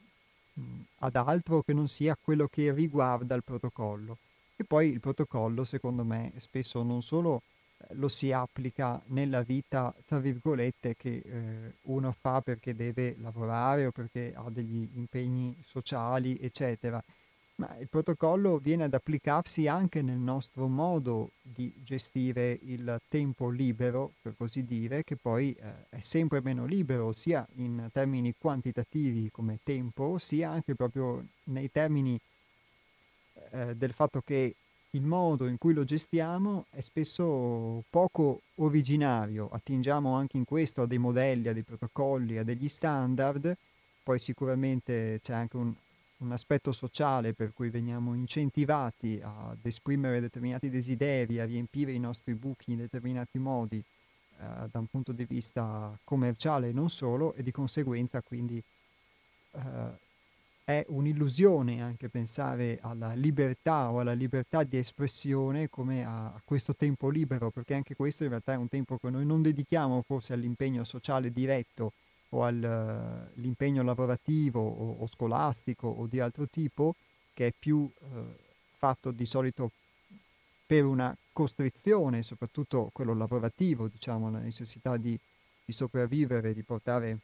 ad 0.99 1.15
altro 1.15 1.61
che 1.61 1.73
non 1.73 1.87
sia 1.87 2.17
quello 2.21 2.47
che 2.47 2.71
riguarda 2.71 3.35
il 3.35 3.43
protocollo. 3.43 4.17
E 4.55 4.63
poi 4.63 4.89
il 4.89 4.99
protocollo, 4.99 5.63
secondo 5.63 6.03
me, 6.03 6.33
spesso 6.37 6.83
non 6.83 7.01
solo 7.01 7.41
eh, 7.77 7.95
lo 7.95 8.07
si 8.07 8.31
applica 8.31 9.01
nella 9.07 9.41
vita, 9.41 9.93
tra 10.05 10.19
virgolette, 10.19 10.95
che 10.95 11.21
eh, 11.25 11.73
uno 11.83 12.15
fa 12.19 12.41
perché 12.41 12.75
deve 12.75 13.15
lavorare 13.19 13.87
o 13.87 13.91
perché 13.91 14.33
ha 14.35 14.49
degli 14.49 14.87
impegni 14.93 15.55
sociali, 15.65 16.37
eccetera, 16.39 17.03
ma 17.61 17.77
il 17.77 17.87
protocollo 17.87 18.57
viene 18.57 18.85
ad 18.85 18.93
applicarsi 18.95 19.67
anche 19.67 20.01
nel 20.01 20.17
nostro 20.17 20.67
modo 20.67 21.29
di 21.43 21.71
gestire 21.83 22.57
il 22.63 22.99
tempo 23.07 23.49
libero, 23.49 24.13
per 24.19 24.33
così 24.35 24.65
dire, 24.65 25.03
che 25.03 25.15
poi 25.15 25.53
eh, 25.53 25.85
è 25.89 25.99
sempre 25.99 26.41
meno 26.41 26.65
libero 26.65 27.11
sia 27.11 27.47
in 27.57 27.87
termini 27.93 28.33
quantitativi 28.35 29.29
come 29.29 29.59
tempo, 29.63 30.17
sia 30.17 30.49
anche 30.49 30.73
proprio 30.73 31.23
nei 31.45 31.71
termini 31.71 32.19
eh, 33.51 33.75
del 33.75 33.93
fatto 33.93 34.23
che 34.25 34.55
il 34.93 35.03
modo 35.03 35.45
in 35.45 35.59
cui 35.59 35.75
lo 35.75 35.83
gestiamo 35.83 36.65
è 36.71 36.81
spesso 36.81 37.83
poco 37.91 38.41
originario, 38.55 39.49
attingiamo 39.51 40.15
anche 40.15 40.37
in 40.37 40.45
questo 40.45 40.81
a 40.81 40.87
dei 40.87 40.97
modelli, 40.97 41.47
a 41.47 41.53
dei 41.53 41.61
protocolli, 41.61 42.39
a 42.39 42.43
degli 42.43 42.67
standard, 42.67 43.55
poi 44.01 44.17
sicuramente 44.17 45.19
c'è 45.21 45.33
anche 45.33 45.57
un 45.57 45.71
un 46.21 46.31
aspetto 46.31 46.71
sociale 46.71 47.33
per 47.33 47.53
cui 47.53 47.69
veniamo 47.69 48.13
incentivati 48.13 49.19
ad 49.23 49.63
esprimere 49.63 50.21
determinati 50.21 50.69
desideri, 50.69 51.39
a 51.39 51.45
riempire 51.45 51.91
i 51.91 51.99
nostri 51.99 52.33
buchi 52.35 52.71
in 52.71 52.77
determinati 52.77 53.39
modi 53.39 53.77
eh, 53.77 54.67
da 54.69 54.79
un 54.79 54.87
punto 54.87 55.11
di 55.11 55.25
vista 55.25 55.97
commerciale 56.03 56.69
e 56.69 56.73
non 56.73 56.89
solo 56.89 57.33
e 57.33 57.43
di 57.43 57.51
conseguenza 57.51 58.21
quindi 58.21 58.61
eh, 59.51 59.59
è 60.63 60.85
un'illusione 60.89 61.81
anche 61.81 62.07
pensare 62.07 62.77
alla 62.81 63.13
libertà 63.13 63.89
o 63.89 63.99
alla 63.99 64.13
libertà 64.13 64.63
di 64.63 64.77
espressione 64.77 65.69
come 65.69 66.05
a, 66.05 66.25
a 66.27 66.41
questo 66.45 66.75
tempo 66.75 67.09
libero 67.09 67.49
perché 67.49 67.73
anche 67.73 67.95
questo 67.95 68.23
in 68.23 68.29
realtà 68.29 68.53
è 68.53 68.57
un 68.57 68.69
tempo 68.69 68.97
che 68.97 69.09
noi 69.09 69.25
non 69.25 69.41
dedichiamo 69.41 70.03
forse 70.03 70.33
all'impegno 70.33 70.83
sociale 70.83 71.31
diretto 71.31 71.93
o 72.33 72.45
all'impegno 72.45 73.83
lavorativo 73.83 74.61
o, 74.61 74.97
o, 74.99 75.07
scolastico 75.07 75.87
o 75.87 76.07
di 76.07 76.19
altro 76.19 76.47
tipo, 76.47 76.95
che 77.33 77.47
è 77.47 77.53
più 77.57 77.89
eh, 77.99 78.05
fatto 78.73 79.11
di 79.11 79.25
solito 79.25 79.71
per 80.65 80.85
una 80.85 81.15
costrizione, 81.33 82.23
soprattutto 82.23 82.89
quello 82.93 83.13
lavorativo, 83.13 83.87
diciamo, 83.87 84.31
la 84.31 84.39
necessità 84.39 84.97
di, 84.97 85.17
di 85.65 85.73
sopravvivere, 85.73 86.53
di 86.53 86.63
portare 86.63 87.17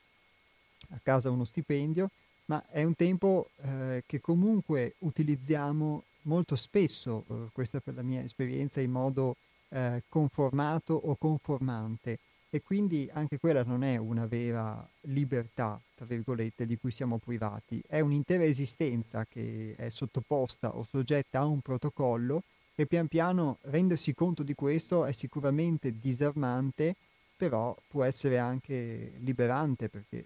a 0.90 1.00
casa 1.02 1.30
uno 1.30 1.46
stipendio, 1.46 2.10
ma 2.46 2.64
è 2.70 2.84
un 2.84 2.96
tempo 2.96 3.50
eh, 3.62 4.04
che 4.06 4.20
comunque 4.20 4.96
utilizziamo 5.00 6.04
molto 6.24 6.56
spesso, 6.56 7.24
eh, 7.30 7.34
questa 7.54 7.80
per 7.80 7.96
la 7.96 8.02
mia 8.02 8.22
esperienza, 8.22 8.82
in 8.82 8.92
modo 8.92 9.38
eh, 9.70 10.04
conformato 10.10 10.94
o 10.94 11.16
conformante 11.16 12.20
e 12.50 12.62
quindi 12.62 13.10
anche 13.12 13.38
quella 13.38 13.64
non 13.64 13.84
è 13.84 13.98
una 13.98 14.26
vera 14.26 14.88
libertà, 15.02 15.80
tra 15.96 16.06
virgolette, 16.06 16.66
di 16.66 16.78
cui 16.78 16.92
siamo 16.92 17.18
privati, 17.18 17.82
è 17.88 18.00
un'intera 18.00 18.44
esistenza 18.44 19.26
che 19.26 19.76
è 19.78 19.90
sottoposta 19.90 20.76
o 20.76 20.86
soggetta 20.90 21.40
a 21.40 21.46
un 21.46 21.60
protocollo 21.62 22.44
e 22.74 22.86
pian 22.86 23.08
piano 23.08 23.58
rendersi 23.64 24.14
conto 24.14 24.44
di 24.44 24.54
questo 24.54 25.06
è 25.06 25.12
sicuramente 25.12 26.00
disarmante, 26.00 26.96
però 27.36 27.76
può 27.88 28.04
essere 28.04 28.38
anche 28.38 29.14
liberante 29.18 29.90
perché 29.90 30.26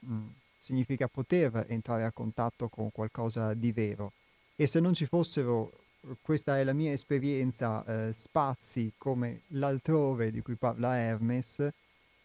mh, 0.00 0.12
mm, 0.12 0.26
significa 0.58 1.08
poter 1.08 1.64
entrare 1.68 2.04
a 2.04 2.12
contatto 2.12 2.68
con 2.68 2.92
qualcosa 2.92 3.54
di 3.54 3.72
vero. 3.72 4.12
E 4.54 4.66
se 4.66 4.78
non 4.78 4.94
ci 4.94 5.06
fossero 5.06 5.72
questa 6.22 6.58
è 6.58 6.64
la 6.64 6.72
mia 6.72 6.92
esperienza, 6.92 7.84
eh, 7.84 8.12
spazi 8.12 8.92
come 8.96 9.42
l'altrove 9.48 10.30
di 10.30 10.40
cui 10.40 10.56
parla 10.56 10.96
Hermes 10.96 11.68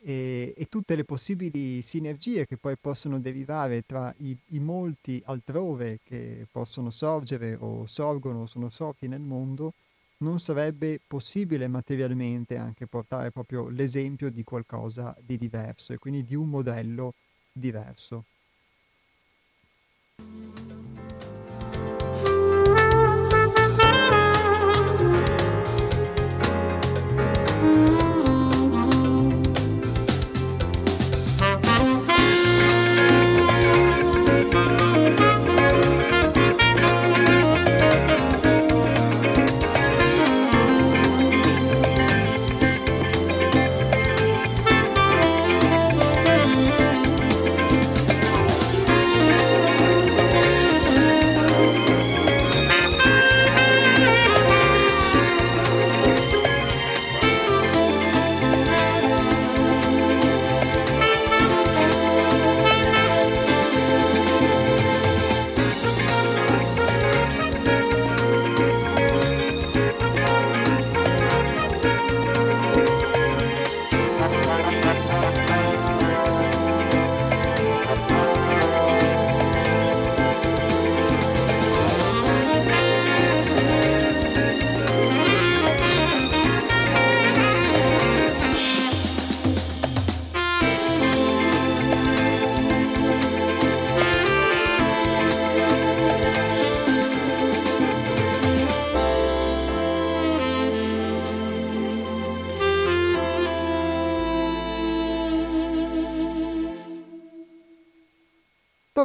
e, 0.06 0.54
e, 0.56 0.66
tutte 0.70 0.96
le 0.96 1.04
possibili 1.04 1.82
sinergie 1.82 2.46
che 2.46 2.58
poi 2.58 2.78
possono 2.80 3.20
derivare 3.20 3.84
tra 3.86 4.14
i, 4.20 4.38
i, 4.50 4.60
molti 4.60 5.22
altrove 5.26 6.00
che 6.04 6.46
possono 6.52 6.92
sorgere 6.92 7.58
o 7.60 7.88
sorgono 7.88 8.42
o 8.42 8.46
sono 8.46 8.70
sorti 8.70 9.08
nel 9.08 9.22
mondo, 9.22 9.74
non 10.18 10.40
sarebbe 10.40 11.02
possibile 11.06 11.68
materialmente 11.68 12.56
anche 12.56 12.86
portare 12.86 13.32
proprio 13.32 13.68
l'esempio 13.68 14.30
di 14.30 14.44
qualcosa 14.44 15.16
di 15.20 15.38
diverso 15.38 15.92
e 15.92 15.98
quindi 15.98 16.24
di 16.24 16.36
un 16.36 16.50
modello 16.50 17.16
diverso. 17.52 18.26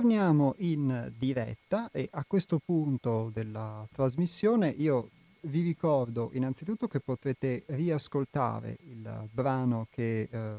Torniamo 0.01 0.55
in 0.61 1.12
diretta 1.18 1.90
e 1.92 2.09
a 2.12 2.24
questo 2.26 2.59
punto 2.59 3.30
della 3.34 3.86
trasmissione 3.92 4.70
io 4.70 5.11
vi 5.42 5.61
ricordo 5.61 6.30
innanzitutto 6.32 6.88
che 6.88 7.01
potrete 7.01 7.64
riascoltare 7.66 8.78
il 8.88 9.28
brano 9.30 9.88
che 9.90 10.26
eh, 10.30 10.55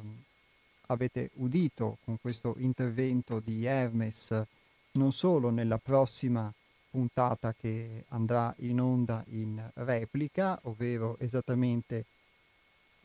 avete 0.86 1.32
udito 1.38 1.98
con 2.06 2.20
questo 2.22 2.54
intervento 2.60 3.40
di 3.44 3.66
Hermes 3.66 4.44
non 4.92 5.12
solo 5.12 5.50
nella 5.50 5.80
prossima 5.80 6.54
puntata 6.92 7.52
che 7.60 8.04
andrà 8.10 8.54
in 8.60 8.80
onda 8.80 9.26
in 9.30 9.72
replica, 9.74 10.60
ovvero 10.66 11.18
esattamente 11.18 12.06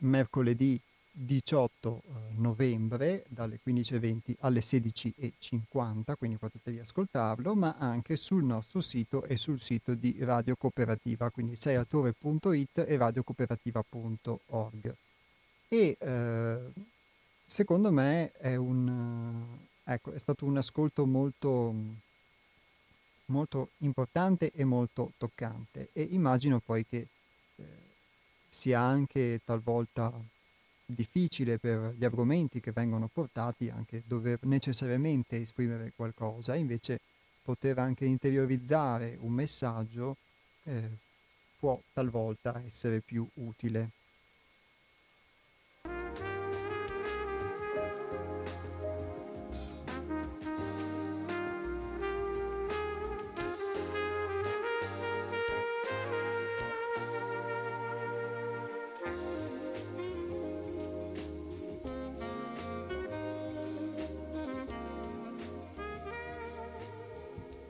mercoledì 0.01 0.79
18 1.19 2.03
eh, 2.05 2.11
novembre 2.35 3.25
dalle 3.27 3.59
15.20 3.65 4.35
alle 4.41 4.59
16.50, 4.59 6.15
quindi 6.15 6.37
potete 6.37 6.69
riascoltarlo, 6.69 7.55
ma 7.55 7.75
anche 7.79 8.15
sul 8.15 8.43
nostro 8.43 8.81
sito 8.81 9.23
e 9.23 9.35
sul 9.35 9.59
sito 9.59 9.95
di 9.95 10.15
Radio 10.19 10.55
Cooperativa, 10.55 11.31
quindi 11.31 11.55
seialtore.it 11.55 12.85
e 12.87 12.97
radiocooperativa.org. 12.97 14.95
E 15.69 15.97
eh, 15.99 16.59
secondo 17.45 17.91
me 17.91 18.31
è, 18.33 18.55
un, 18.55 19.43
ecco, 19.83 20.11
è 20.11 20.19
stato 20.19 20.45
un 20.45 20.57
ascolto 20.57 21.07
molto, 21.07 21.73
molto 23.25 23.69
importante 23.79 24.51
e 24.51 24.63
molto 24.63 25.13
toccante 25.17 25.89
e 25.93 26.07
immagino 26.11 26.59
poi 26.59 26.85
che 26.85 27.07
eh, 27.55 27.63
sia 28.47 28.79
anche 28.81 29.41
talvolta 29.43 30.13
difficile 30.87 31.57
per 31.59 31.93
gli 31.97 32.05
argomenti 32.05 32.61
che 32.61 32.71
vengono 32.71 33.09
portati 33.11 33.69
anche 33.69 34.03
dover 34.05 34.39
necessariamente 34.43 35.37
esprimere 35.41 35.91
qualcosa, 35.95 36.55
invece 36.55 37.01
poter 37.43 37.77
anche 37.77 38.05
interiorizzare 38.05 39.17
un 39.19 39.33
messaggio 39.33 40.17
eh, 40.63 40.89
può 41.59 41.79
talvolta 41.93 42.61
essere 42.65 43.01
più 43.01 43.27
utile. 43.35 43.91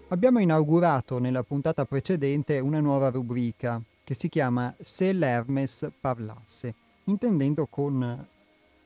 Abbiamo 0.10 0.40
inaugurato 0.40 1.20
nella 1.20 1.44
puntata 1.44 1.84
precedente 1.84 2.60
una 2.60 2.80
nuova 2.80 3.10
rubrica 3.10 3.82
che 4.06 4.14
si 4.14 4.30
chiama 4.30 4.74
Se 4.80 5.12
l'Hermes 5.12 5.86
parlasse, 6.00 6.74
intendendo 7.06 7.66
con, 7.66 8.26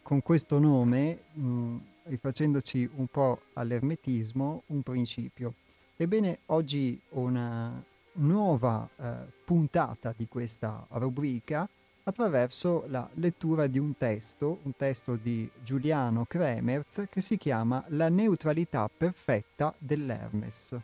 con 0.02 0.24
questo 0.24 0.58
nome, 0.58 1.20
mh, 1.34 1.76
rifacendoci 2.06 2.90
un 2.96 3.06
po' 3.06 3.42
all'ermetismo, 3.54 4.64
un 4.66 4.82
principio. 4.82 5.54
Ebbene, 5.96 6.40
oggi 6.48 7.00
una 7.10 7.72
nuova 8.14 8.90
eh, 8.98 9.14
puntata 9.46 10.16
di 10.18 10.28
questa 10.28 10.84
rubrica 10.90 11.70
attraverso 12.02 12.86
la 12.88 13.08
lettura 13.14 13.68
di 13.68 13.78
un 13.78 13.96
testo, 13.96 14.58
un 14.64 14.76
testo 14.76 15.18
di 15.18 15.48
Giuliano 15.62 16.26
Kremers 16.26 17.04
che 17.12 17.22
si 17.22 17.38
chiama 17.38 17.86
La 17.90 18.10
neutralità 18.10 18.90
perfetta 18.90 19.72
dell'Hermes. 19.78 20.80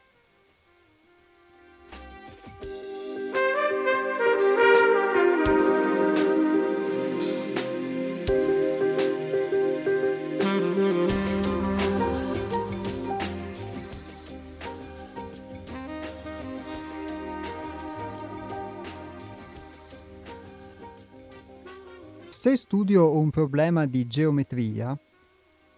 Se 22.37 22.55
studio 22.55 23.17
un 23.17 23.31
problema 23.31 23.87
di 23.87 24.05
geometria 24.05 24.95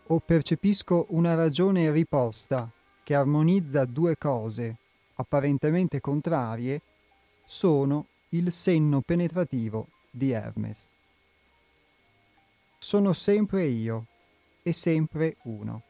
o 0.08 0.20
percepisco 0.20 1.06
una 1.12 1.34
ragione 1.34 1.90
riposta 1.90 2.70
che 3.02 3.16
armonizza 3.16 3.86
due 3.86 4.18
cose 4.18 4.76
apparentemente 5.16 6.02
contrarie, 6.02 6.82
sono 7.46 8.08
il 8.32 8.52
senno 8.52 9.00
penetrativo 9.00 9.88
di 10.12 10.32
Hermes. 10.32 10.92
Sono 12.78 13.14
sempre 13.14 13.64
io 13.64 14.08
e 14.62 14.74
sempre 14.74 15.38
uno. 15.44 15.84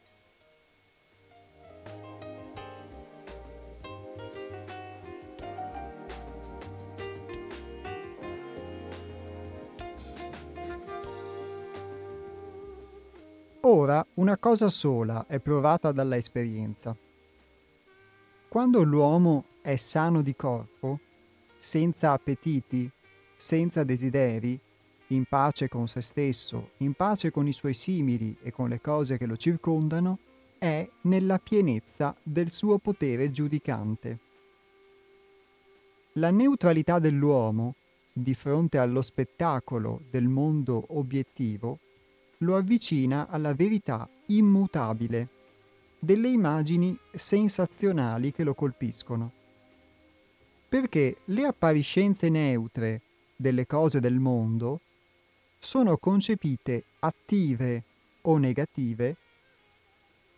Ora 13.71 14.03
una 14.15 14.35
cosa 14.37 14.67
sola 14.67 15.27
è 15.27 15.37
provata 15.37 15.91
dalla 15.91 16.17
esperienza. 16.17 16.97
Quando 18.47 18.81
l'uomo 18.81 19.43
è 19.61 19.75
sano 19.75 20.23
di 20.23 20.35
corpo, 20.35 20.99
senza 21.55 22.11
appetiti, 22.11 22.89
senza 23.35 23.83
desideri, 23.83 24.59
in 25.09 25.25
pace 25.25 25.67
con 25.69 25.87
se 25.87 26.01
stesso, 26.01 26.71
in 26.77 26.93
pace 26.93 27.29
con 27.29 27.45
i 27.45 27.53
suoi 27.53 27.75
simili 27.75 28.35
e 28.41 28.51
con 28.51 28.69
le 28.69 28.81
cose 28.81 29.19
che 29.19 29.27
lo 29.27 29.37
circondano, 29.37 30.17
è 30.57 30.89
nella 31.01 31.37
pienezza 31.37 32.15
del 32.23 32.49
suo 32.49 32.79
potere 32.79 33.29
giudicante. 33.29 34.17
La 36.13 36.31
neutralità 36.31 36.97
dell'uomo 36.97 37.75
di 38.11 38.33
fronte 38.33 38.79
allo 38.79 39.03
spettacolo 39.03 40.01
del 40.09 40.27
mondo 40.27 40.85
obiettivo 40.87 41.77
lo 42.39 42.55
avvicina 42.55 43.27
alla 43.27 43.53
verità 43.53 44.07
immutabile 44.27 45.27
delle 45.99 46.29
immagini 46.29 46.97
sensazionali 47.13 48.31
che 48.31 48.43
lo 48.43 48.53
colpiscono. 48.53 49.31
Perché 50.69 51.17
le 51.25 51.45
appariscenze 51.45 52.29
neutre 52.29 53.01
delle 53.35 53.65
cose 53.65 53.99
del 53.99 54.19
mondo 54.19 54.81
sono 55.57 55.97
concepite 55.97 56.83
attive 56.99 57.83
o 58.21 58.37
negative 58.37 59.17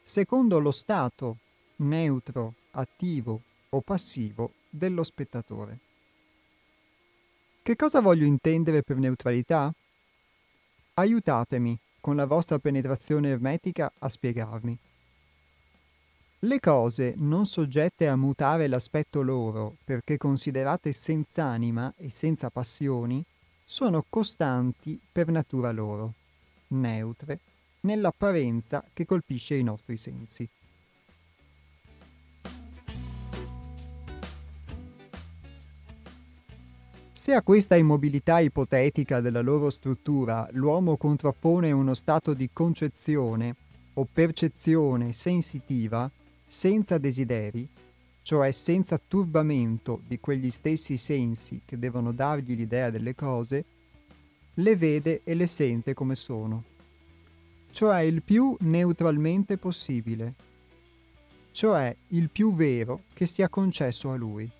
secondo 0.01 0.59
lo 0.59 0.71
stato 0.71 1.37
neutro, 1.77 2.55
attivo 2.71 3.41
o 3.69 3.81
passivo 3.81 4.53
dello 4.69 5.03
spettatore. 5.03 5.79
Che 7.61 7.75
cosa 7.75 8.01
voglio 8.01 8.25
intendere 8.25 8.81
per 8.81 8.97
neutralità? 8.97 9.71
Aiutatemi 10.95 11.77
con 12.01 12.15
la 12.15 12.25
vostra 12.25 12.59
penetrazione 12.59 13.29
ermetica 13.29 13.91
a 13.99 14.09
spiegarmi. 14.09 14.77
Le 16.39 16.59
cose 16.59 17.13
non 17.17 17.45
soggette 17.45 18.07
a 18.07 18.15
mutare 18.15 18.67
l'aspetto 18.67 19.21
loro 19.21 19.75
perché 19.83 20.17
considerate 20.17 20.91
senza 20.91 21.45
anima 21.45 21.93
e 21.97 22.09
senza 22.09 22.49
passioni 22.49 23.23
sono 23.63 24.03
costanti 24.09 24.99
per 25.11 25.27
natura 25.27 25.71
loro, 25.71 26.13
neutre, 26.69 27.39
nell'apparenza 27.81 28.83
che 28.91 29.05
colpisce 29.05 29.55
i 29.55 29.63
nostri 29.63 29.97
sensi. 29.97 30.49
Se 37.21 37.35
a 37.35 37.43
questa 37.43 37.75
immobilità 37.75 38.39
ipotetica 38.39 39.21
della 39.21 39.41
loro 39.41 39.69
struttura 39.69 40.49
l'uomo 40.53 40.97
contrappone 40.97 41.71
uno 41.71 41.93
stato 41.93 42.33
di 42.33 42.49
concezione 42.51 43.55
o 43.93 44.07
percezione 44.11 45.13
sensitiva, 45.13 46.09
senza 46.43 46.97
desideri, 46.97 47.69
cioè 48.23 48.51
senza 48.51 48.99
turbamento 49.07 50.01
di 50.07 50.19
quegli 50.19 50.49
stessi 50.49 50.97
sensi 50.97 51.61
che 51.63 51.77
devono 51.77 52.11
dargli 52.11 52.55
l'idea 52.55 52.89
delle 52.89 53.13
cose, 53.13 53.65
le 54.55 54.75
vede 54.75 55.21
e 55.23 55.35
le 55.35 55.45
sente 55.45 55.93
come 55.93 56.15
sono, 56.15 56.63
cioè 57.69 57.99
il 57.99 58.23
più 58.23 58.57
neutralmente 58.61 59.57
possibile, 59.57 60.33
cioè 61.51 61.95
il 62.07 62.31
più 62.31 62.55
vero 62.55 63.01
che 63.13 63.27
sia 63.27 63.47
concesso 63.47 64.09
a 64.09 64.15
lui. 64.15 64.51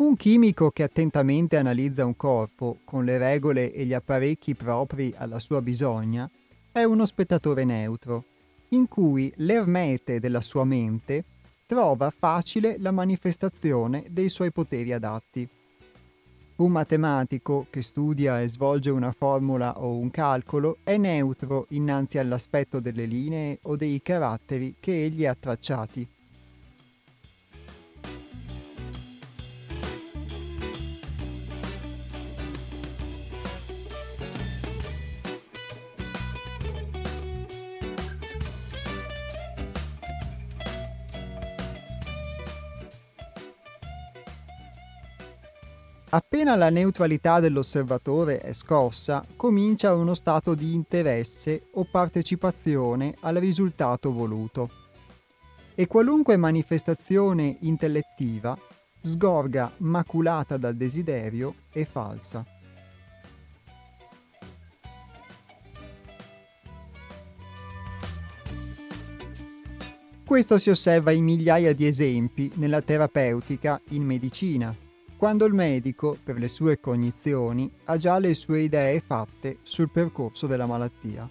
Un 0.00 0.16
chimico 0.16 0.70
che 0.70 0.82
attentamente 0.82 1.58
analizza 1.58 2.06
un 2.06 2.16
corpo 2.16 2.78
con 2.84 3.04
le 3.04 3.18
regole 3.18 3.70
e 3.70 3.84
gli 3.84 3.92
apparecchi 3.92 4.54
propri 4.54 5.12
alla 5.14 5.38
sua 5.38 5.60
bisogna 5.60 6.28
è 6.72 6.82
uno 6.84 7.04
spettatore 7.04 7.66
neutro, 7.66 8.24
in 8.70 8.88
cui 8.88 9.30
l'ermete 9.36 10.18
della 10.18 10.40
sua 10.40 10.64
mente 10.64 11.24
trova 11.66 12.08
facile 12.08 12.76
la 12.78 12.92
manifestazione 12.92 14.06
dei 14.08 14.30
suoi 14.30 14.50
poteri 14.52 14.94
adatti. 14.94 15.46
Un 16.56 16.72
matematico 16.72 17.66
che 17.68 17.82
studia 17.82 18.40
e 18.40 18.48
svolge 18.48 18.88
una 18.88 19.12
formula 19.12 19.82
o 19.82 19.98
un 19.98 20.10
calcolo 20.10 20.78
è 20.82 20.96
neutro 20.96 21.66
innanzi 21.70 22.16
all'aspetto 22.16 22.80
delle 22.80 23.04
linee 23.04 23.58
o 23.64 23.76
dei 23.76 24.00
caratteri 24.00 24.76
che 24.80 25.04
egli 25.04 25.26
ha 25.26 25.36
tracciati. 25.38 26.08
Appena 46.12 46.56
la 46.56 46.70
neutralità 46.70 47.38
dell'osservatore 47.38 48.40
è 48.40 48.52
scossa, 48.52 49.24
comincia 49.36 49.94
uno 49.94 50.14
stato 50.14 50.56
di 50.56 50.74
interesse 50.74 51.68
o 51.74 51.84
partecipazione 51.84 53.14
al 53.20 53.36
risultato 53.36 54.12
voluto. 54.12 54.70
E 55.72 55.86
qualunque 55.86 56.36
manifestazione 56.36 57.58
intellettiva 57.60 58.58
sgorga 59.00 59.70
maculata 59.76 60.56
dal 60.56 60.74
desiderio 60.74 61.54
e 61.70 61.84
falsa. 61.84 62.44
Questo 70.24 70.58
si 70.58 70.70
osserva 70.70 71.12
in 71.12 71.22
migliaia 71.22 71.72
di 71.72 71.86
esempi 71.86 72.50
nella 72.56 72.82
terapeutica 72.82 73.80
in 73.90 74.02
medicina, 74.02 74.74
quando 75.20 75.44
il 75.44 75.52
medico, 75.52 76.16
per 76.24 76.38
le 76.38 76.48
sue 76.48 76.80
cognizioni, 76.80 77.70
ha 77.84 77.98
già 77.98 78.18
le 78.18 78.32
sue 78.32 78.60
idee 78.60 79.00
fatte 79.00 79.58
sul 79.60 79.90
percorso 79.90 80.46
della 80.46 80.64
malattia. 80.64 81.28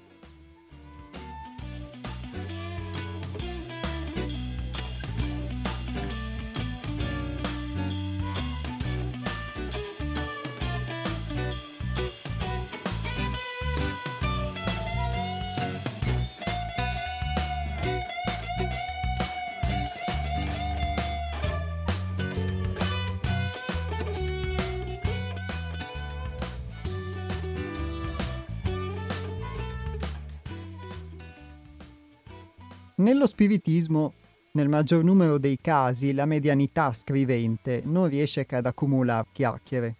Nello 33.00 33.28
spiritismo, 33.28 34.14
nel 34.52 34.68
maggior 34.68 35.06
numero 35.06 35.38
dei 35.38 35.58
casi, 35.62 36.12
la 36.12 36.26
medianità 36.26 36.91
scrivente 36.91 37.82
non 37.86 38.10
riesce 38.10 38.45
che 38.45 38.58
ad 38.58 38.66
accumulare 38.66 39.28
chiacchiere, 39.32 39.95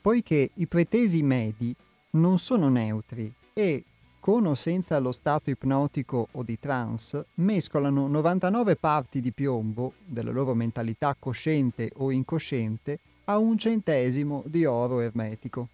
poiché 0.00 0.48
i 0.54 0.66
pretesi 0.66 1.22
medi 1.22 1.74
non 2.12 2.38
sono 2.38 2.70
neutri 2.70 3.30
e, 3.52 3.84
con 4.20 4.46
o 4.46 4.54
senza 4.54 4.98
lo 5.00 5.12
stato 5.12 5.50
ipnotico 5.50 6.28
o 6.30 6.42
di 6.42 6.58
trance, 6.58 7.26
mescolano 7.34 8.06
99 8.06 8.76
parti 8.76 9.20
di 9.20 9.32
piombo 9.32 9.92
della 10.06 10.30
loro 10.30 10.54
mentalità 10.54 11.14
cosciente 11.18 11.90
o 11.96 12.10
incosciente 12.10 13.00
a 13.24 13.36
un 13.36 13.58
centesimo 13.58 14.42
di 14.46 14.64
oro 14.64 15.00
ermetico. 15.00 15.68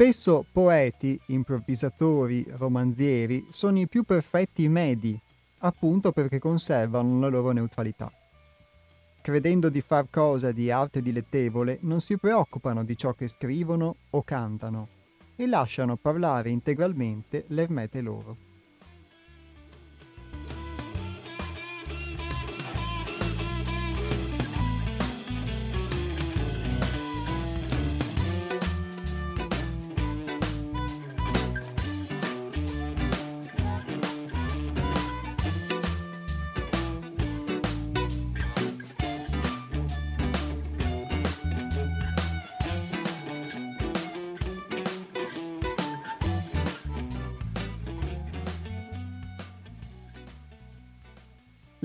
Spesso 0.00 0.46
poeti, 0.50 1.20
improvvisatori, 1.26 2.42
romanzieri 2.56 3.44
sono 3.50 3.78
i 3.78 3.86
più 3.86 4.04
perfetti 4.04 4.66
medi, 4.66 5.20
appunto 5.58 6.10
perché 6.10 6.38
conservano 6.38 7.20
la 7.20 7.28
loro 7.28 7.50
neutralità. 7.50 8.10
Credendo 9.20 9.68
di 9.68 9.82
far 9.82 10.06
cosa 10.08 10.52
di 10.52 10.70
arte 10.70 11.02
dilettevole, 11.02 11.80
non 11.82 12.00
si 12.00 12.16
preoccupano 12.16 12.82
di 12.82 12.96
ciò 12.96 13.12
che 13.12 13.28
scrivono 13.28 13.96
o 14.08 14.22
cantano 14.22 14.88
e 15.36 15.46
lasciano 15.46 15.96
parlare 15.96 16.48
integralmente 16.48 17.44
l'ermete 17.48 18.00
loro. 18.00 18.49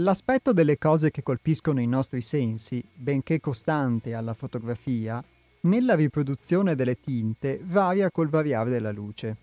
L'aspetto 0.05 0.53
delle 0.53 0.77
cose 0.77 1.09
che 1.09 1.23
colpiscono 1.23 1.81
i 1.81 1.87
nostri 1.87 2.21
sensi, 2.21 2.83
benché 2.93 3.39
costante 3.39 4.13
alla 4.13 4.35
fotografia, 4.35 5.23
nella 5.61 5.95
riproduzione 5.95 6.75
delle 6.75 6.99
tinte 6.99 7.59
varia 7.63 8.11
col 8.11 8.29
variare 8.29 8.69
della 8.69 8.91
luce. 8.91 9.37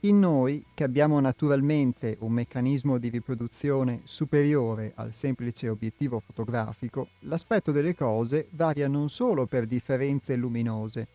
In 0.00 0.18
noi, 0.18 0.62
che 0.74 0.84
abbiamo 0.84 1.18
naturalmente 1.20 2.18
un 2.20 2.32
meccanismo 2.32 2.98
di 2.98 3.08
riproduzione 3.08 4.02
superiore 4.04 4.92
al 4.94 5.14
semplice 5.14 5.70
obiettivo 5.70 6.20
fotografico, 6.20 7.08
l'aspetto 7.20 7.72
delle 7.72 7.94
cose 7.94 8.48
varia 8.50 8.88
non 8.88 9.08
solo 9.08 9.46
per 9.46 9.64
differenze 9.64 10.36
luminose, 10.36 11.08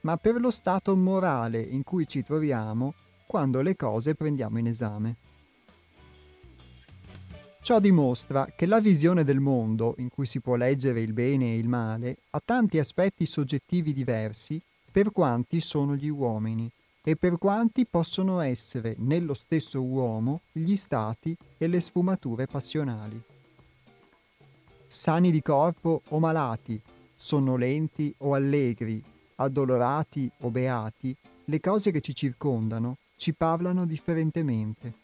ma 0.00 0.16
per 0.16 0.40
lo 0.40 0.50
stato 0.50 0.96
morale 0.96 1.60
in 1.60 1.84
cui 1.84 2.08
ci 2.08 2.24
troviamo 2.24 2.92
quando 3.24 3.60
le 3.60 3.76
cose 3.76 4.16
prendiamo 4.16 4.58
in 4.58 4.66
esame. 4.66 5.16
Ciò 7.64 7.80
dimostra 7.80 8.52
che 8.54 8.66
la 8.66 8.78
visione 8.78 9.24
del 9.24 9.40
mondo, 9.40 9.94
in 9.96 10.10
cui 10.10 10.26
si 10.26 10.42
può 10.42 10.54
leggere 10.54 11.00
il 11.00 11.14
bene 11.14 11.46
e 11.46 11.56
il 11.56 11.66
male, 11.66 12.18
ha 12.32 12.42
tanti 12.44 12.78
aspetti 12.78 13.24
soggettivi 13.24 13.94
diversi 13.94 14.60
per 14.92 15.10
quanti 15.12 15.60
sono 15.60 15.96
gli 15.96 16.10
uomini 16.10 16.70
e 17.02 17.16
per 17.16 17.38
quanti 17.38 17.86
possono 17.86 18.40
essere 18.40 18.96
nello 18.98 19.32
stesso 19.32 19.80
uomo 19.80 20.42
gli 20.52 20.76
stati 20.76 21.34
e 21.56 21.66
le 21.66 21.80
sfumature 21.80 22.46
passionali. 22.46 23.18
Sani 24.86 25.30
di 25.30 25.40
corpo 25.40 26.02
o 26.06 26.18
malati, 26.18 26.78
sonnolenti 27.14 28.14
o 28.18 28.34
allegri, 28.34 29.02
addolorati 29.36 30.30
o 30.40 30.50
beati, 30.50 31.16
le 31.46 31.60
cose 31.60 31.90
che 31.92 32.02
ci 32.02 32.14
circondano 32.14 32.98
ci 33.16 33.32
parlano 33.32 33.86
differentemente. 33.86 35.03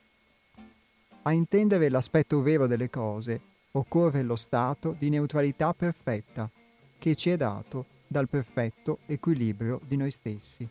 A 1.22 1.32
intendere 1.32 1.90
l'aspetto 1.90 2.40
vero 2.40 2.66
delle 2.66 2.88
cose 2.88 3.40
occorre 3.72 4.22
lo 4.22 4.36
stato 4.36 4.96
di 4.98 5.10
neutralità 5.10 5.74
perfetta 5.74 6.50
che 6.98 7.14
ci 7.14 7.28
è 7.28 7.36
dato 7.36 7.84
dal 8.06 8.26
perfetto 8.26 9.00
equilibrio 9.04 9.80
di 9.86 9.96
noi 9.96 10.10
stessi. 10.10 10.66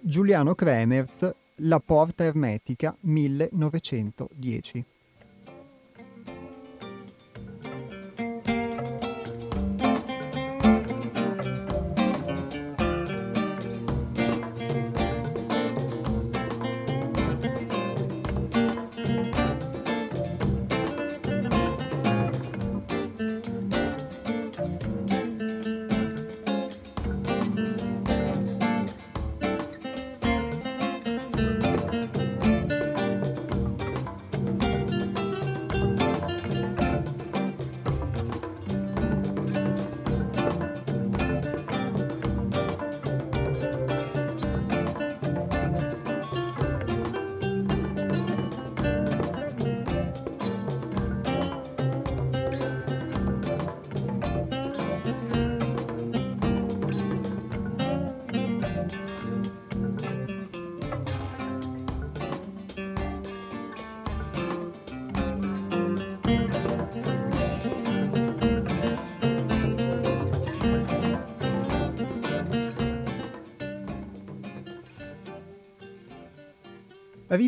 Giuliano 0.00 0.54
Kremers, 0.54 1.30
La 1.56 1.80
porta 1.80 2.24
ermetica 2.24 2.96
1910 3.00 4.84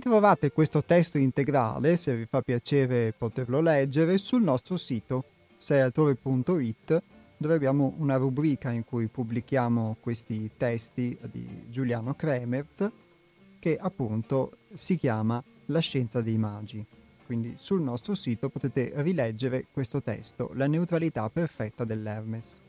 Ritrovate 0.06 0.52
questo 0.52 0.84
testo 0.84 1.18
integrale, 1.18 1.96
se 1.96 2.14
vi 2.14 2.26
fa 2.26 2.40
piacere 2.40 3.12
poterlo 3.12 3.60
leggere, 3.60 4.18
sul 4.18 4.40
nostro 4.40 4.76
sito 4.76 5.24
sealtrove.it 5.56 7.02
dove 7.36 7.54
abbiamo 7.54 7.92
una 7.96 8.14
rubrica 8.14 8.70
in 8.70 8.84
cui 8.84 9.08
pubblichiamo 9.08 9.96
questi 9.98 10.52
testi 10.56 11.18
di 11.22 11.64
Giuliano 11.68 12.14
Kremers 12.14 12.88
che 13.58 13.76
appunto 13.76 14.58
si 14.72 14.96
chiama 14.96 15.42
La 15.66 15.80
scienza 15.80 16.20
dei 16.20 16.38
magi. 16.38 16.86
Quindi 17.26 17.54
sul 17.58 17.80
nostro 17.80 18.14
sito 18.14 18.48
potete 18.48 18.92
rileggere 18.98 19.66
questo 19.72 20.00
testo, 20.00 20.52
La 20.54 20.68
neutralità 20.68 21.28
perfetta 21.30 21.82
dell'Hermes. 21.82 22.60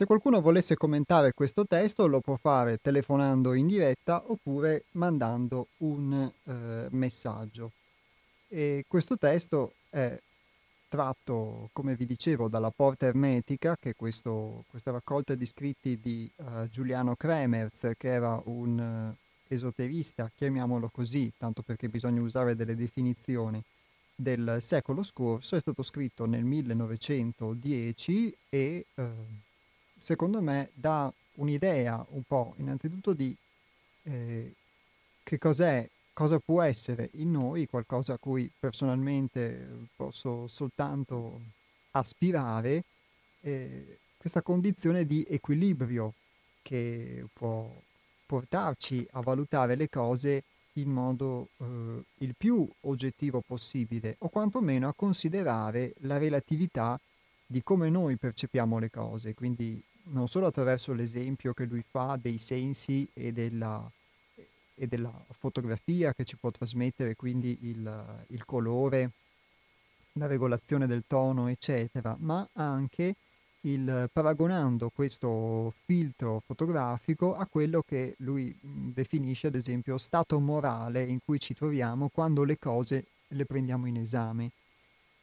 Se 0.00 0.06
qualcuno 0.06 0.40
volesse 0.40 0.76
commentare 0.76 1.34
questo 1.34 1.66
testo 1.66 2.06
lo 2.06 2.20
può 2.20 2.36
fare 2.36 2.78
telefonando 2.80 3.52
in 3.52 3.66
diretta 3.66 4.22
oppure 4.28 4.84
mandando 4.92 5.66
un 5.80 6.32
eh, 6.44 6.86
messaggio. 6.88 7.72
E 8.48 8.86
questo 8.88 9.18
testo 9.18 9.74
è 9.90 10.18
tratto, 10.88 11.68
come 11.74 11.96
vi 11.96 12.06
dicevo, 12.06 12.48
dalla 12.48 12.70
Porta 12.70 13.04
Ermetica, 13.04 13.76
che 13.78 13.90
è 13.90 13.94
questo, 13.94 14.64
questa 14.70 14.90
raccolta 14.90 15.34
di 15.34 15.44
scritti 15.44 16.00
di 16.00 16.30
uh, 16.36 16.66
Giuliano 16.70 17.14
Kremers, 17.14 17.90
che 17.98 18.08
era 18.08 18.40
un 18.46 18.78
uh, 18.78 19.14
esoterista, 19.52 20.30
chiamiamolo 20.34 20.88
così, 20.88 21.30
tanto 21.36 21.60
perché 21.60 21.90
bisogna 21.90 22.22
usare 22.22 22.56
delle 22.56 22.74
definizioni, 22.74 23.62
del 24.14 24.56
secolo 24.60 25.02
scorso, 25.02 25.56
è 25.56 25.60
stato 25.60 25.82
scritto 25.82 26.24
nel 26.24 26.44
1910 26.44 28.34
e... 28.48 28.86
Uh, 28.94 29.48
secondo 30.00 30.40
me 30.40 30.70
dà 30.72 31.12
un'idea 31.34 32.04
un 32.10 32.22
po' 32.26 32.54
innanzitutto 32.56 33.12
di 33.12 33.36
eh, 34.04 34.54
che 35.22 35.38
cos'è, 35.38 35.86
cosa 36.14 36.38
può 36.38 36.62
essere 36.62 37.10
in 37.14 37.30
noi, 37.30 37.66
qualcosa 37.66 38.14
a 38.14 38.18
cui 38.18 38.50
personalmente 38.58 39.88
posso 39.94 40.48
soltanto 40.48 41.40
aspirare, 41.92 42.84
eh, 43.42 43.98
questa 44.16 44.42
condizione 44.42 45.04
di 45.04 45.24
equilibrio 45.28 46.14
che 46.62 47.24
può 47.32 47.70
portarci 48.26 49.06
a 49.12 49.20
valutare 49.20 49.76
le 49.76 49.88
cose 49.88 50.44
in 50.74 50.90
modo 50.90 51.48
eh, 51.58 52.04
il 52.18 52.34
più 52.36 52.68
oggettivo 52.82 53.42
possibile 53.46 54.16
o 54.20 54.28
quantomeno 54.28 54.88
a 54.88 54.94
considerare 54.94 55.94
la 56.00 56.16
relatività 56.16 56.98
di 57.46 57.62
come 57.62 57.90
noi 57.90 58.16
percepiamo 58.16 58.78
le 58.78 58.90
cose, 58.90 59.34
quindi 59.34 59.82
non 60.04 60.28
solo 60.28 60.46
attraverso 60.46 60.92
l'esempio 60.92 61.52
che 61.52 61.64
lui 61.64 61.84
fa 61.88 62.18
dei 62.20 62.38
sensi 62.38 63.08
e 63.12 63.32
della, 63.32 63.90
e 64.74 64.86
della 64.86 65.12
fotografia 65.38 66.14
che 66.14 66.24
ci 66.24 66.36
può 66.36 66.50
trasmettere 66.50 67.16
quindi 67.16 67.58
il, 67.62 68.24
il 68.28 68.44
colore, 68.44 69.10
la 70.14 70.26
regolazione 70.26 70.86
del 70.86 71.04
tono, 71.06 71.48
eccetera, 71.48 72.16
ma 72.18 72.46
anche 72.54 73.14
il, 73.62 74.08
paragonando 74.12 74.90
questo 74.90 75.72
filtro 75.84 76.42
fotografico 76.44 77.36
a 77.36 77.46
quello 77.46 77.82
che 77.86 78.14
lui 78.18 78.56
definisce 78.60 79.48
ad 79.48 79.54
esempio 79.54 79.98
stato 79.98 80.40
morale 80.40 81.04
in 81.04 81.18
cui 81.22 81.38
ci 81.38 81.54
troviamo 81.54 82.08
quando 82.08 82.44
le 82.44 82.58
cose 82.58 83.04
le 83.28 83.44
prendiamo 83.44 83.86
in 83.86 83.98
esame 83.98 84.50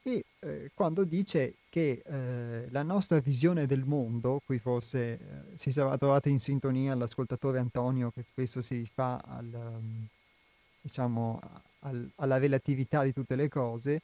e 0.08 0.24
eh, 0.39 0.72
quando 0.74 1.03
dice 1.03 1.55
che 1.70 2.01
eh, 2.05 2.68
la 2.70 2.82
nostra 2.82 3.20
visione 3.20 3.66
del 3.66 3.84
mondo, 3.84 4.41
qui 4.45 4.58
forse 4.58 4.99
eh, 4.99 5.18
si 5.55 5.70
sarà 5.70 5.97
trovato 5.97 6.30
in 6.30 6.39
sintonia 6.39 6.95
l'ascoltatore 6.95 7.60
Antonio 7.60 8.12
che 8.12 8.24
spesso 8.24 8.62
si 8.62 8.76
rifà 8.78 9.22
al, 9.22 9.49
um, 9.51 10.08
diciamo, 10.80 11.41
al, 11.80 12.10
alla 12.16 12.38
relatività 12.38 13.03
di 13.03 13.12
tutte 13.12 13.36
le 13.36 13.49
cose, 13.49 14.01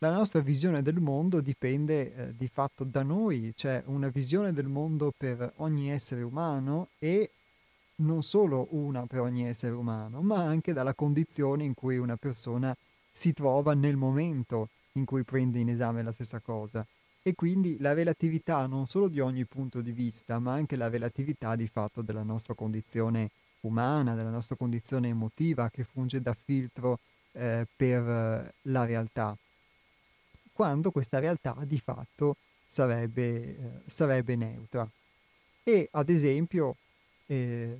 la 0.00 0.10
nostra 0.10 0.40
visione 0.40 0.82
del 0.82 1.00
mondo 1.00 1.40
dipende 1.40 2.14
eh, 2.14 2.36
di 2.36 2.48
fatto 2.48 2.84
da 2.84 3.02
noi, 3.02 3.54
c'è 3.56 3.82
una 3.86 4.08
visione 4.08 4.52
del 4.52 4.66
mondo 4.66 5.10
per 5.16 5.54
ogni 5.56 5.90
essere 5.90 6.20
umano 6.20 6.88
e 6.98 7.30
non 7.96 8.22
solo 8.22 8.66
una 8.72 9.06
per 9.06 9.20
ogni 9.20 9.46
essere 9.46 9.72
umano, 9.72 10.20
ma 10.20 10.42
anche 10.42 10.74
dalla 10.74 10.92
condizione 10.92 11.64
in 11.64 11.72
cui 11.72 11.96
una 11.96 12.16
persona 12.16 12.76
si 13.10 13.32
trova 13.32 13.72
nel 13.72 13.96
momento 13.96 14.68
in 14.98 15.04
cui 15.04 15.24
prende 15.24 15.58
in 15.58 15.68
esame 15.68 16.02
la 16.02 16.12
stessa 16.12 16.40
cosa. 16.40 16.86
E 17.22 17.34
quindi 17.34 17.76
la 17.78 17.92
relatività 17.92 18.66
non 18.66 18.86
solo 18.86 19.08
di 19.08 19.20
ogni 19.20 19.44
punto 19.46 19.80
di 19.80 19.92
vista, 19.92 20.38
ma 20.38 20.52
anche 20.52 20.76
la 20.76 20.88
relatività 20.88 21.56
di 21.56 21.66
fatto 21.66 22.02
della 22.02 22.22
nostra 22.22 22.54
condizione 22.54 23.30
umana, 23.62 24.14
della 24.14 24.30
nostra 24.30 24.54
condizione 24.54 25.08
emotiva 25.08 25.68
che 25.70 25.82
funge 25.82 26.20
da 26.20 26.34
filtro 26.34 27.00
eh, 27.32 27.66
per 27.76 28.08
eh, 28.08 28.54
la 28.62 28.84
realtà, 28.84 29.36
quando 30.52 30.90
questa 30.90 31.18
realtà 31.18 31.56
di 31.64 31.78
fatto 31.78 32.36
sarebbe, 32.64 33.24
eh, 33.24 33.58
sarebbe 33.86 34.36
neutra. 34.36 34.88
E 35.62 35.88
ad 35.90 36.08
esempio 36.08 36.76
eh, 37.26 37.76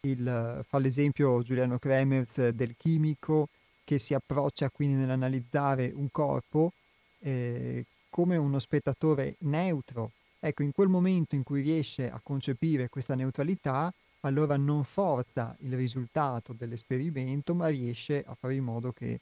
il, 0.00 0.64
fa 0.68 0.78
l'esempio 0.78 1.42
Giuliano 1.42 1.78
Kremers 1.78 2.48
del 2.50 2.76
chimico 2.76 3.48
che 3.86 3.98
si 3.98 4.14
approccia 4.14 4.68
quindi 4.68 4.96
nell'analizzare 4.96 5.92
un 5.94 6.10
corpo 6.10 6.72
eh, 7.20 7.84
come 8.10 8.36
uno 8.36 8.58
spettatore 8.58 9.36
neutro. 9.40 10.10
Ecco, 10.40 10.64
in 10.64 10.72
quel 10.72 10.88
momento 10.88 11.36
in 11.36 11.44
cui 11.44 11.62
riesce 11.62 12.10
a 12.10 12.20
concepire 12.20 12.88
questa 12.88 13.14
neutralità, 13.14 13.92
allora 14.20 14.56
non 14.56 14.82
forza 14.82 15.56
il 15.60 15.76
risultato 15.76 16.52
dell'esperimento, 16.52 17.54
ma 17.54 17.68
riesce 17.68 18.24
a 18.26 18.34
fare 18.34 18.56
in 18.56 18.64
modo 18.64 18.90
che 18.90 19.12
eh, 19.12 19.20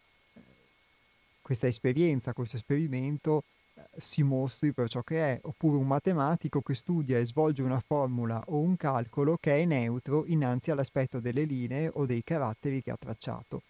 questa 1.43 1.67
esperienza, 1.67 2.33
questo 2.33 2.57
esperimento 2.57 3.45
eh, 3.75 3.83
si 3.99 4.23
mostri 4.23 4.73
per 4.73 4.89
ciò 4.89 5.03
che 5.03 5.35
è, 5.35 5.39
oppure 5.43 5.77
un 5.77 5.87
matematico 5.87 6.63
che 6.63 6.75
studia 6.75 7.19
e 7.19 7.27
svolge 7.27 7.61
una 7.61 7.83
formula 7.87 8.43
o 8.47 8.61
un 8.61 8.77
calcolo 8.77 9.37
che 9.39 9.61
è 9.61 9.65
neutro 9.67 10.25
innanzi 10.25 10.71
all'aspetto 10.71 11.21
delle 11.21 11.45
linee 11.45 11.91
o 11.93 12.07
dei 12.07 12.25
caratteri 12.25 12.83
che 12.83 12.91
ha 12.91 12.97
tracciato. 12.97 13.61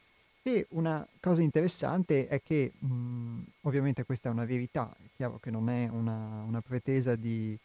E 0.46 0.66
una 0.72 1.06
cosa 1.20 1.40
interessante 1.40 2.28
è 2.28 2.42
che, 2.42 2.70
mh, 2.78 3.44
ovviamente 3.62 4.04
questa 4.04 4.28
è 4.28 4.32
una 4.32 4.44
verità, 4.44 4.94
è 5.02 5.06
chiaro 5.16 5.38
che 5.38 5.50
non 5.50 5.70
è 5.70 5.88
una, 5.88 6.42
una 6.46 6.60
pretesa 6.60 7.16
di, 7.16 7.58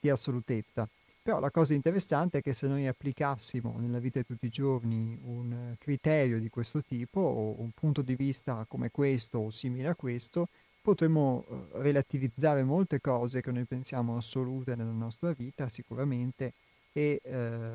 di, 0.00 0.08
assolutezza, 0.08 0.88
Però 1.22 1.40
la 1.40 1.50
cosa 1.50 1.74
interessante 1.74 2.38
è 2.38 2.40
che 2.40 2.54
se 2.54 2.66
noi 2.68 2.86
applicassimo 2.86 3.76
nella 3.78 3.98
vita 3.98 4.18
di 4.18 4.24
tutti 4.24 4.46
i 4.46 4.48
giorni 4.48 5.18
un 5.24 5.74
criterio 5.78 6.40
di 6.40 6.48
questo 6.48 6.80
tipo 6.82 7.20
o 7.20 7.60
un 7.60 7.70
punto 7.72 8.00
di 8.00 8.16
vista 8.16 8.64
come 8.66 8.90
questo 8.90 9.36
o 9.38 9.50
simile 9.50 9.88
a 9.88 9.94
questo, 9.94 10.48
potremmo 10.80 11.44
eh, 11.46 11.82
relativizzare 11.82 12.64
molte 12.64 12.98
cose 13.02 13.42
che 13.42 13.52
noi 13.52 13.64
pensiamo 13.64 14.16
assolute 14.16 14.74
nella 14.74 14.90
nostra 14.90 15.32
vita 15.32 15.68
sicuramente 15.68 16.54
e, 16.94 17.20
eh, 17.22 17.72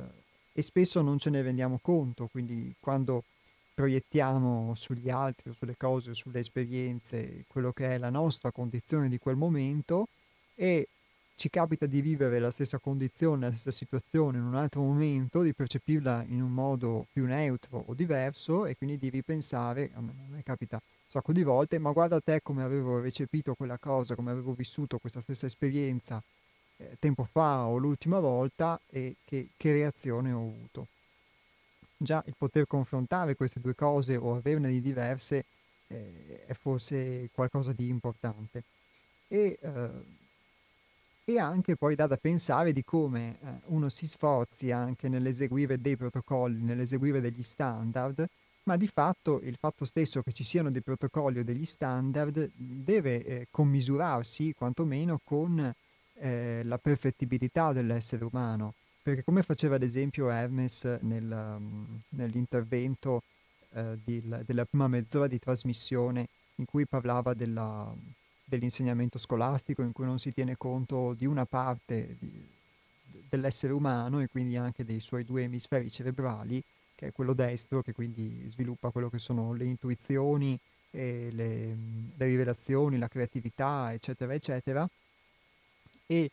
e 0.52 0.62
spesso 0.64 1.00
non 1.04 1.20
ce 1.20 1.30
ne 1.30 1.44
rendiamo 1.44 1.78
conto, 1.80 2.28
quindi 2.32 2.74
quando 2.80 3.24
proiettiamo 3.78 4.74
sugli 4.74 5.08
altri 5.08 5.54
sulle 5.54 5.78
cose, 5.78 6.16
sulle 6.16 6.40
esperienze, 6.40 7.44
quello 7.48 7.72
che 7.72 7.90
è 7.90 8.00
la 8.00 8.10
nostra 8.10 8.50
condizione 8.52 9.08
di 9.08 9.20
quel 9.20 9.36
momento 9.36 10.08
e 10.56 10.88
ci 11.36 11.52
capita 11.52 11.86
di 11.86 12.02
vivere 12.02 12.40
la 12.40 12.50
stessa 12.50 12.80
condizione, 12.80 13.46
la 13.46 13.52
stessa 13.52 13.70
situazione 13.70 14.40
in 14.40 14.46
un 14.46 14.56
altro 14.56 14.82
momento, 14.82 15.44
di 15.44 15.54
percepirla 15.54 16.26
in 16.28 16.42
un 16.42 16.52
modo 16.52 17.06
più 17.14 17.26
neutro 17.26 17.84
o 17.86 17.94
diverso 17.94 18.66
e 18.66 18.76
quindi 18.76 18.98
di 18.98 19.10
ripensare, 19.10 19.92
a 19.94 20.02
me, 20.02 20.12
a 20.28 20.32
me 20.32 20.42
capita 20.42 20.78
un 20.78 20.82
sacco 21.08 21.32
di 21.32 21.44
volte, 21.44 21.78
ma 21.78 21.92
guarda 21.92 22.20
te 22.20 22.42
come 22.42 22.64
avevo 22.64 23.00
recepito 23.00 23.54
quella 23.54 23.78
cosa, 23.78 24.16
come 24.16 24.32
avevo 24.32 24.54
vissuto 24.54 24.98
questa 24.98 25.22
stessa 25.22 25.46
esperienza 25.46 26.20
eh, 26.78 26.98
tempo 26.98 27.26
fa 27.26 27.68
o 27.68 27.78
l'ultima 27.78 28.18
volta 28.18 28.82
e 28.90 29.18
che, 29.24 29.50
che 29.56 29.72
reazione 29.72 30.32
ho 30.32 30.40
avuto. 30.40 30.88
Già 31.98 32.24
il 32.28 32.36
poter 32.38 32.68
confrontare 32.68 33.36
queste 33.36 33.60
due 33.60 33.74
cose 33.74 34.16
o 34.16 34.36
averne 34.36 34.70
di 34.70 34.82
diverse 34.82 35.46
eh, 35.88 36.46
è 36.46 36.54
forse 36.54 37.30
qualcosa 37.34 37.72
di 37.72 37.88
importante. 37.88 38.64
E, 39.28 39.58
eh, 39.60 39.90
e 41.26 41.40
anche 41.40 41.76
poi 41.76 41.96
dà 41.96 42.08
da 42.08 42.18
pensare 42.18 42.72
di 42.72 42.84
come 42.84 43.38
eh, 43.42 43.48
uno 43.66 43.90
si 43.90 44.08
sforzi 44.08 44.72
anche 44.72 45.10
nell'eseguire 45.10 45.82
dei 45.82 45.98
protocolli, 45.98 46.62
nell'eseguire 46.62 47.20
degli 47.20 47.44
standard, 47.44 48.26
ma 48.64 48.78
di 48.78 48.88
fatto 48.88 49.42
il 49.42 49.58
fatto 49.58 49.86
stesso 49.86 50.22
che 50.22 50.32
ci 50.32 50.44
siano 50.44 50.70
dei 50.72 50.82
protocolli 50.82 51.40
o 51.40 51.44
degli 51.44 51.66
standard 51.66 52.52
deve 52.54 53.24
eh, 53.24 53.48
commisurarsi 53.50 54.54
quantomeno 54.54 55.20
con 55.24 55.74
eh, 56.14 56.62
la 56.64 56.78
perfettibilità 56.78 57.74
dell'essere 57.74 58.24
umano, 58.24 58.74
perché 59.08 59.24
come 59.24 59.42
faceva 59.42 59.76
ad 59.76 59.84
esempio 59.84 60.30
Hermes 60.30 60.84
nel, 61.00 61.32
um, 61.32 62.02
nell'intervento 62.10 63.24
eh, 63.72 63.98
di, 64.04 64.22
della 64.44 64.66
prima 64.66 64.90
mezz'ora 64.90 65.28
di 65.28 65.40
trasmissione 65.40 66.28
in 66.56 66.66
cui 66.66 66.86
parlava 66.86 67.34
della, 67.34 67.90
dell'insegnamento 68.44 69.18
scolastico 69.18 69.82
in 69.82 69.94
cui 69.94 70.04
non 70.04 70.20
si 70.20 70.34
tiene 70.34 70.58
conto 70.58 71.14
di 71.14 71.26
una 71.26 71.46
parte 71.46 72.18
di, 72.20 72.46
dell'essere 73.30 73.72
umano 73.72 74.20
e 74.20 74.28
quindi 74.28 74.58
anche 74.58 74.84
dei 74.84 75.00
suoi 75.00 75.24
due 75.24 75.44
emisferi 75.44 75.90
cerebrali, 75.90 76.62
che 76.94 77.08
è 77.08 77.12
quello 77.14 77.32
destro, 77.32 77.82
che 77.82 77.94
quindi 77.94 78.50
sviluppa 78.50 78.90
quello 78.90 79.10
che 79.10 79.20
sono 79.20 79.54
le 79.54 79.64
intuizioni, 79.64 80.60
le, 80.90 81.32
le, 81.32 81.78
rivelazioni, 82.18 82.98
la 82.98 83.08
creatività, 83.08 83.94
eccetera, 83.94 84.34
eccetera. 84.34 84.86
E, 86.06 86.30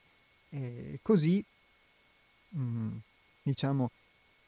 e 0.48 0.98
così, 1.02 1.44
mm, 2.56 2.96
diciamo, 3.42 3.90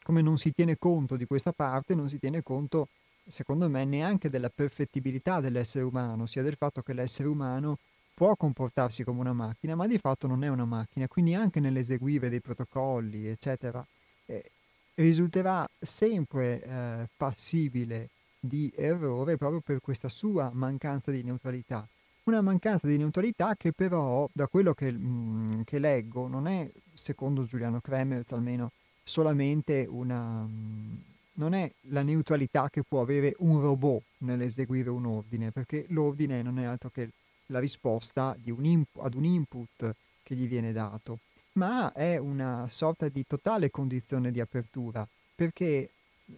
come 0.02 0.22
non 0.22 0.38
si 0.38 0.52
tiene 0.52 0.76
conto 0.78 1.16
di 1.16 1.26
questa 1.26 1.52
parte, 1.52 1.94
non 1.94 2.08
si 2.08 2.18
tiene 2.18 2.42
conto 2.42 2.88
secondo 3.28 3.68
me, 3.68 3.84
neanche 3.84 4.30
della 4.30 4.50
perfettibilità 4.50 5.40
dell'essere 5.40 5.84
umano, 5.84 6.26
sia 6.26 6.42
del 6.42 6.56
fatto 6.56 6.82
che 6.82 6.92
l'essere 6.92 7.28
umano 7.28 7.78
può 8.14 8.34
comportarsi 8.36 9.04
come 9.04 9.20
una 9.20 9.32
macchina, 9.32 9.74
ma 9.74 9.86
di 9.86 9.98
fatto 9.98 10.26
non 10.26 10.42
è 10.44 10.48
una 10.48 10.64
macchina, 10.64 11.08
quindi 11.08 11.34
anche 11.34 11.60
nell'eseguire 11.60 12.28
dei 12.28 12.40
protocolli, 12.40 13.26
eccetera, 13.26 13.84
eh, 14.26 14.50
risulterà 14.94 15.68
sempre 15.78 16.62
eh, 16.62 17.08
passibile 17.16 18.08
di 18.40 18.72
errore 18.74 19.36
proprio 19.36 19.60
per 19.60 19.80
questa 19.80 20.08
sua 20.08 20.50
mancanza 20.54 21.10
di 21.10 21.22
neutralità. 21.22 21.86
Una 22.26 22.40
mancanza 22.40 22.88
di 22.88 22.96
neutralità 22.96 23.54
che 23.54 23.72
però, 23.72 24.28
da 24.32 24.48
quello 24.48 24.74
che, 24.74 24.90
mm, 24.92 25.60
che 25.62 25.78
leggo, 25.78 26.26
non 26.26 26.48
è, 26.48 26.68
secondo 26.92 27.44
Giuliano 27.44 27.80
Kremers 27.80 28.32
almeno, 28.32 28.72
solamente 29.04 29.86
una... 29.88 30.42
Mm, 30.42 30.94
non 31.34 31.54
è 31.54 31.70
la 31.90 32.02
neutralità 32.02 32.68
che 32.68 32.82
può 32.82 33.00
avere 33.00 33.34
un 33.38 33.60
robot 33.60 34.02
nell'eseguire 34.18 34.90
un 34.90 35.06
ordine, 35.06 35.52
perché 35.52 35.86
l'ordine 35.90 36.42
non 36.42 36.58
è 36.58 36.64
altro 36.64 36.90
che 36.90 37.10
la 37.46 37.60
risposta 37.60 38.36
un 38.46 38.64
imp- 38.64 38.98
ad 38.98 39.14
un 39.14 39.24
input 39.24 39.94
che 40.24 40.34
gli 40.34 40.48
viene 40.48 40.72
dato, 40.72 41.20
ma 41.52 41.92
è 41.92 42.16
una 42.16 42.66
sorta 42.68 43.08
di 43.08 43.24
totale 43.24 43.70
condizione 43.70 44.32
di 44.32 44.40
apertura, 44.40 45.06
perché 45.36 45.90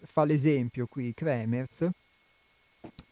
fa 0.02 0.24
l'esempio 0.24 0.86
qui 0.86 1.14
Kremers 1.14 1.88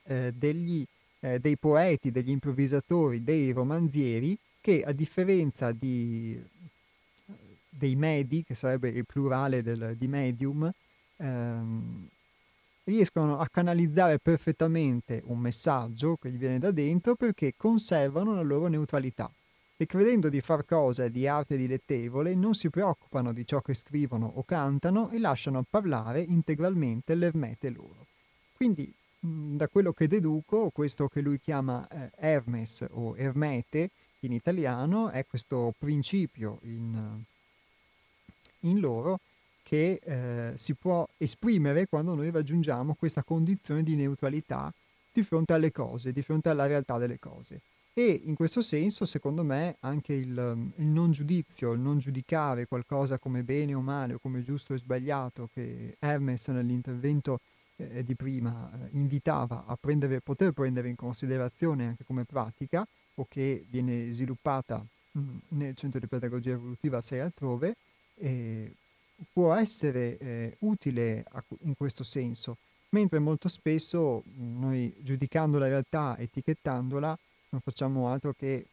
eh, 0.02 0.32
degli, 0.36 0.86
eh, 1.26 1.40
dei 1.40 1.56
poeti, 1.56 2.12
degli 2.12 2.30
improvvisatori, 2.30 3.24
dei 3.24 3.50
romanzieri 3.50 4.38
che 4.60 4.82
a 4.84 4.92
differenza 4.92 5.72
di, 5.72 6.40
dei 7.68 7.96
medi, 7.96 8.44
che 8.44 8.54
sarebbe 8.54 8.88
il 8.88 9.04
plurale 9.04 9.62
del, 9.62 9.96
di 9.96 10.06
medium, 10.06 10.70
ehm, 11.16 12.08
riescono 12.84 13.38
a 13.38 13.48
canalizzare 13.50 14.18
perfettamente 14.20 15.22
un 15.26 15.40
messaggio 15.40 16.16
che 16.16 16.30
gli 16.30 16.36
viene 16.36 16.60
da 16.60 16.70
dentro 16.70 17.16
perché 17.16 17.54
conservano 17.56 18.34
la 18.34 18.42
loro 18.42 18.68
neutralità 18.68 19.30
e 19.76 19.84
credendo 19.86 20.28
di 20.28 20.40
far 20.40 20.64
cose 20.64 21.10
di 21.10 21.26
arte 21.26 21.56
dilettevole 21.56 22.34
non 22.34 22.54
si 22.54 22.70
preoccupano 22.70 23.32
di 23.32 23.44
ciò 23.44 23.60
che 23.60 23.74
scrivono 23.74 24.30
o 24.36 24.44
cantano 24.44 25.10
e 25.10 25.18
lasciano 25.18 25.64
parlare 25.68 26.20
integralmente 26.20 27.14
l'ermete 27.14 27.70
loro. 27.70 28.06
Quindi 28.54 28.90
da 29.56 29.68
quello 29.68 29.92
che 29.92 30.08
deduco, 30.08 30.70
questo 30.70 31.08
che 31.08 31.20
lui 31.20 31.40
chiama 31.40 31.86
eh, 31.88 32.10
Hermes 32.16 32.84
o 32.90 33.16
Ermete 33.16 33.90
in 34.20 34.32
italiano 34.32 35.10
è 35.10 35.24
questo 35.26 35.74
principio 35.78 36.58
in, 36.62 37.22
in 38.60 38.80
loro 38.80 39.20
che 39.62 40.00
eh, 40.02 40.52
si 40.56 40.74
può 40.74 41.06
esprimere 41.16 41.86
quando 41.86 42.14
noi 42.14 42.30
raggiungiamo 42.30 42.94
questa 42.94 43.22
condizione 43.22 43.82
di 43.82 43.96
neutralità 43.96 44.72
di 45.12 45.22
fronte 45.22 45.54
alle 45.54 45.72
cose, 45.72 46.12
di 46.12 46.22
fronte 46.22 46.50
alla 46.50 46.66
realtà 46.66 46.98
delle 46.98 47.18
cose. 47.18 47.60
E 47.92 48.20
in 48.24 48.34
questo 48.34 48.60
senso, 48.60 49.06
secondo 49.06 49.42
me, 49.42 49.76
anche 49.80 50.12
il, 50.12 50.28
il 50.76 50.84
non 50.84 51.12
giudizio, 51.12 51.72
il 51.72 51.80
non 51.80 51.98
giudicare 51.98 52.66
qualcosa 52.66 53.18
come 53.18 53.42
bene 53.42 53.72
o 53.72 53.80
male 53.80 54.14
o 54.14 54.18
come 54.18 54.42
giusto 54.42 54.74
o 54.74 54.76
sbagliato, 54.76 55.48
che 55.54 55.96
Hermes 55.98 56.48
nell'intervento 56.48 57.40
eh, 57.76 58.04
di 58.04 58.14
prima 58.14 58.70
eh, 58.72 58.88
invitava 58.92 59.64
a 59.66 59.76
prendere, 59.76 60.20
poter 60.20 60.52
prendere 60.52 60.88
in 60.88 60.96
considerazione 60.96 61.86
anche 61.86 62.04
come 62.04 62.24
pratica, 62.24 62.86
o 63.14 63.26
che 63.28 63.64
viene 63.68 64.10
sviluppata 64.10 64.84
mh, 65.12 65.20
nel 65.48 65.74
centro 65.74 66.00
di 66.00 66.06
pedagogia 66.06 66.52
evolutiva 66.52 67.00
6 67.00 67.20
altrove, 67.20 67.76
eh, 68.16 68.74
può 69.32 69.54
essere 69.54 70.18
eh, 70.18 70.56
utile 70.60 71.24
a, 71.30 71.42
in 71.62 71.76
questo 71.76 72.04
senso, 72.04 72.58
mentre 72.90 73.18
molto 73.18 73.48
spesso 73.48 74.22
mh, 74.24 74.58
noi 74.58 74.94
giudicando 75.00 75.58
la 75.58 75.68
realtà, 75.68 76.16
etichettandola, 76.18 77.18
non 77.50 77.60
facciamo 77.60 78.08
altro 78.08 78.34
che 78.34 78.66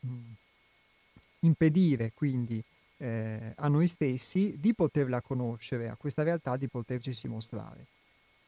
mh, 0.00 0.08
impedire 1.40 2.12
quindi 2.14 2.62
eh, 2.98 3.52
a 3.56 3.68
noi 3.68 3.86
stessi 3.86 4.56
di 4.58 4.74
poterla 4.74 5.20
conoscere, 5.22 5.88
a 5.88 5.96
questa 5.96 6.22
realtà 6.22 6.56
di 6.56 6.68
poterci 6.68 7.28
mostrare. 7.28 7.86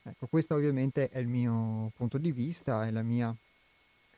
Ecco, 0.02 0.26
questo 0.26 0.54
ovviamente 0.54 1.08
è 1.08 1.18
il 1.18 1.28
mio 1.28 1.92
punto 1.96 2.18
di 2.18 2.32
vista, 2.32 2.86
è 2.86 2.90
la 2.90 3.02
mia 3.02 3.34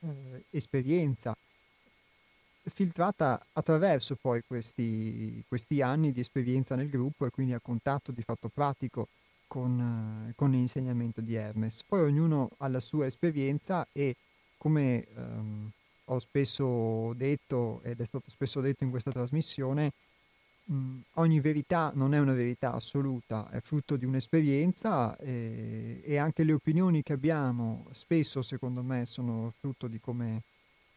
eh, 0.00 0.44
esperienza 0.50 1.36
filtrata 2.70 3.44
attraverso 3.52 4.16
poi 4.16 4.42
questi, 4.46 5.44
questi, 5.46 5.82
anni 5.82 6.12
di 6.12 6.20
esperienza 6.20 6.74
nel 6.74 6.88
gruppo 6.88 7.26
e 7.26 7.30
quindi 7.30 7.52
a 7.52 7.60
contatto 7.60 8.10
di 8.10 8.22
fatto 8.22 8.48
pratico 8.48 9.08
con, 9.46 10.32
con 10.34 10.50
l'insegnamento 10.50 11.20
di 11.20 11.34
Hermes. 11.34 11.82
Poi 11.84 12.00
ognuno 12.00 12.50
ha 12.58 12.68
la 12.68 12.80
sua 12.80 13.06
esperienza 13.06 13.86
e 13.92 14.16
come 14.56 15.06
ehm, 15.14 15.70
ho 16.06 16.18
spesso 16.18 17.12
detto 17.14 17.82
ed 17.82 18.00
è 18.00 18.04
stato 18.06 18.30
spesso 18.30 18.60
detto 18.60 18.84
in 18.84 18.90
questa 18.90 19.10
trasmissione, 19.10 19.92
mh, 20.64 20.98
ogni 21.14 21.40
verità 21.40 21.92
non 21.94 22.14
è 22.14 22.18
una 22.18 22.32
verità 22.32 22.72
assoluta, 22.72 23.48
è 23.50 23.60
frutto 23.60 23.96
di 23.96 24.04
un'esperienza 24.04 25.16
e, 25.16 26.00
e 26.04 26.16
anche 26.16 26.44
le 26.44 26.52
opinioni 26.52 27.02
che 27.02 27.12
abbiamo 27.12 27.86
spesso 27.92 28.42
secondo 28.42 28.82
me 28.82 29.06
sono 29.06 29.52
frutto 29.58 29.86
di 29.86 30.00
come 30.00 30.42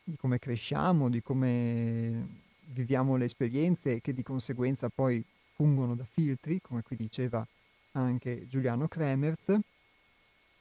di 0.07 0.15
come 0.15 0.39
cresciamo, 0.39 1.09
di 1.09 1.22
come 1.22 2.45
viviamo 2.68 3.18
le 3.18 3.26
esperienze 3.26 3.99
che 3.99 4.13
di 4.13 4.24
conseguenza 4.24 4.88
poi 4.88 5.22
fungono 5.53 5.95
da 5.95 6.05
filtri, 6.05 6.61
come 6.61 6.82
qui 6.82 6.95
diceva 6.95 7.45
anche 7.91 8.47
Giuliano 8.47 8.88
Kremers, 8.88 9.53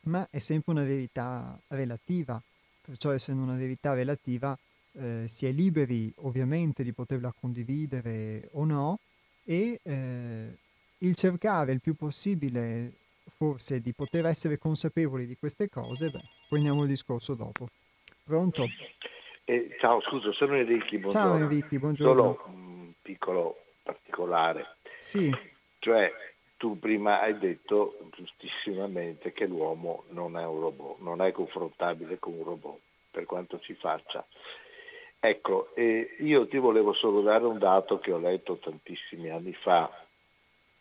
ma 0.02 0.26
è 0.30 0.40
sempre 0.40 0.72
una 0.72 0.82
verità 0.82 1.56
relativa, 1.68 2.42
perciò 2.80 3.12
essendo 3.12 3.42
una 3.42 3.54
verità 3.54 3.92
relativa 3.92 4.58
eh, 4.98 5.28
si 5.28 5.46
è 5.46 5.50
liberi 5.50 6.12
ovviamente 6.18 6.82
di 6.82 6.92
poterla 6.92 7.32
condividere 7.38 8.48
o 8.52 8.64
no, 8.64 8.98
e 9.44 9.80
eh, 9.82 10.56
il 10.98 11.14
cercare 11.14 11.72
il 11.72 11.80
più 11.80 11.94
possibile 11.94 12.92
forse 13.36 13.80
di 13.80 13.92
poter 13.92 14.26
essere 14.26 14.58
consapevoli 14.58 15.26
di 15.26 15.36
queste 15.36 15.68
cose, 15.68 16.10
beh, 16.10 16.22
prendiamo 16.48 16.82
il 16.82 16.88
discorso 16.88 17.34
dopo. 17.34 17.68
Pronto? 18.24 18.66
Eh, 19.44 19.76
ciao, 19.78 20.00
scusa, 20.00 20.32
sono 20.32 20.56
Enrico, 20.56 20.86
buongiorno. 20.88 21.10
Ciao 21.10 21.36
Enrico, 21.36 21.78
buongiorno. 21.78 22.12
Solo 22.12 22.44
un 22.46 22.92
piccolo 23.02 23.56
particolare. 23.82 24.76
Sì. 24.98 25.30
Cioè, 25.78 26.12
tu 26.56 26.78
prima 26.78 27.20
hai 27.20 27.38
detto 27.38 28.10
giustissimamente 28.16 29.32
che 29.32 29.46
l'uomo 29.46 30.04
non 30.08 30.36
è 30.36 30.44
un 30.44 30.60
robot, 30.60 30.98
non 31.00 31.22
è 31.22 31.30
confrontabile 31.30 32.18
con 32.18 32.32
un 32.32 32.42
robot, 32.42 32.80
per 33.10 33.24
quanto 33.26 33.60
ci 33.60 33.74
faccia. 33.74 34.26
Ecco, 35.20 35.74
eh, 35.74 36.16
io 36.20 36.46
ti 36.46 36.58
volevo 36.58 36.92
solo 36.92 37.20
dare 37.20 37.44
un 37.44 37.58
dato 37.58 37.98
che 37.98 38.12
ho 38.12 38.18
letto 38.18 38.58
tantissimi 38.58 39.30
anni 39.30 39.52
fa, 39.54 39.90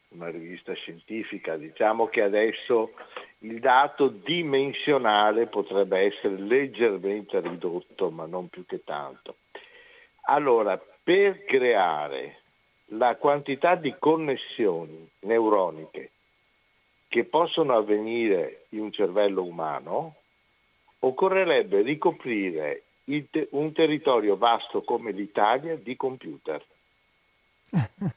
una 0.10 0.30
rivista 0.30 0.74
scientifica, 0.74 1.58
diciamo 1.58 2.08
che 2.08 2.22
adesso 2.22 2.92
il 3.40 3.60
dato 3.60 4.08
dimensionale 4.08 5.48
potrebbe 5.48 6.00
essere 6.00 6.38
leggermente 6.38 7.40
ridotto, 7.40 8.10
ma 8.10 8.26
non 8.26 8.50
più 8.50 8.66
che 8.66 8.84
tanto. 8.84 9.38
Allora, 10.28 10.80
per 11.04 11.44
creare 11.46 12.42
la 12.90 13.16
quantità 13.16 13.76
di 13.76 13.96
connessioni 13.98 15.08
neuroniche 15.22 16.12
che 17.08 17.26
possono 17.26 17.76
avvenire 17.76 18.66
in 18.70 18.82
un 18.82 18.92
cervello 18.92 19.44
umano, 19.44 20.16
occorrerebbe 21.00 21.82
ricoprire 21.82 22.85
te- 23.30 23.48
un 23.52 23.72
territorio 23.74 24.36
vasto 24.38 24.82
come 24.82 25.12
l'Italia 25.12 25.76
di 25.76 25.96
computer. 25.96 26.64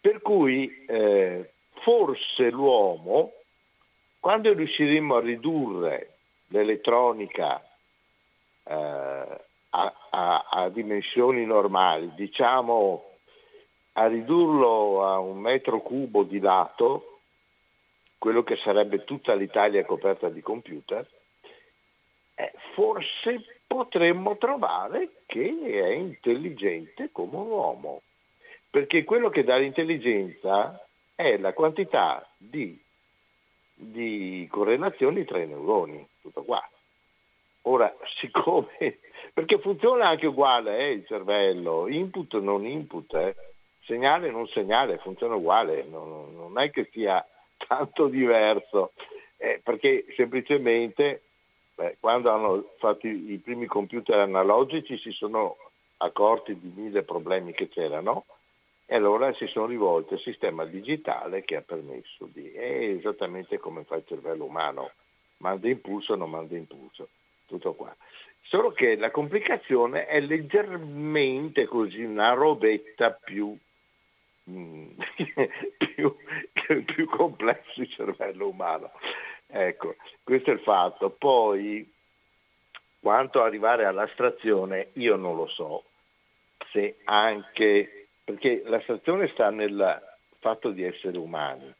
per 0.00 0.22
cui 0.22 0.84
eh, 0.86 1.50
forse 1.82 2.50
l'uomo, 2.50 3.32
quando 4.20 4.52
riusciremo 4.52 5.16
a 5.16 5.20
ridurre 5.20 6.18
l'elettronica 6.48 7.60
eh, 8.64 8.74
a, 8.74 9.94
a, 10.10 10.46
a 10.48 10.68
dimensioni 10.68 11.44
normali, 11.44 12.12
diciamo 12.14 13.10
a 13.92 14.06
ridurlo 14.06 15.06
a 15.06 15.18
un 15.18 15.38
metro 15.38 15.80
cubo 15.80 16.22
di 16.22 16.38
lato, 16.38 17.20
quello 18.18 18.42
che 18.42 18.56
sarebbe 18.56 19.04
tutta 19.04 19.34
l'Italia 19.34 19.84
coperta 19.84 20.28
di 20.28 20.40
computer, 20.40 21.08
eh, 22.34 22.52
forse 22.74 23.55
potremmo 23.66 24.36
trovare 24.36 25.22
che 25.26 25.54
è 25.62 25.92
intelligente 25.92 27.10
come 27.12 27.36
un 27.36 27.48
uomo, 27.48 28.02
perché 28.70 29.04
quello 29.04 29.28
che 29.28 29.44
dà 29.44 29.56
l'intelligenza 29.56 30.86
è 31.14 31.36
la 31.38 31.52
quantità 31.52 32.28
di, 32.36 32.78
di 33.74 34.46
correlazioni 34.50 35.24
tra 35.24 35.40
i 35.40 35.46
neuroni, 35.46 36.06
tutto 36.20 36.42
qua. 36.42 36.62
Ora, 37.62 37.94
siccome, 38.20 38.98
perché 39.32 39.58
funziona 39.58 40.08
anche 40.08 40.26
uguale 40.26 40.78
eh, 40.78 40.90
il 40.92 41.06
cervello, 41.06 41.88
input 41.88 42.38
non 42.38 42.66
input, 42.66 43.14
eh 43.14 43.34
segnale 43.86 44.30
non 44.30 44.46
segnale, 44.48 44.98
funziona 44.98 45.36
uguale, 45.36 45.84
non, 45.84 46.34
non 46.34 46.58
è 46.58 46.70
che 46.70 46.88
sia 46.92 47.24
tanto 47.66 48.08
diverso, 48.08 48.92
eh, 49.38 49.60
perché 49.62 50.04
semplicemente 50.16 51.22
beh, 51.76 51.98
quando 52.00 52.30
hanno 52.30 52.72
fatto 52.78 53.06
i, 53.06 53.40
primi 53.42 53.66
computer 53.66 54.18
analogici 54.18 54.98
si 54.98 55.12
sono 55.12 55.56
accorti 55.98 56.58
di 56.58 56.72
mille 56.74 57.02
problemi 57.02 57.52
che 57.52 57.68
c'erano 57.68 58.24
e 58.86 58.96
allora 58.96 59.32
si 59.34 59.46
sono 59.46 59.66
rivolti 59.66 60.14
al 60.14 60.20
sistema 60.20 60.64
digitale 60.64 61.44
che 61.44 61.56
ha 61.56 61.62
permesso 61.62 62.28
di, 62.32 62.50
è 62.52 62.88
esattamente 62.96 63.58
come 63.58 63.84
fa 63.84 63.96
il 63.96 64.04
cervello 64.06 64.44
umano, 64.44 64.92
manda 65.38 65.68
impulso 65.68 66.14
o 66.14 66.16
non 66.16 66.30
manda 66.30 66.56
impulso, 66.56 67.08
tutto 67.46 67.74
qua. 67.74 67.94
Solo 68.42 68.70
che 68.72 68.96
la 68.96 69.10
complicazione 69.10 70.06
è 70.06 70.20
leggermente 70.20 71.66
così 71.66 72.02
una 72.02 72.32
robetta 72.32 73.10
più 73.10 73.56
Mm, 74.48 74.90
più, 75.76 76.16
più 76.84 77.06
complesso 77.06 77.80
il 77.80 77.90
cervello 77.90 78.48
umano. 78.48 78.92
Ecco, 79.58 79.96
questo 80.22 80.50
è 80.50 80.52
il 80.52 80.60
fatto. 80.60 81.08
Poi, 81.08 81.90
quanto 83.00 83.42
arrivare 83.42 83.86
all'astrazione, 83.86 84.90
io 84.94 85.16
non 85.16 85.34
lo 85.34 85.46
so, 85.46 85.84
se 86.72 86.98
anche, 87.04 88.08
perché 88.22 88.60
l'astrazione 88.66 89.28
sta 89.28 89.48
nel 89.48 90.02
fatto 90.40 90.70
di 90.72 90.82
essere 90.82 91.16
umani. 91.16 91.72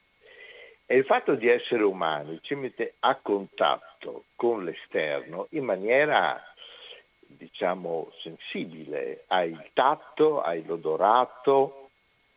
E 0.86 0.96
il 0.96 1.04
fatto 1.04 1.34
di 1.34 1.48
essere 1.48 1.82
umani 1.82 2.38
ci 2.40 2.54
mette 2.54 2.94
a 3.00 3.16
contatto 3.16 4.24
con 4.36 4.64
l'esterno 4.64 5.48
in 5.50 5.64
maniera, 5.64 6.42
diciamo, 7.26 8.10
sensibile. 8.22 9.24
Hai 9.26 9.50
il 9.50 9.70
tatto, 9.74 10.40
hai 10.40 10.64
l'odorato, 10.64 11.90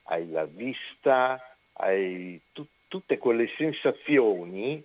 hai 0.06 0.30
la 0.32 0.44
vista, 0.44 1.56
hai 1.74 2.41
tu, 2.52 2.66
tutte 2.90 3.18
quelle 3.18 3.48
sensazioni 3.56 4.84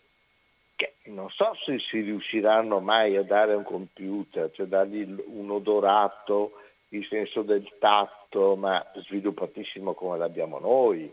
che 0.77 0.95
non 1.05 1.31
so 1.31 1.55
se 1.65 1.79
si 1.79 2.01
riusciranno 2.01 2.81
mai 2.81 3.17
a 3.17 3.23
dare 3.23 3.53
a 3.53 3.57
un 3.57 3.65
computer, 3.65 4.51
cioè 4.53 4.67
dargli 4.67 5.07
un 5.27 5.51
odorato, 5.51 6.53
il 6.89 7.07
senso 7.07 7.43
del 7.43 7.71
tatto, 7.79 8.57
ma 8.57 8.85
sviluppatissimo 8.95 9.95
come 9.95 10.19
l'abbiamo 10.19 10.59
noi, 10.59 11.13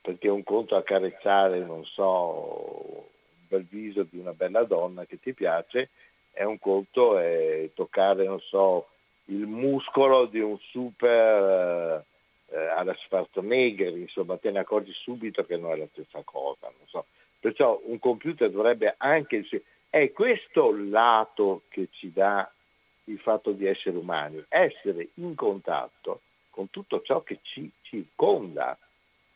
perché 0.00 0.28
un 0.28 0.42
conto 0.42 0.76
accarezzare, 0.76 1.60
non 1.60 1.84
so, 1.84 3.06
un 3.38 3.46
bel 3.46 3.64
viso 3.64 4.04
di 4.04 4.18
una 4.18 4.32
bella 4.32 4.64
donna 4.64 5.04
che 5.04 5.18
ti 5.18 5.32
piace, 5.32 5.90
è 6.32 6.44
un 6.44 6.58
conto 6.58 7.18
è 7.18 7.70
toccare, 7.74 8.24
non 8.24 8.40
so, 8.40 8.88
il 9.26 9.46
muscolo 9.46 10.26
di 10.26 10.40
un 10.40 10.58
super 10.58 12.04
eh, 12.50 12.66
alla 12.68 12.94
Schwarzenegger, 12.94 13.96
insomma 13.96 14.36
te 14.36 14.50
ne 14.50 14.60
accorgi 14.60 14.92
subito 14.92 15.44
che 15.44 15.56
non 15.56 15.72
è 15.72 15.76
la 15.76 15.88
stessa 15.92 16.22
cosa. 16.24 16.70
So. 16.86 17.04
Perciò 17.40 17.80
un 17.84 17.98
computer 17.98 18.50
dovrebbe 18.50 18.94
anche... 18.96 19.46
È 19.90 20.12
questo 20.12 20.70
lato 20.76 21.62
che 21.68 21.88
ci 21.92 22.12
dà 22.12 22.50
il 23.04 23.18
fatto 23.20 23.52
di 23.52 23.66
essere 23.66 23.96
umani, 23.96 24.44
essere 24.48 25.08
in 25.14 25.34
contatto 25.34 26.20
con 26.50 26.68
tutto 26.70 27.00
ciò 27.02 27.22
che 27.22 27.38
ci 27.42 27.70
circonda. 27.82 28.76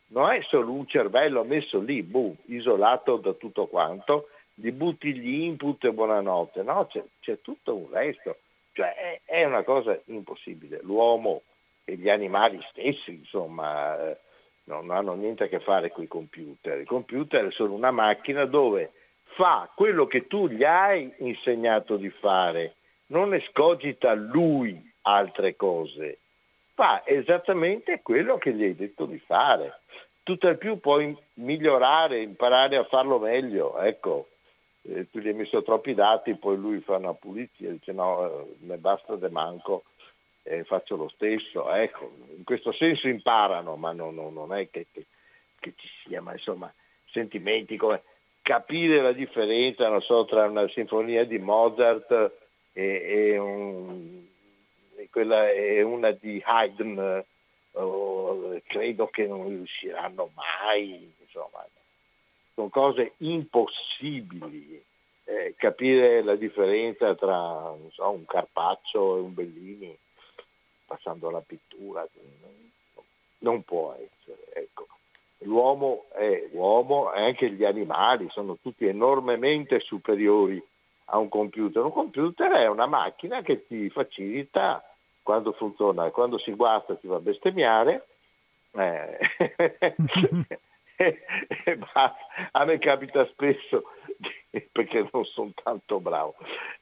Non 0.07 0.29
è 0.31 0.41
solo 0.43 0.71
un 0.71 0.85
cervello 0.85 1.43
messo 1.43 1.79
lì, 1.79 2.03
boom, 2.03 2.35
isolato 2.45 3.17
da 3.17 3.33
tutto 3.33 3.65
quanto, 3.65 4.29
gli 4.53 4.69
butti 4.69 5.13
gli 5.13 5.41
input 5.41 5.83
e 5.85 5.91
buonanotte, 5.91 6.61
no, 6.61 6.85
c'è, 6.85 7.03
c'è 7.19 7.41
tutto 7.41 7.75
un 7.75 7.89
resto, 7.89 8.37
cioè 8.73 8.93
è, 8.93 9.21
è 9.25 9.43
una 9.45 9.63
cosa 9.63 9.99
impossibile. 10.05 10.81
L'uomo 10.83 11.41
e 11.83 11.95
gli 11.95 12.09
animali 12.09 12.59
stessi, 12.69 13.11
insomma, 13.11 14.15
eh, 14.65 14.71
non 14.71 14.91
hanno 14.91 15.13
niente 15.13 15.45
a 15.45 15.47
che 15.47 15.59
fare 15.59 15.91
con 15.91 16.03
i 16.03 16.07
computer. 16.07 16.79
Il 16.79 16.87
computer 16.87 17.47
è 17.47 17.51
solo 17.51 17.73
una 17.73 17.91
macchina 17.91 18.45
dove 18.45 18.91
fa 19.35 19.69
quello 19.73 20.05
che 20.05 20.27
tu 20.27 20.47
gli 20.47 20.63
hai 20.63 21.11
insegnato 21.17 21.97
di 21.97 22.09
fare, 22.09 22.75
non 23.07 23.33
escogita 23.33 24.13
lui 24.13 24.91
altre 25.01 25.55
cose, 25.55 26.19
fa 26.73 27.03
esattamente 27.05 28.01
quello 28.01 28.37
che 28.37 28.53
gli 28.53 28.63
hai 28.63 28.75
detto 28.75 29.05
di 29.05 29.19
fare. 29.19 29.79
Tutto 30.23 30.47
il 30.47 30.57
più 30.57 30.79
puoi 30.79 31.15
migliorare, 31.35 32.21
imparare 32.21 32.77
a 32.77 32.85
farlo 32.85 33.19
meglio, 33.19 33.77
ecco. 33.79 34.29
Eh, 34.85 35.09
tu 35.09 35.19
gli 35.19 35.27
hai 35.27 35.33
messo 35.33 35.63
troppi 35.63 35.93
dati, 35.93 36.35
poi 36.35 36.57
lui 36.57 36.79
fa 36.81 36.97
una 36.97 37.13
pulizia, 37.13 37.69
dice 37.71 37.93
no, 37.93 38.25
eh, 38.25 38.55
ne 38.59 38.77
basta 38.77 39.15
de 39.15 39.29
manco, 39.29 39.83
eh, 40.43 40.63
faccio 40.63 40.95
lo 40.95 41.09
stesso. 41.09 41.71
Ecco, 41.71 42.11
in 42.35 42.43
questo 42.43 42.71
senso 42.73 43.07
imparano, 43.07 43.75
ma 43.75 43.91
non, 43.93 44.13
non, 44.15 44.33
non 44.33 44.53
è 44.53 44.69
che, 44.69 44.87
che, 44.91 45.05
che, 45.59 45.73
ci 45.75 45.87
sia, 46.03 46.21
ma 46.21 46.33
insomma, 46.33 46.71
sentimenti 47.09 47.77
come 47.77 48.03
capire 48.41 49.01
la 49.01 49.13
differenza, 49.13 49.87
non 49.87 50.01
so, 50.01 50.25
tra 50.25 50.45
una 50.45 50.67
sinfonia 50.69 51.25
di 51.25 51.39
Mozart 51.39 52.11
e, 52.73 52.83
e, 52.83 53.37
un, 53.37 54.25
e 54.97 55.09
quella, 55.09 55.49
e 55.49 55.81
una 55.81 56.11
di 56.11 56.41
Haydn, 56.43 57.23
oh, 57.71 58.61
credo 58.67 59.07
che 59.07 59.25
non 59.25 59.47
riusciranno 59.47 60.31
mai, 60.35 61.13
insomma, 61.19 61.65
sono 62.53 62.69
cose 62.69 63.13
impossibili. 63.17 64.83
Eh, 65.25 65.55
capire 65.55 66.21
la 66.21 66.35
differenza 66.35 67.15
tra 67.15 67.73
so, 67.91 68.09
un 68.09 68.25
Carpaccio 68.25 69.15
e 69.15 69.19
un 69.21 69.33
Bellini 69.33 69.97
passando 70.93 71.29
alla 71.29 71.41
pittura, 71.41 72.07
non 73.39 73.63
può 73.63 73.93
essere. 73.93 74.41
Ecco. 74.53 74.87
L'uomo 75.39 76.05
è 76.13 76.49
l'uomo 76.53 77.11
e 77.11 77.21
anche 77.21 77.51
gli 77.51 77.65
animali 77.65 78.29
sono 78.29 78.57
tutti 78.61 78.85
enormemente 78.85 79.79
superiori 79.79 80.63
a 81.05 81.17
un 81.17 81.27
computer. 81.29 81.83
Un 81.83 81.91
computer 81.91 82.51
è 82.51 82.67
una 82.67 82.85
macchina 82.85 83.41
che 83.41 83.65
ti 83.65 83.89
facilita 83.89 84.83
quando 85.21 85.51
funziona, 85.53 86.11
quando 86.11 86.37
si 86.37 86.53
guasta 86.53 86.95
ti 86.95 87.07
fa 87.07 87.19
bestemmiare 87.19 88.05
Eh. 88.71 89.19
a 92.51 92.65
me 92.65 92.77
capita 92.77 93.25
spesso 93.25 93.83
perché 94.71 95.07
non 95.11 95.25
sono 95.25 95.51
tanto 95.61 95.99
bravo 95.99 96.35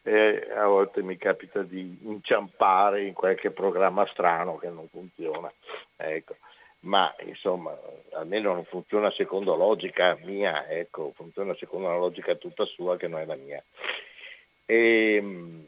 eh, 0.04 0.50
a 0.56 0.66
volte 0.66 1.02
mi 1.02 1.18
capita 1.18 1.62
di 1.64 2.00
inciampare 2.04 3.06
in 3.06 3.14
qualche 3.14 3.52
programma 3.52 4.06
strano 4.08 4.58
che 4.58 4.70
non 4.70 4.88
funziona 4.90 5.52
ecco. 5.96 6.36
ma 6.82 7.14
insomma 7.26 7.78
almeno 8.14 8.54
non 8.54 8.66
funziona 8.66 9.10
secondo 9.12 9.56
logica 9.56 10.18
mia 10.24 10.68
ecco 10.68 11.14
funziona 11.16 11.56
secondo 11.56 11.88
una 11.88 11.98
logica 11.98 12.36
tutta 12.36 12.66
sua 12.66 12.98
che 12.98 13.08
non 13.08 13.22
è 13.22 13.26
la 13.26 13.36
mia 13.36 13.64
e 14.66 15.16
ehm, 15.16 15.66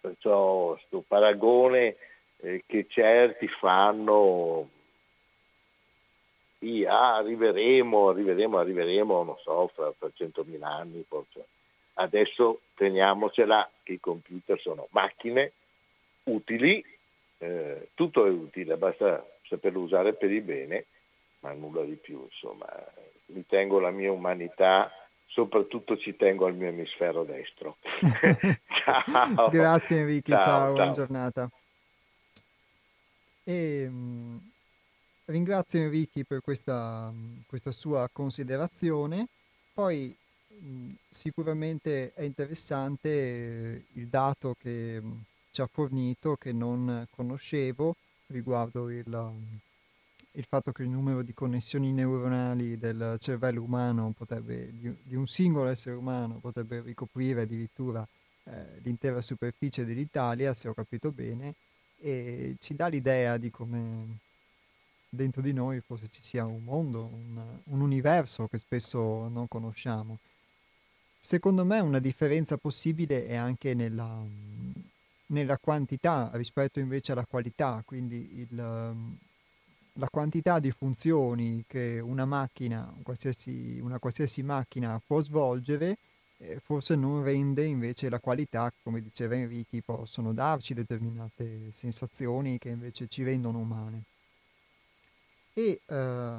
perciò 0.00 0.72
questo 0.72 1.04
paragone 1.06 1.96
eh, 2.42 2.64
che 2.66 2.86
certi 2.88 3.48
fanno 3.48 4.68
sì, 6.60 6.84
ah, 6.84 7.16
arriveremo, 7.16 8.10
arriveremo, 8.10 8.58
arriveremo, 8.58 9.22
non 9.24 9.36
so, 9.42 9.70
fra 9.74 9.90
300.000 9.98 10.62
anni 10.62 11.02
forse. 11.08 11.46
Adesso 11.94 12.60
teniamocela 12.74 13.68
che 13.82 13.94
i 13.94 14.00
computer 14.00 14.60
sono 14.60 14.86
macchine 14.90 15.52
utili, 16.24 16.84
eh, 17.38 17.88
tutto 17.94 18.26
è 18.26 18.28
utile, 18.28 18.76
basta 18.76 19.26
saperlo 19.48 19.80
usare 19.80 20.12
per 20.12 20.30
il 20.30 20.42
bene, 20.42 20.84
ma 21.40 21.52
nulla 21.52 21.82
di 21.82 21.94
più, 21.94 22.28
insomma. 22.30 22.66
Ritengo 23.32 23.80
la 23.80 23.90
mia 23.90 24.12
umanità, 24.12 24.92
soprattutto 25.28 25.96
ci 25.96 26.14
tengo 26.14 26.44
al 26.44 26.54
mio 26.54 26.68
emisfero 26.68 27.24
destro. 27.24 27.78
ciao. 28.84 29.48
Grazie 29.48 30.00
Enrico, 30.00 30.32
ciao, 30.32 30.42
ciao, 30.42 30.72
buona 30.72 30.90
giornata. 30.90 31.50
E, 33.44 33.82
ehm, 33.82 34.49
Ringrazio 35.30 35.78
Enrico 35.78 36.20
per 36.26 36.40
questa, 36.40 37.12
questa 37.46 37.70
sua 37.70 38.08
considerazione. 38.12 39.28
Poi 39.72 40.14
sicuramente 41.08 42.12
è 42.14 42.22
interessante 42.22 43.08
eh, 43.08 43.84
il 43.92 44.08
dato 44.08 44.56
che 44.58 45.00
ci 45.52 45.60
ha 45.60 45.68
fornito, 45.70 46.34
che 46.34 46.52
non 46.52 47.06
conoscevo, 47.10 47.94
riguardo 48.26 48.90
il, 48.90 49.32
il 50.32 50.44
fatto 50.48 50.72
che 50.72 50.82
il 50.82 50.88
numero 50.88 51.22
di 51.22 51.32
connessioni 51.32 51.92
neuronali 51.92 52.76
del 52.76 53.14
cervello 53.20 53.62
umano 53.62 54.12
potrebbe, 54.16 54.72
di, 54.72 54.92
di 55.00 55.14
un 55.14 55.28
singolo 55.28 55.70
essere 55.70 55.94
umano 55.94 56.40
potrebbe 56.40 56.80
ricoprire 56.80 57.42
addirittura 57.42 58.04
eh, 58.44 58.80
l'intera 58.82 59.20
superficie 59.20 59.84
dell'Italia, 59.84 60.54
se 60.54 60.66
ho 60.66 60.74
capito 60.74 61.12
bene, 61.12 61.54
e 62.00 62.56
ci 62.58 62.74
dà 62.74 62.88
l'idea 62.88 63.36
di 63.36 63.50
come 63.52 64.18
dentro 65.10 65.42
di 65.42 65.52
noi 65.52 65.80
forse 65.80 66.08
ci 66.08 66.22
sia 66.22 66.46
un 66.46 66.62
mondo, 66.62 67.10
un, 67.12 67.42
un 67.64 67.80
universo 67.80 68.46
che 68.46 68.56
spesso 68.56 69.28
non 69.28 69.48
conosciamo. 69.48 70.18
Secondo 71.18 71.64
me 71.64 71.80
una 71.80 71.98
differenza 71.98 72.56
possibile 72.56 73.26
è 73.26 73.34
anche 73.34 73.74
nella, 73.74 74.22
nella 75.26 75.58
quantità 75.58 76.30
rispetto 76.34 76.80
invece 76.80 77.12
alla 77.12 77.26
qualità, 77.28 77.82
quindi 77.84 78.38
il, 78.38 78.54
la 78.54 80.08
quantità 80.08 80.58
di 80.58 80.70
funzioni 80.70 81.64
che 81.66 82.00
una 82.00 82.24
macchina, 82.24 82.90
qualsiasi, 83.02 83.78
una 83.80 83.98
qualsiasi 83.98 84.42
macchina 84.42 85.00
può 85.04 85.20
svolgere, 85.20 85.98
eh, 86.38 86.58
forse 86.58 86.96
non 86.96 87.22
rende 87.22 87.64
invece 87.64 88.08
la 88.08 88.18
qualità, 88.18 88.72
come 88.82 89.02
diceva 89.02 89.34
Enrico, 89.34 89.76
possono 89.84 90.32
darci 90.32 90.72
determinate 90.72 91.70
sensazioni 91.70 92.56
che 92.58 92.70
invece 92.70 93.08
ci 93.08 93.22
rendono 93.22 93.58
umane. 93.58 94.04
E 95.60 95.82
eh, 95.84 96.38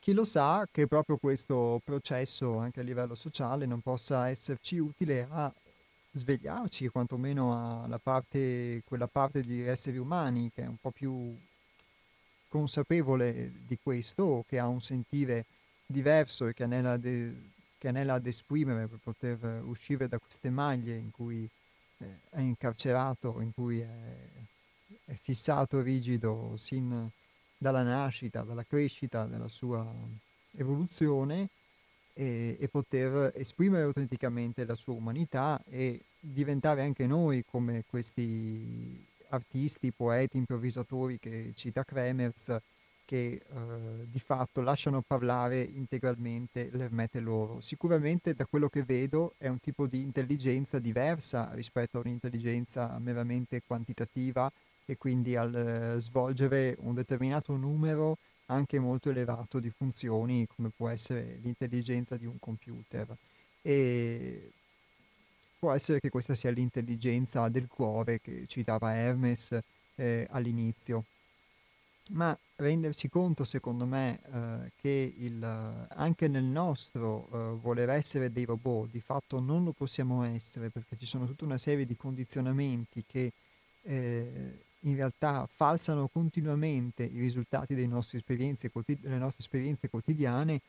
chi 0.00 0.14
lo 0.14 0.24
sa 0.24 0.66
che 0.70 0.86
proprio 0.86 1.18
questo 1.18 1.82
processo 1.84 2.56
anche 2.56 2.80
a 2.80 2.82
livello 2.82 3.14
sociale 3.14 3.66
non 3.66 3.82
possa 3.82 4.30
esserci 4.30 4.78
utile 4.78 5.26
a 5.28 5.52
svegliarci 6.12 6.88
quantomeno 6.88 7.82
alla 7.82 7.98
parte, 7.98 8.80
quella 8.86 9.06
parte 9.06 9.42
di 9.42 9.60
esseri 9.60 9.98
umani 9.98 10.50
che 10.54 10.62
è 10.62 10.66
un 10.66 10.78
po' 10.80 10.92
più 10.92 11.36
consapevole 12.48 13.52
di 13.66 13.78
questo, 13.82 14.46
che 14.48 14.58
ha 14.58 14.66
un 14.66 14.80
sentire 14.80 15.44
diverso 15.84 16.46
e 16.46 16.54
che 16.54 16.62
anela, 16.62 16.96
de, 16.96 17.34
che 17.76 17.88
anela 17.88 18.14
ad 18.14 18.26
esprimere 18.26 18.86
per 18.86 19.00
poter 19.02 19.60
uscire 19.64 20.08
da 20.08 20.18
queste 20.18 20.48
maglie 20.48 20.96
in 20.96 21.10
cui 21.10 21.46
eh, 21.98 22.06
è 22.30 22.40
incarcerato, 22.40 23.42
in 23.42 23.52
cui 23.52 23.80
è, 23.80 23.88
è 25.04 25.18
fissato 25.20 25.82
rigido 25.82 26.54
sin 26.56 27.10
dalla 27.56 27.82
nascita, 27.82 28.42
dalla 28.42 28.64
crescita, 28.64 29.24
della 29.24 29.48
sua 29.48 29.86
evoluzione 30.56 31.48
e, 32.12 32.56
e, 32.60 32.68
poter 32.68 33.32
esprimere 33.34 33.84
autenticamente 33.84 34.64
la 34.64 34.76
sua 34.76 34.94
umanità 34.94 35.60
e 35.68 36.00
diventare 36.20 36.82
anche 36.82 37.06
noi 37.06 37.44
come 37.44 37.84
questi 37.88 39.04
artisti, 39.28 39.90
poeti, 39.90 40.36
improvvisatori 40.36 41.18
che 41.18 41.52
cita 41.54 41.84
Kremers, 41.84 42.56
che 43.04 43.42
eh, 43.46 44.06
di 44.10 44.18
fatto 44.18 44.60
lasciano 44.62 45.02
parlare 45.02 45.60
integralmente 45.60 46.70
l'ermete 46.72 47.20
loro. 47.20 47.60
Sicuramente 47.60 48.34
da 48.34 48.46
quello 48.46 48.68
che 48.68 48.82
vedo 48.82 49.34
è 49.36 49.48
un 49.48 49.60
tipo 49.60 49.86
di 49.86 50.00
intelligenza 50.00 50.78
diversa 50.78 51.50
rispetto 51.52 51.98
a 51.98 52.00
un'intelligenza 52.00 52.96
meramente 52.98 53.60
quantitativa 53.66 54.50
e 54.86 54.96
quindi 54.96 55.36
al 55.36 55.54
eh, 55.54 56.00
svolgere 56.00 56.76
un 56.80 56.94
determinato 56.94 57.56
numero 57.56 58.18
anche 58.46 58.78
molto 58.78 59.10
elevato 59.10 59.58
di 59.58 59.70
funzioni 59.70 60.46
come 60.54 60.70
può 60.74 60.88
essere 60.88 61.38
l'intelligenza 61.42 62.16
di 62.16 62.26
un 62.26 62.38
computer. 62.38 63.06
E 63.62 64.50
può 65.58 65.72
essere 65.72 65.98
che 66.00 66.10
questa 66.10 66.34
sia 66.34 66.50
l'intelligenza 66.50 67.48
del 67.48 67.68
cuore 67.68 68.20
che 68.20 68.44
citava 68.46 68.94
Hermes 68.94 69.58
eh, 69.94 70.26
all'inizio. 70.30 71.04
Ma 72.10 72.38
renderci 72.56 73.08
conto, 73.08 73.44
secondo 73.44 73.86
me, 73.86 74.20
eh, 74.30 74.72
che 74.78 75.14
il, 75.16 75.42
anche 75.88 76.28
nel 76.28 76.42
nostro 76.44 77.28
eh, 77.32 77.58
voler 77.58 77.88
essere 77.88 78.30
dei 78.30 78.44
robot, 78.44 78.90
di 78.90 79.00
fatto 79.00 79.40
non 79.40 79.64
lo 79.64 79.72
possiamo 79.72 80.22
essere 80.22 80.68
perché 80.68 80.98
ci 80.98 81.06
sono 81.06 81.24
tutta 81.24 81.46
una 81.46 81.56
serie 81.56 81.86
di 81.86 81.96
condizionamenti 81.96 83.04
che 83.06 83.32
eh, 83.84 84.64
in 84.84 84.96
realtà 84.96 85.46
falsano 85.50 86.08
continuamente 86.08 87.04
i 87.04 87.18
risultati 87.18 87.74
delle 87.74 87.86
nostre 87.86 88.18
esperienze, 88.18 88.70
delle 89.00 89.18
nostre 89.18 89.42
esperienze 89.42 89.88
quotidiane, 89.88 90.60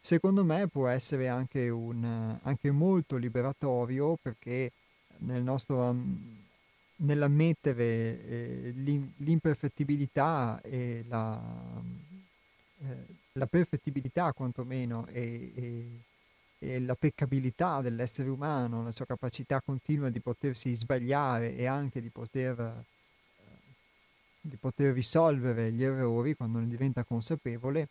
secondo 0.00 0.44
me 0.44 0.66
può 0.68 0.88
essere 0.88 1.28
anche, 1.28 1.68
un, 1.68 2.38
anche 2.42 2.70
molto 2.70 3.16
liberatorio 3.16 4.18
perché 4.20 4.72
nel 5.18 5.42
nostro, 5.42 5.94
nell'ammettere 6.96 7.84
eh, 7.84 8.72
l'imperfettibilità 9.16 10.60
e 10.62 11.04
la, 11.08 11.40
eh, 12.80 13.06
la 13.32 13.46
perfettibilità 13.46 14.32
quantomeno 14.32 15.06
e, 15.08 15.52
e, 15.54 15.88
e 16.58 16.80
la 16.80 16.94
peccabilità 16.94 17.80
dell'essere 17.80 18.28
umano, 18.28 18.82
la 18.82 18.92
sua 18.92 19.06
capacità 19.06 19.62
continua 19.62 20.10
di 20.10 20.20
potersi 20.20 20.74
sbagliare 20.74 21.56
e 21.56 21.64
anche 21.64 22.02
di 22.02 22.10
poter 22.10 22.84
di 24.40 24.56
poter 24.56 24.92
risolvere 24.92 25.70
gli 25.72 25.82
errori 25.82 26.34
quando 26.34 26.58
ne 26.58 26.66
diventa 26.66 27.04
consapevole, 27.04 27.88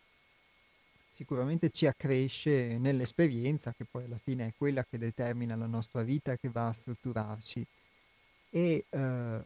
sicuramente 1.09 1.69
ci 1.69 1.85
accresce 1.85 2.77
nell'esperienza, 2.77 3.73
che 3.75 3.85
poi 3.89 4.05
alla 4.05 4.17
fine 4.17 4.47
è 4.47 4.53
quella 4.57 4.83
che 4.83 4.97
determina 4.97 5.55
la 5.55 5.67
nostra 5.67 6.01
vita 6.01 6.31
e 6.31 6.39
che 6.39 6.49
va 6.49 6.67
a 6.67 6.73
strutturarci. 6.73 7.65
E 8.51 8.85
eh, 8.89 9.39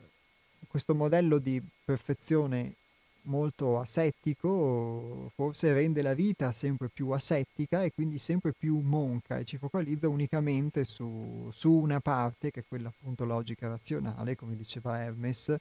questo 0.67 0.95
modello 0.95 1.39
di 1.39 1.61
perfezione 1.83 2.75
molto 3.23 3.79
asettico 3.79 5.31
forse 5.33 5.71
rende 5.71 6.01
la 6.01 6.13
vita 6.13 6.51
sempre 6.51 6.89
più 6.89 7.11
asettica 7.11 7.83
e 7.83 7.93
quindi 7.93 8.17
sempre 8.17 8.51
più 8.51 8.79
monca 8.79 9.37
e 9.37 9.45
ci 9.45 9.57
focalizza 9.57 10.09
unicamente 10.09 10.83
su, 10.83 11.49
su 11.51 11.71
una 11.71 11.99
parte 11.99 12.51
che 12.51 12.61
è 12.61 12.65
quella 12.67 12.89
appunto 12.89 13.23
logica 13.25 13.67
razionale, 13.67 14.35
come 14.35 14.55
diceva 14.55 14.99
Hermes, 15.01 15.55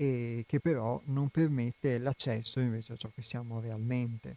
e 0.00 0.44
che 0.46 0.60
però 0.60 0.98
non 1.06 1.28
permette 1.28 1.98
l'accesso 1.98 2.58
invece 2.58 2.94
a 2.94 2.96
ciò 2.96 3.10
che 3.14 3.20
siamo 3.20 3.60
realmente. 3.60 4.36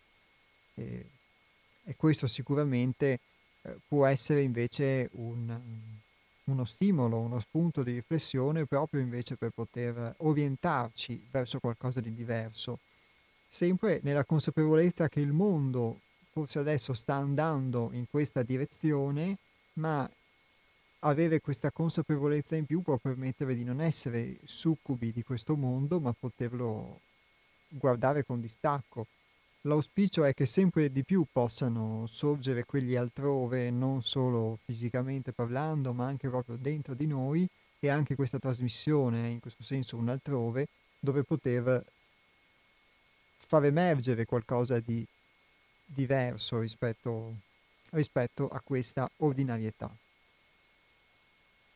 E, 0.73 1.05
e 1.85 1.95
questo 1.95 2.27
sicuramente 2.27 3.19
eh, 3.61 3.77
può 3.87 4.05
essere 4.05 4.41
invece 4.41 5.09
un, 5.13 5.57
uno 6.43 6.65
stimolo, 6.65 7.17
uno 7.17 7.39
spunto 7.39 7.81
di 7.81 7.93
riflessione 7.93 8.65
proprio 8.65 8.99
invece 8.99 9.37
per 9.37 9.51
poter 9.51 10.15
orientarci 10.17 11.27
verso 11.31 11.61
qualcosa 11.61 12.01
di 12.01 12.13
diverso, 12.13 12.79
sempre 13.47 14.01
nella 14.03 14.25
consapevolezza 14.25 15.07
che 15.07 15.21
il 15.21 15.31
mondo 15.31 16.01
forse 16.33 16.59
adesso 16.59 16.93
sta 16.93 17.13
andando 17.13 17.91
in 17.93 18.05
questa 18.09 18.43
direzione, 18.43 19.37
ma 19.75 20.09
avere 21.03 21.39
questa 21.41 21.71
consapevolezza 21.71 22.55
in 22.55 22.65
più 22.65 22.81
può 22.81 22.97
permettere 22.97 23.55
di 23.55 23.63
non 23.63 23.81
essere 23.81 24.37
succubi 24.43 25.11
di 25.11 25.23
questo 25.23 25.55
mondo, 25.55 25.99
ma 25.99 26.13
poterlo 26.17 26.99
guardare 27.67 28.25
con 28.25 28.39
distacco. 28.39 29.07
L'auspicio 29.61 30.23
è 30.25 30.33
che 30.33 30.45
sempre 30.45 30.91
di 30.91 31.03
più 31.03 31.25
possano 31.31 32.05
sorgere 32.07 32.65
quegli 32.65 32.95
altrove, 32.95 33.69
non 33.69 34.01
solo 34.01 34.59
fisicamente 34.65 35.31
parlando, 35.31 35.93
ma 35.93 36.05
anche 36.05 36.27
proprio 36.27 36.57
dentro 36.57 36.93
di 36.93 37.07
noi 37.07 37.47
e 37.79 37.89
anche 37.89 38.15
questa 38.15 38.39
trasmissione 38.39 39.29
in 39.29 39.39
questo 39.39 39.63
senso 39.63 39.97
un 39.97 40.09
altrove 40.09 40.67
dove 40.99 41.23
poter 41.23 41.83
far 43.37 43.65
emergere 43.65 44.25
qualcosa 44.25 44.79
di 44.79 45.05
diverso 45.85 46.59
rispetto, 46.59 47.35
rispetto 47.91 48.47
a 48.47 48.61
questa 48.61 49.09
ordinarietà. 49.17 49.93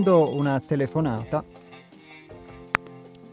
prendo 0.00 0.34
una 0.34 0.58
telefonata. 0.60 1.44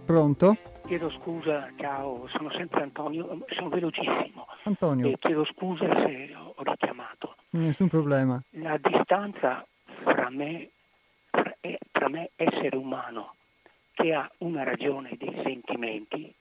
Pronto? 0.05 0.57
Chiedo 0.85 1.09
scusa, 1.11 1.71
ciao, 1.77 2.27
sono 2.27 2.51
sempre 2.51 2.81
Antonio, 2.81 3.45
sono 3.55 3.69
velocissimo. 3.69 4.47
Antonio. 4.63 5.07
E 5.07 5.17
chiedo 5.17 5.45
scusa 5.45 5.85
se 5.85 6.35
ho 6.35 6.53
richiamato. 6.57 7.35
Nessun 7.51 7.87
problema. 7.87 8.41
La 8.51 8.77
distanza 8.77 9.65
fra 10.03 10.29
me, 10.29 10.69
fra, 11.29 11.55
fra 11.91 12.09
me 12.09 12.31
essere 12.35 12.75
umano, 12.75 13.35
che 13.93 14.13
ha 14.13 14.29
una 14.39 14.63
ragione 14.63 15.15
dei 15.17 15.41
sentimenti 15.43 16.33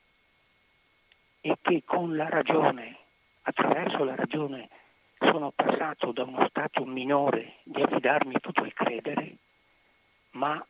e 1.40 1.56
che 1.62 1.82
con 1.84 2.16
la 2.16 2.28
ragione, 2.28 2.96
attraverso 3.42 4.02
la 4.02 4.16
ragione, 4.16 4.68
sono 5.18 5.52
passato 5.54 6.10
da 6.10 6.24
uno 6.24 6.46
stato 6.48 6.84
minore 6.84 7.58
di 7.62 7.80
affidarmi 7.80 8.34
tutto 8.40 8.64
il 8.64 8.74
credere, 8.74 9.36
ma 10.36 10.64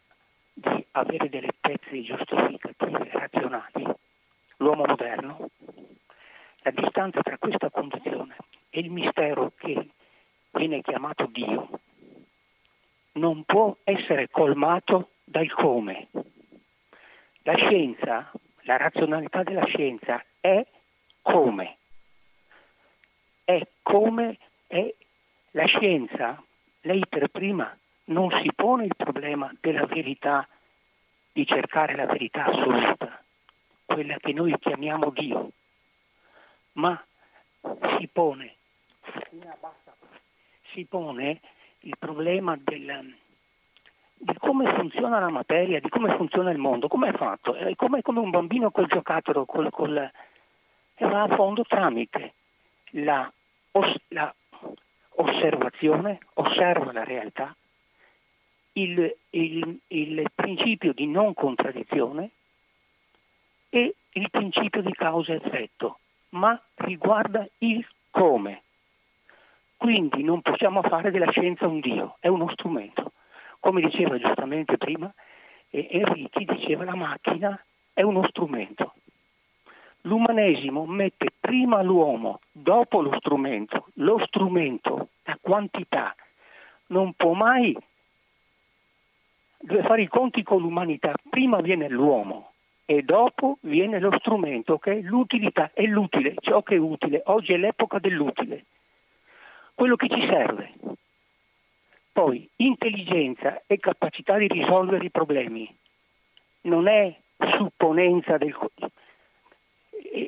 di 0.54 0.86
avere 0.92 1.28
delle 1.28 1.52
pezze 1.60 2.02
giustificative 2.02 3.10
razionali, 3.12 3.84
l'uomo 4.58 4.86
moderno, 4.86 5.50
la 6.60 6.70
distanza 6.70 7.20
tra 7.20 7.36
questa 7.36 7.68
condizione 7.70 8.36
e 8.70 8.80
il 8.80 8.90
mistero 8.90 9.52
che 9.56 9.88
viene 10.52 10.80
chiamato 10.82 11.26
Dio 11.26 11.68
non 13.12 13.44
può 13.44 13.76
essere 13.84 14.28
colmato 14.30 15.10
dal 15.24 15.50
come. 15.52 16.08
La 17.42 17.56
scienza, 17.56 18.30
la 18.62 18.76
razionalità 18.76 19.42
della 19.42 19.64
scienza 19.64 20.24
è 20.40 20.64
come. 21.22 21.76
È 23.44 23.66
come 23.82 24.38
è 24.66 24.92
la 25.52 25.66
scienza, 25.66 26.42
lei 26.82 27.02
per 27.08 27.28
prima 27.28 27.76
non 28.06 28.30
si 28.42 28.50
pone 28.54 28.84
il 28.84 28.96
problema 28.96 29.52
della 29.60 29.86
verità, 29.86 30.46
di 31.32 31.46
cercare 31.46 31.94
la 31.94 32.06
verità 32.06 32.46
assoluta, 32.46 33.22
quella 33.84 34.16
che 34.16 34.32
noi 34.32 34.56
chiamiamo 34.58 35.10
Dio, 35.10 35.50
ma 36.72 37.02
si 37.98 38.08
pone, 38.08 38.54
si 40.72 40.84
pone 40.84 41.40
il 41.80 41.96
problema 41.98 42.56
del, 42.58 43.14
di 44.14 44.34
come 44.38 44.72
funziona 44.74 45.18
la 45.18 45.28
materia, 45.28 45.80
di 45.80 45.88
come 45.88 46.16
funziona 46.16 46.50
il 46.50 46.58
mondo, 46.58 46.88
come 46.88 47.08
è 47.08 47.16
fatto, 47.16 47.54
è 47.54 47.74
come, 47.76 48.02
come 48.02 48.20
un 48.20 48.30
bambino 48.30 48.70
col 48.70 48.86
giocattolo, 48.86 49.44
col, 49.44 49.70
col, 49.70 50.10
e 50.94 51.06
va 51.06 51.22
a 51.22 51.34
fondo 51.34 51.64
tramite 51.64 52.32
la, 52.92 53.30
la 54.08 54.34
osservazione, 55.16 56.18
osserva 56.34 56.92
la 56.92 57.04
realtà, 57.04 57.54
il, 58.76 59.16
il, 59.30 59.78
il 59.88 60.30
principio 60.34 60.92
di 60.92 61.06
non 61.06 61.34
contraddizione 61.34 62.30
e 63.68 63.94
il 64.12 64.30
principio 64.30 64.82
di 64.82 64.92
causa-effetto, 64.92 65.98
ma 66.30 66.60
riguarda 66.76 67.46
il 67.58 67.86
come. 68.10 68.62
Quindi 69.76 70.22
non 70.22 70.40
possiamo 70.40 70.82
fare 70.82 71.10
della 71.10 71.30
scienza 71.30 71.66
un 71.66 71.80
Dio, 71.80 72.16
è 72.20 72.28
uno 72.28 72.48
strumento. 72.52 73.12
Come 73.60 73.80
diceva 73.80 74.18
giustamente 74.18 74.76
prima, 74.78 75.12
Enrichi 75.70 76.44
diceva 76.44 76.84
la 76.84 76.94
macchina 76.94 77.58
è 77.92 78.02
uno 78.02 78.26
strumento. 78.28 78.92
L'umanesimo 80.02 80.86
mette 80.86 81.32
prima 81.38 81.82
l'uomo, 81.82 82.40
dopo 82.52 83.00
lo 83.00 83.14
strumento. 83.18 83.88
Lo 83.94 84.22
strumento, 84.26 85.08
la 85.24 85.36
quantità, 85.40 86.14
non 86.88 87.12
può 87.14 87.32
mai 87.32 87.76
deve 89.58 89.82
fare 89.82 90.02
i 90.02 90.08
conti 90.08 90.42
con 90.42 90.60
l'umanità. 90.60 91.14
Prima 91.28 91.60
viene 91.60 91.88
l'uomo 91.88 92.52
e 92.84 93.02
dopo 93.02 93.58
viene 93.62 93.98
lo 93.98 94.16
strumento 94.18 94.78
che 94.78 94.92
è 94.92 95.00
l'utilità, 95.00 95.70
è 95.74 95.82
l'utile, 95.82 96.34
ciò 96.40 96.62
che 96.62 96.76
è 96.76 96.78
utile. 96.78 97.22
Oggi 97.26 97.52
è 97.52 97.56
l'epoca 97.56 97.98
dell'utile, 97.98 98.64
quello 99.74 99.96
che 99.96 100.08
ci 100.08 100.20
serve. 100.26 100.72
Poi 102.12 102.48
intelligenza 102.56 103.62
e 103.66 103.78
capacità 103.78 104.38
di 104.38 104.46
risolvere 104.46 105.04
i 105.04 105.10
problemi. 105.10 105.74
Non 106.62 106.88
è 106.88 107.14
supponenza 107.56 108.38
del... 108.38 108.56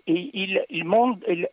Il, 0.05 0.65
il, 0.69 0.85
mondo, 0.85 1.25
il, 1.27 1.49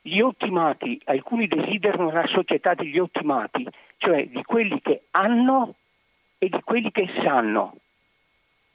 gli 0.00 0.20
ottimati, 0.20 1.00
alcuni 1.04 1.46
desiderano 1.46 2.10
la 2.10 2.26
società 2.26 2.74
degli 2.74 2.98
ottimati, 2.98 3.66
cioè 3.98 4.26
di 4.26 4.42
quelli 4.42 4.80
che 4.80 5.02
hanno 5.10 5.74
e 6.38 6.48
di 6.48 6.60
quelli 6.62 6.90
che 6.90 7.08
sanno. 7.22 7.74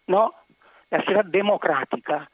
No? 0.06 0.34
La 0.90 1.00
società 1.00 1.24
democratica 1.24 2.30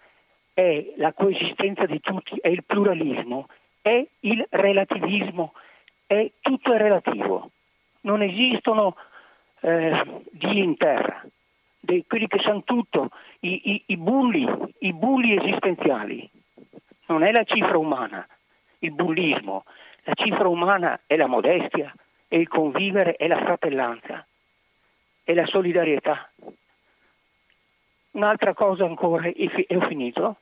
è 0.53 0.93
la 0.97 1.13
coesistenza 1.13 1.85
di 1.85 1.99
tutti, 2.01 2.37
è 2.41 2.49
il 2.49 2.63
pluralismo, 2.65 3.47
è 3.81 4.05
il 4.21 4.45
relativismo, 4.49 5.53
è 6.05 6.29
tutto 6.41 6.73
è 6.73 6.77
relativo. 6.77 7.51
Non 8.01 8.21
esistono 8.21 8.95
eh, 9.61 10.23
Dio 10.31 10.63
in 10.63 10.75
terra, 10.75 11.23
dei, 11.79 12.03
quelli 12.05 12.27
che 12.27 12.39
sanno 12.39 12.63
tutto, 12.63 13.11
i, 13.41 13.71
i, 13.71 13.83
i, 13.87 13.97
bulli, 13.97 14.45
i 14.79 14.93
bulli 14.93 15.37
esistenziali. 15.37 16.29
Non 17.05 17.23
è 17.23 17.31
la 17.31 17.43
cifra 17.43 17.77
umana, 17.77 18.27
il 18.79 18.91
bullismo. 18.91 19.63
La 20.03 20.13
cifra 20.15 20.47
umana 20.47 20.99
è 21.05 21.15
la 21.15 21.27
modestia, 21.27 21.93
è 22.27 22.35
il 22.35 22.47
convivere, 22.47 23.15
è 23.15 23.27
la 23.27 23.37
fratellanza 23.37 24.25
e 25.29 25.35
la 25.35 25.45
solidarietà. 25.45 26.27
Un'altra 28.13 28.55
cosa 28.55 28.85
ancora, 28.85 29.27
e 29.27 29.67
ho 29.75 29.81
finito, 29.81 30.37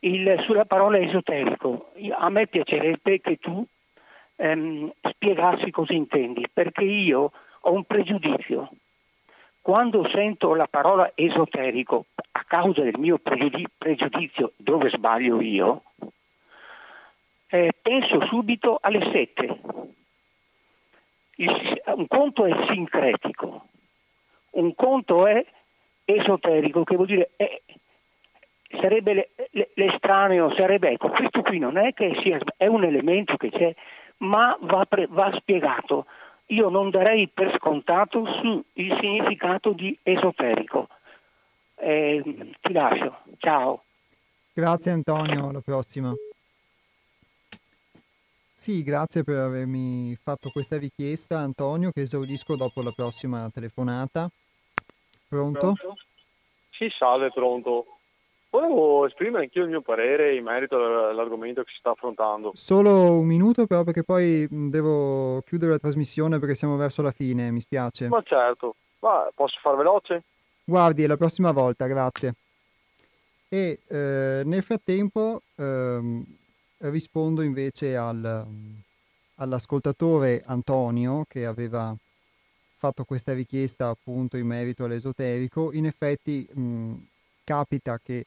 il, 0.00 0.40
sulla 0.46 0.66
parola 0.66 0.98
esoterico. 0.98 1.90
A 2.16 2.30
me 2.30 2.46
piacerebbe 2.46 3.20
che 3.20 3.38
tu 3.38 3.66
ehm, 4.36 4.92
spiegassi 5.00 5.72
cosa 5.72 5.94
intendi, 5.94 6.46
perché 6.52 6.84
io 6.84 7.32
ho 7.62 7.72
un 7.72 7.82
pregiudizio. 7.82 8.70
Quando 9.60 10.08
sento 10.10 10.54
la 10.54 10.68
parola 10.68 11.10
esoterico, 11.16 12.04
a 12.30 12.44
causa 12.46 12.82
del 12.82 12.98
mio 12.98 13.18
pregiudizio 13.18 14.52
dove 14.54 14.90
sbaglio 14.90 15.40
io, 15.40 15.82
eh, 17.48 17.72
penso 17.82 18.24
subito 18.26 18.78
alle 18.80 19.10
sette. 19.10 19.60
Il, 21.34 21.82
un 21.96 22.06
conto 22.06 22.44
è 22.44 22.66
sincretico, 22.68 23.64
un 24.50 24.74
conto 24.74 25.26
è 25.26 25.44
esoterico, 26.04 26.84
che 26.84 26.96
vuol 26.96 27.06
dire 27.06 27.30
è, 27.36 27.60
sarebbe 28.80 29.14
le, 29.14 29.30
le, 29.50 29.70
l'estraneo, 29.74 30.54
sarebbe 30.54 30.90
ecco, 30.90 31.08
questo 31.08 31.42
qui 31.42 31.58
non 31.58 31.76
è 31.76 31.92
che 31.92 32.18
sia, 32.22 32.38
è 32.56 32.66
un 32.66 32.84
elemento 32.84 33.36
che 33.36 33.50
c'è, 33.50 33.74
ma 34.18 34.56
va, 34.60 34.84
pre, 34.86 35.06
va 35.08 35.32
spiegato. 35.36 36.06
Io 36.46 36.68
non 36.68 36.90
darei 36.90 37.28
per 37.28 37.54
scontato 37.56 38.26
sul 38.40 38.64
significato 38.74 39.70
di 39.70 39.96
esoterico. 40.02 40.88
Eh, 41.76 42.22
ti 42.60 42.72
lascio, 42.72 43.18
ciao. 43.38 43.82
Grazie 44.52 44.90
Antonio, 44.90 45.48
alla 45.48 45.60
prossima. 45.60 46.12
Sì, 48.60 48.82
grazie 48.82 49.24
per 49.24 49.38
avermi 49.38 50.14
fatto 50.22 50.50
questa 50.50 50.76
richiesta, 50.76 51.38
Antonio, 51.38 51.92
che 51.92 52.02
esaudisco 52.02 52.56
dopo 52.56 52.82
la 52.82 52.90
prossima 52.90 53.48
telefonata. 53.48 54.28
Pronto? 55.26 55.72
pronto? 55.78 55.94
Sì, 56.68 56.90
salve, 56.90 57.30
pronto. 57.32 57.86
Volevo 58.50 59.06
esprimere 59.06 59.44
anch'io 59.44 59.62
il 59.62 59.70
mio 59.70 59.80
parere 59.80 60.36
in 60.36 60.44
merito 60.44 60.76
all'argomento 60.76 61.62
che 61.62 61.70
si 61.70 61.78
sta 61.78 61.92
affrontando. 61.92 62.50
Solo 62.52 63.20
un 63.20 63.26
minuto 63.26 63.64
però 63.66 63.82
perché 63.82 64.04
poi 64.04 64.46
devo 64.50 65.40
chiudere 65.40 65.72
la 65.72 65.78
trasmissione 65.78 66.38
perché 66.38 66.54
siamo 66.54 66.76
verso 66.76 67.00
la 67.00 67.12
fine, 67.12 67.50
mi 67.50 67.60
spiace. 67.60 68.08
Ma 68.08 68.20
certo, 68.26 68.74
ma 68.98 69.26
posso 69.34 69.58
far 69.62 69.74
veloce? 69.74 70.24
Guardi, 70.64 71.06
la 71.06 71.16
prossima 71.16 71.52
volta, 71.52 71.86
grazie. 71.86 72.34
E 73.48 73.80
eh, 73.88 74.42
nel 74.44 74.62
frattempo 74.62 75.40
ehm, 75.56 76.38
rispondo 76.80 77.42
invece 77.42 77.96
al, 77.96 78.46
all'ascoltatore 79.36 80.42
Antonio 80.44 81.24
che 81.28 81.46
aveva 81.46 81.94
fatto 82.76 83.04
questa 83.04 83.34
richiesta 83.34 83.88
appunto 83.88 84.36
in 84.36 84.46
merito 84.46 84.84
all'esoterico. 84.84 85.72
In 85.72 85.86
effetti 85.86 86.48
mh, 86.50 86.94
capita 87.44 87.98
che 88.02 88.26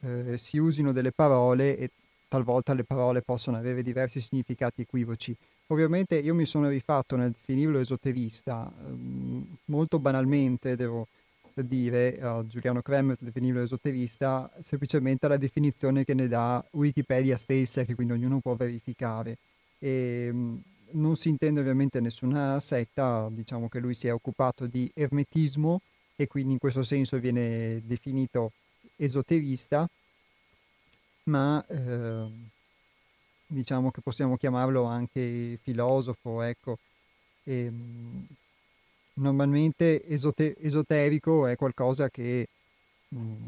eh, 0.00 0.38
si 0.38 0.58
usino 0.58 0.92
delle 0.92 1.12
parole 1.12 1.76
e 1.76 1.90
talvolta 2.28 2.74
le 2.74 2.84
parole 2.84 3.22
possono 3.22 3.56
avere 3.56 3.82
diversi 3.82 4.20
significati 4.20 4.82
equivoci. 4.82 5.36
Ovviamente 5.68 6.16
io 6.18 6.34
mi 6.34 6.46
sono 6.46 6.68
rifatto 6.68 7.16
nel 7.16 7.30
definirlo 7.30 7.78
esoterista, 7.78 8.70
ehm, 8.86 9.56
molto 9.66 9.98
banalmente 9.98 10.76
devo 10.76 11.06
dire 11.62 12.20
a 12.20 12.44
Giuliano 12.46 12.82
Kremers 12.82 13.22
definirlo 13.22 13.62
esoterista, 13.62 14.50
semplicemente 14.60 15.26
alla 15.26 15.36
definizione 15.36 16.04
che 16.04 16.14
ne 16.14 16.28
dà 16.28 16.64
Wikipedia 16.72 17.36
stessa, 17.36 17.84
che 17.84 17.94
quindi 17.94 18.12
ognuno 18.12 18.40
può 18.40 18.54
verificare. 18.54 19.36
E, 19.78 20.26
ehm, 20.28 20.62
non 20.90 21.16
si 21.16 21.28
intende 21.28 21.60
ovviamente 21.60 22.00
nessuna 22.00 22.58
setta, 22.60 23.28
diciamo 23.30 23.68
che 23.68 23.78
lui 23.78 23.94
si 23.94 24.06
è 24.06 24.12
occupato 24.12 24.66
di 24.66 24.90
ermetismo 24.94 25.80
e 26.16 26.26
quindi 26.26 26.54
in 26.54 26.58
questo 26.58 26.82
senso 26.82 27.18
viene 27.18 27.82
definito 27.84 28.52
esoterista, 28.96 29.88
ma 31.24 31.64
eh, 31.68 32.26
diciamo 33.46 33.90
che 33.90 34.00
possiamo 34.00 34.36
chiamarlo 34.36 34.84
anche 34.84 35.58
filosofo, 35.62 36.42
ecco. 36.42 36.78
E, 37.44 37.64
ehm, 37.64 38.26
normalmente 39.18 40.04
esoter- 40.06 40.56
esoterico 40.60 41.46
è 41.46 41.56
qualcosa 41.56 42.08
che 42.08 42.48
mh, 43.08 43.18
mm, 43.18 43.44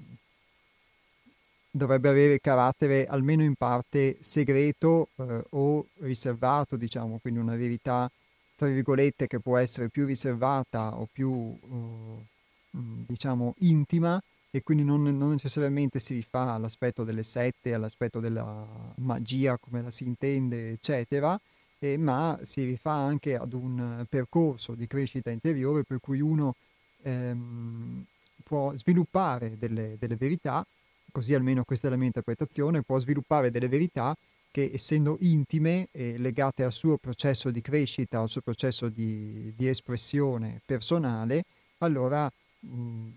dovrebbe 1.71 2.09
avere 2.09 2.41
carattere 2.41 3.07
almeno 3.07 3.43
in 3.43 3.55
parte 3.55 4.17
segreto 4.21 5.09
eh, 5.17 5.45
o 5.51 5.87
riservato, 5.99 6.77
diciamo, 6.77 7.19
quindi 7.19 7.41
una 7.41 7.57
verità 7.57 8.11
tra 8.57 8.69
virgolette 8.69 9.27
che 9.27 9.41
può 9.41 9.57
essere 9.57 9.89
più 9.89 10.05
riservata 10.05 10.95
o 10.99 11.09
più 11.11 11.31
uh, 11.31 12.25
diciamo 12.71 13.55
intima 13.61 14.23
e 14.51 14.63
quindi 14.63 14.85
non, 14.85 15.03
non, 15.03 15.31
necessariamente 15.31 15.99
si 15.99 16.13
rifà 16.13 16.53
all'aspetto 16.53 17.03
delle 17.03 17.23
sette, 17.23 17.73
all'aspetto 17.73 18.21
della 18.21 18.67
magia 18.97 19.57
come 19.57 19.81
la 19.81 19.91
si 19.91 20.05
intende, 20.05 20.73
eccetera, 20.73 21.41
eh, 21.81 21.97
ma 21.97 22.39
si 22.43 22.65
rifà 22.65 22.93
anche 22.93 23.35
ad 23.35 23.53
un 23.55 24.05
percorso 24.09 24.75
di 24.75 24.87
crescita 24.87 25.31
interiore 25.31 25.83
per 25.83 25.99
cui 25.99 26.21
uno 26.21 26.55
ehm, 27.03 28.05
può 28.45 28.75
sviluppare 28.77 29.57
delle, 29.59 29.97
delle 29.99 30.17
verità, 30.17 30.65
così 31.11 31.35
almeno 31.35 31.65
questa 31.65 31.89
è 31.89 31.91
la 31.91 31.97
mia 31.97 32.07
interpretazione, 32.07 32.83
può 32.83 32.99
sviluppare 32.99 33.51
delle 33.51 33.69
verità 33.69 34.15
che 34.53 34.71
essendo 34.75 35.17
intime 35.21 35.89
e 35.93 36.19
legate 36.19 36.65
al 36.65 36.73
suo 36.73 36.97
processo 36.99 37.51
di 37.51 37.61
crescita, 37.61 38.21
al 38.21 38.29
suo 38.29 38.41
processo 38.41 38.89
di, 38.89 39.53
di 39.57 39.67
espressione 39.69 40.61
personale, 40.67 41.45
allora 41.79 42.31
mh, 42.61 43.09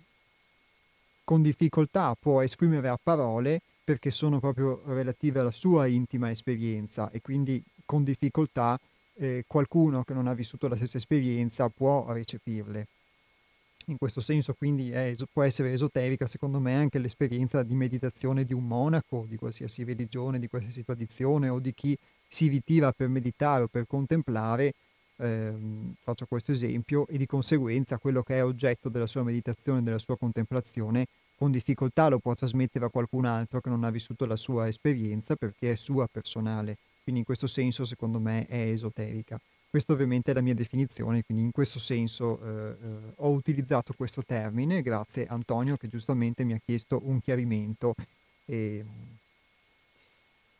con 1.23 1.41
difficoltà 1.41 2.15
può 2.19 2.41
esprimere 2.41 2.87
a 2.87 2.99
parole 3.01 3.61
perché 3.83 4.11
sono 4.11 4.39
proprio 4.39 4.81
relative 4.85 5.39
alla 5.39 5.51
sua 5.51 5.87
intima 5.87 6.29
esperienza 6.29 7.09
e 7.11 7.21
quindi 7.21 7.61
con 7.85 8.03
difficoltà 8.03 8.79
eh, 9.15 9.43
qualcuno 9.47 10.03
che 10.03 10.13
non 10.13 10.27
ha 10.27 10.33
vissuto 10.33 10.67
la 10.67 10.75
stessa 10.75 10.97
esperienza 10.97 11.69
può 11.69 12.11
recepirle. 12.11 12.87
In 13.87 13.97
questo 13.97 14.21
senso 14.21 14.53
quindi 14.53 14.91
è, 14.91 15.13
può 15.31 15.43
essere 15.43 15.73
esoterica 15.73 16.25
secondo 16.25 16.59
me 16.59 16.73
anche 16.73 16.99
l'esperienza 16.99 17.63
di 17.63 17.75
meditazione 17.75 18.45
di 18.45 18.53
un 18.53 18.65
monaco, 18.65 19.25
di 19.27 19.35
qualsiasi 19.35 19.83
religione, 19.83 20.39
di 20.39 20.47
qualsiasi 20.47 20.85
tradizione 20.85 21.49
o 21.49 21.59
di 21.59 21.73
chi 21.73 21.97
si 22.27 22.47
ritira 22.47 22.93
per 22.93 23.09
meditare 23.09 23.63
o 23.63 23.67
per 23.67 23.85
contemplare, 23.85 24.73
ehm, 25.17 25.95
faccio 25.99 26.25
questo 26.25 26.53
esempio, 26.53 27.05
e 27.07 27.17
di 27.17 27.25
conseguenza 27.25 27.97
quello 27.97 28.23
che 28.23 28.37
è 28.37 28.43
oggetto 28.43 28.87
della 28.87 29.05
sua 29.05 29.23
meditazione, 29.23 29.83
della 29.83 29.99
sua 29.99 30.17
contemplazione, 30.17 31.05
con 31.35 31.51
difficoltà 31.51 32.07
lo 32.07 32.19
può 32.19 32.33
trasmettere 32.35 32.85
a 32.85 32.89
qualcun 32.89 33.25
altro 33.25 33.59
che 33.59 33.69
non 33.69 33.83
ha 33.83 33.89
vissuto 33.89 34.25
la 34.25 34.37
sua 34.37 34.67
esperienza 34.67 35.35
perché 35.35 35.73
è 35.73 35.75
sua 35.75 36.07
personale. 36.09 36.77
Quindi 37.03 37.21
in 37.21 37.25
questo 37.25 37.47
senso 37.47 37.83
secondo 37.85 38.19
me 38.19 38.45
è 38.47 38.57
esoterica. 38.57 39.39
Questa 39.69 39.91
ovviamente 39.91 40.31
è 40.31 40.33
la 40.33 40.41
mia 40.41 40.53
definizione, 40.53 41.23
quindi 41.23 41.43
in 41.43 41.51
questo 41.51 41.79
senso 41.79 42.39
eh, 42.39 42.77
eh, 42.79 43.13
ho 43.15 43.31
utilizzato 43.31 43.93
questo 43.97 44.21
termine, 44.21 44.81
grazie 44.83 45.25
Antonio 45.25 45.77
che 45.77 45.87
giustamente 45.87 46.43
mi 46.43 46.53
ha 46.53 46.59
chiesto 46.63 47.01
un 47.03 47.19
chiarimento 47.19 47.95
e, 48.45 48.85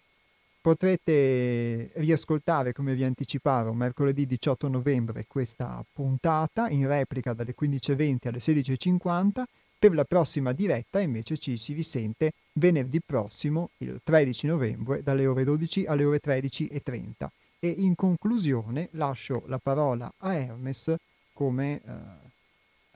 Potrete 0.61 1.91
riascoltare, 1.93 2.73
come 2.73 2.95
vi 2.95 3.03
anticipavo, 3.03 3.71
mercoledì 3.73 4.25
18 4.25 4.67
novembre 4.67 5.25
questa 5.27 5.85
puntata 5.93 6.67
in 6.69 6.87
replica 6.87 7.33
dalle 7.33 7.53
15.20 7.59 8.27
alle 8.27 8.39
16.50. 8.39 9.43
Per 9.77 9.93
la 9.93 10.05
prossima 10.05 10.53
diretta 10.53 10.99
invece 10.99 11.37
ci 11.37 11.57
si 11.57 11.73
risente 11.73 12.31
venerdì 12.53 12.99
prossimo, 13.05 13.69
il 13.77 13.99
13 14.03 14.47
novembre, 14.47 15.03
dalle 15.03 15.27
ore 15.27 15.43
12 15.43 15.85
alle 15.85 16.03
ore 16.03 16.19
13.30. 16.19 17.27
E 17.59 17.67
in 17.67 17.93
conclusione 17.93 18.89
lascio 18.93 19.43
la 19.45 19.59
parola 19.59 20.11
a 20.17 20.33
Hermes 20.33 20.95
come 21.33 21.81
eh, 21.85 22.24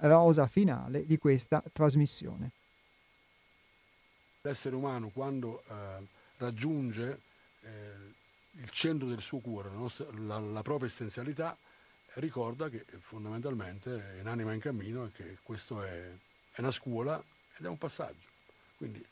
rosa 0.02 0.48
finale 0.48 1.06
di 1.06 1.18
questa 1.18 1.64
trasmissione. 1.72 2.52
L'essere 4.42 4.76
umano 4.76 5.10
quando 5.10 5.64
eh, 5.68 6.08
raggiunge 6.38 7.20
eh, 7.62 7.70
il 8.52 8.70
centro 8.70 9.08
del 9.08 9.22
suo 9.22 9.40
cuore, 9.40 9.70
la, 9.70 9.76
nostra, 9.76 10.08
la, 10.14 10.40
la, 10.40 10.62
propria 10.62 10.88
essenzialità, 10.88 11.58
ricorda 12.16 12.70
che 12.70 12.86
fondamentalmente 13.00 14.18
è 14.18 14.22
un'anima 14.22 14.54
in 14.54 14.60
cammino 14.60 15.06
e 15.06 15.12
che 15.12 15.38
questo 15.44 15.84
è, 15.84 16.10
è 16.52 16.60
una 16.60 16.72
scuola 16.72 17.22
ed 17.58 17.66
è 17.66 17.70
un 17.70 17.78
passaggio. 17.78 18.28
Quindi 18.78 19.06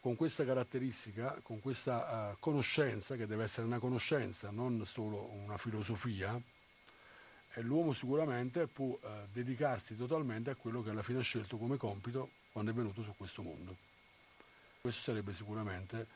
con 0.00 0.16
questa 0.16 0.44
caratteristica, 0.44 1.38
con 1.42 1.60
questa 1.60 2.32
uh, 2.32 2.36
conoscenza, 2.40 3.14
che 3.14 3.26
deve 3.26 3.44
essere 3.44 3.66
una 3.66 3.78
conoscenza, 3.78 4.50
non 4.50 4.84
solo 4.84 5.30
una 5.30 5.56
filosofia, 5.56 6.40
e 7.54 7.60
l'uomo 7.60 7.92
sicuramente 7.92 8.66
può 8.66 8.86
uh, 8.86 8.98
dedicarsi 9.32 9.96
totalmente 9.96 10.50
a 10.50 10.54
quello 10.54 10.82
che 10.82 10.90
alla 10.90 11.02
fine 11.02 11.18
ha 11.18 11.22
scelto 11.22 11.58
come 11.58 11.76
compito 11.76 12.30
quando 12.52 12.70
è 12.70 12.74
venuto 12.74 13.02
su 13.02 13.14
questo 13.16 13.42
mondo. 13.42 13.76
Questo 14.80 15.00
sarebbe 15.00 15.32
sicuramente 15.32 16.06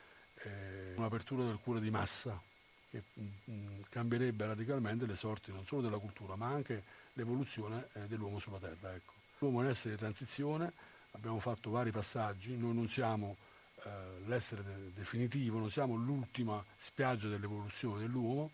eh, 0.43 0.93
un'apertura 0.95 1.43
del 1.45 1.59
cuore 1.61 1.79
di 1.79 1.89
massa 1.89 2.39
che 2.89 3.03
mh, 3.13 3.51
mm, 3.51 3.79
cambierebbe 3.89 4.45
radicalmente 4.45 5.05
le 5.05 5.15
sorti 5.15 5.51
non 5.51 5.63
solo 5.65 5.81
della 5.81 5.99
cultura 5.99 6.35
ma 6.35 6.47
anche 6.47 6.83
l'evoluzione 7.13 7.87
eh, 7.93 8.07
dell'uomo 8.07 8.39
sulla 8.39 8.59
Terra. 8.59 8.93
Ecco. 8.93 9.13
L'uomo 9.39 9.61
è 9.61 9.65
un 9.65 9.69
essere 9.69 9.93
di 9.93 9.99
transizione, 9.99 10.73
abbiamo 11.11 11.39
fatto 11.39 11.69
vari 11.69 11.91
passaggi, 11.91 12.57
noi 12.57 12.73
non 12.73 12.87
siamo 12.87 13.37
eh, 13.83 13.89
l'essere 14.25 14.63
de- 14.63 14.93
definitivo, 14.93 15.59
non 15.59 15.69
siamo 15.69 15.95
l'ultima 15.95 16.63
spiaggia 16.77 17.27
dell'evoluzione 17.27 17.99
dell'uomo 17.99 18.51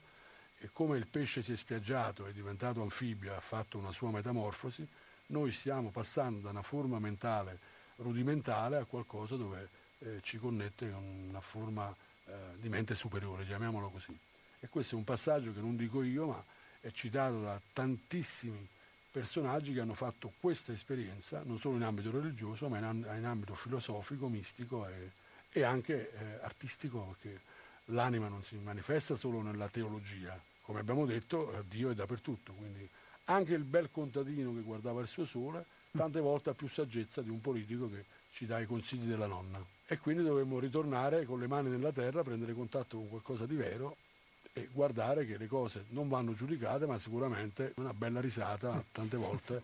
e 0.63 0.69
come 0.71 0.97
il 0.97 1.07
pesce 1.07 1.43
si 1.43 1.51
è 1.51 1.57
spiaggiato, 1.57 2.25
è 2.25 2.31
diventato 2.31 2.81
anfibio, 2.81 3.35
ha 3.35 3.41
fatto 3.41 3.77
una 3.77 3.91
sua 3.91 4.11
metamorfosi, 4.11 4.87
noi 5.27 5.51
stiamo 5.51 5.91
passando 5.91 6.39
da 6.39 6.51
una 6.51 6.61
forma 6.61 6.99
mentale 6.99 7.59
rudimentale 7.97 8.77
a 8.77 8.85
qualcosa 8.85 9.35
dove 9.35 9.67
eh, 9.99 10.19
ci 10.21 10.37
connette 10.37 10.89
con 10.89 11.03
una 11.03 11.41
forma 11.41 11.93
eh, 12.25 12.33
di 12.55 12.69
mente 12.69 12.95
superiore, 12.95 13.45
chiamiamolo 13.45 13.89
così. 13.89 14.17
E 14.61 14.69
questo 14.69 14.95
è 14.95 14.97
un 14.97 15.03
passaggio 15.03 15.51
che 15.51 15.59
non 15.59 15.75
dico 15.75 16.01
io, 16.01 16.27
ma 16.27 16.41
è 16.79 16.91
citato 16.91 17.41
da 17.41 17.59
tantissimi 17.73 18.65
personaggi 19.11 19.73
che 19.73 19.81
hanno 19.81 19.95
fatto 19.95 20.31
questa 20.39 20.71
esperienza, 20.71 21.41
non 21.43 21.59
solo 21.59 21.75
in 21.75 21.83
ambito 21.83 22.09
religioso, 22.09 22.69
ma 22.69 22.77
in, 22.77 23.05
in 23.17 23.25
ambito 23.25 23.53
filosofico, 23.53 24.29
mistico 24.29 24.87
e, 24.87 25.11
e 25.51 25.63
anche 25.63 26.09
eh, 26.09 26.39
artistico, 26.41 27.15
perché 27.17 27.41
l'anima 27.87 28.29
non 28.29 28.43
si 28.43 28.55
manifesta 28.55 29.15
solo 29.15 29.41
nella 29.41 29.67
teologia, 29.67 30.41
come 30.63 30.79
abbiamo 30.79 31.05
detto, 31.05 31.53
eh, 31.53 31.63
Dio 31.67 31.91
è 31.91 31.93
dappertutto, 31.93 32.53
quindi 32.53 32.87
anche 33.25 33.53
il 33.53 33.63
bel 33.63 33.89
contadino 33.91 34.53
che 34.53 34.61
guardava 34.61 35.01
il 35.01 35.07
suo 35.07 35.25
sole, 35.25 35.65
tante 35.91 36.19
volte 36.19 36.49
ha 36.49 36.53
più 36.53 36.67
saggezza 36.67 37.21
di 37.21 37.29
un 37.29 37.39
politico 37.39 37.89
che 37.89 38.05
ci 38.31 38.45
dà 38.45 38.59
i 38.59 38.65
consigli 38.65 39.07
della 39.07 39.27
nonna. 39.27 39.63
E 39.85 39.97
quindi 39.99 40.23
dovremmo 40.23 40.59
ritornare 40.59 41.25
con 41.25 41.39
le 41.39 41.47
mani 41.47 41.69
nella 41.69 41.91
terra, 41.91 42.23
prendere 42.23 42.53
contatto 42.53 42.97
con 42.97 43.09
qualcosa 43.09 43.45
di 43.45 43.55
vero 43.55 43.97
e 44.53 44.69
guardare 44.71 45.25
che 45.25 45.37
le 45.37 45.47
cose 45.47 45.85
non 45.89 46.07
vanno 46.07 46.33
giudicate, 46.33 46.85
ma 46.85 46.97
sicuramente 46.97 47.73
una 47.77 47.93
bella 47.93 48.21
risata 48.21 48.83
tante 48.91 49.17
volte 49.17 49.61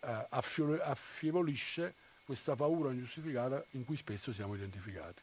eh, 0.00 0.26
affievolisce 0.30 1.94
questa 2.24 2.54
paura 2.54 2.92
ingiustificata 2.92 3.64
in 3.72 3.84
cui 3.84 3.96
spesso 3.96 4.32
siamo 4.32 4.54
identificati. 4.54 5.22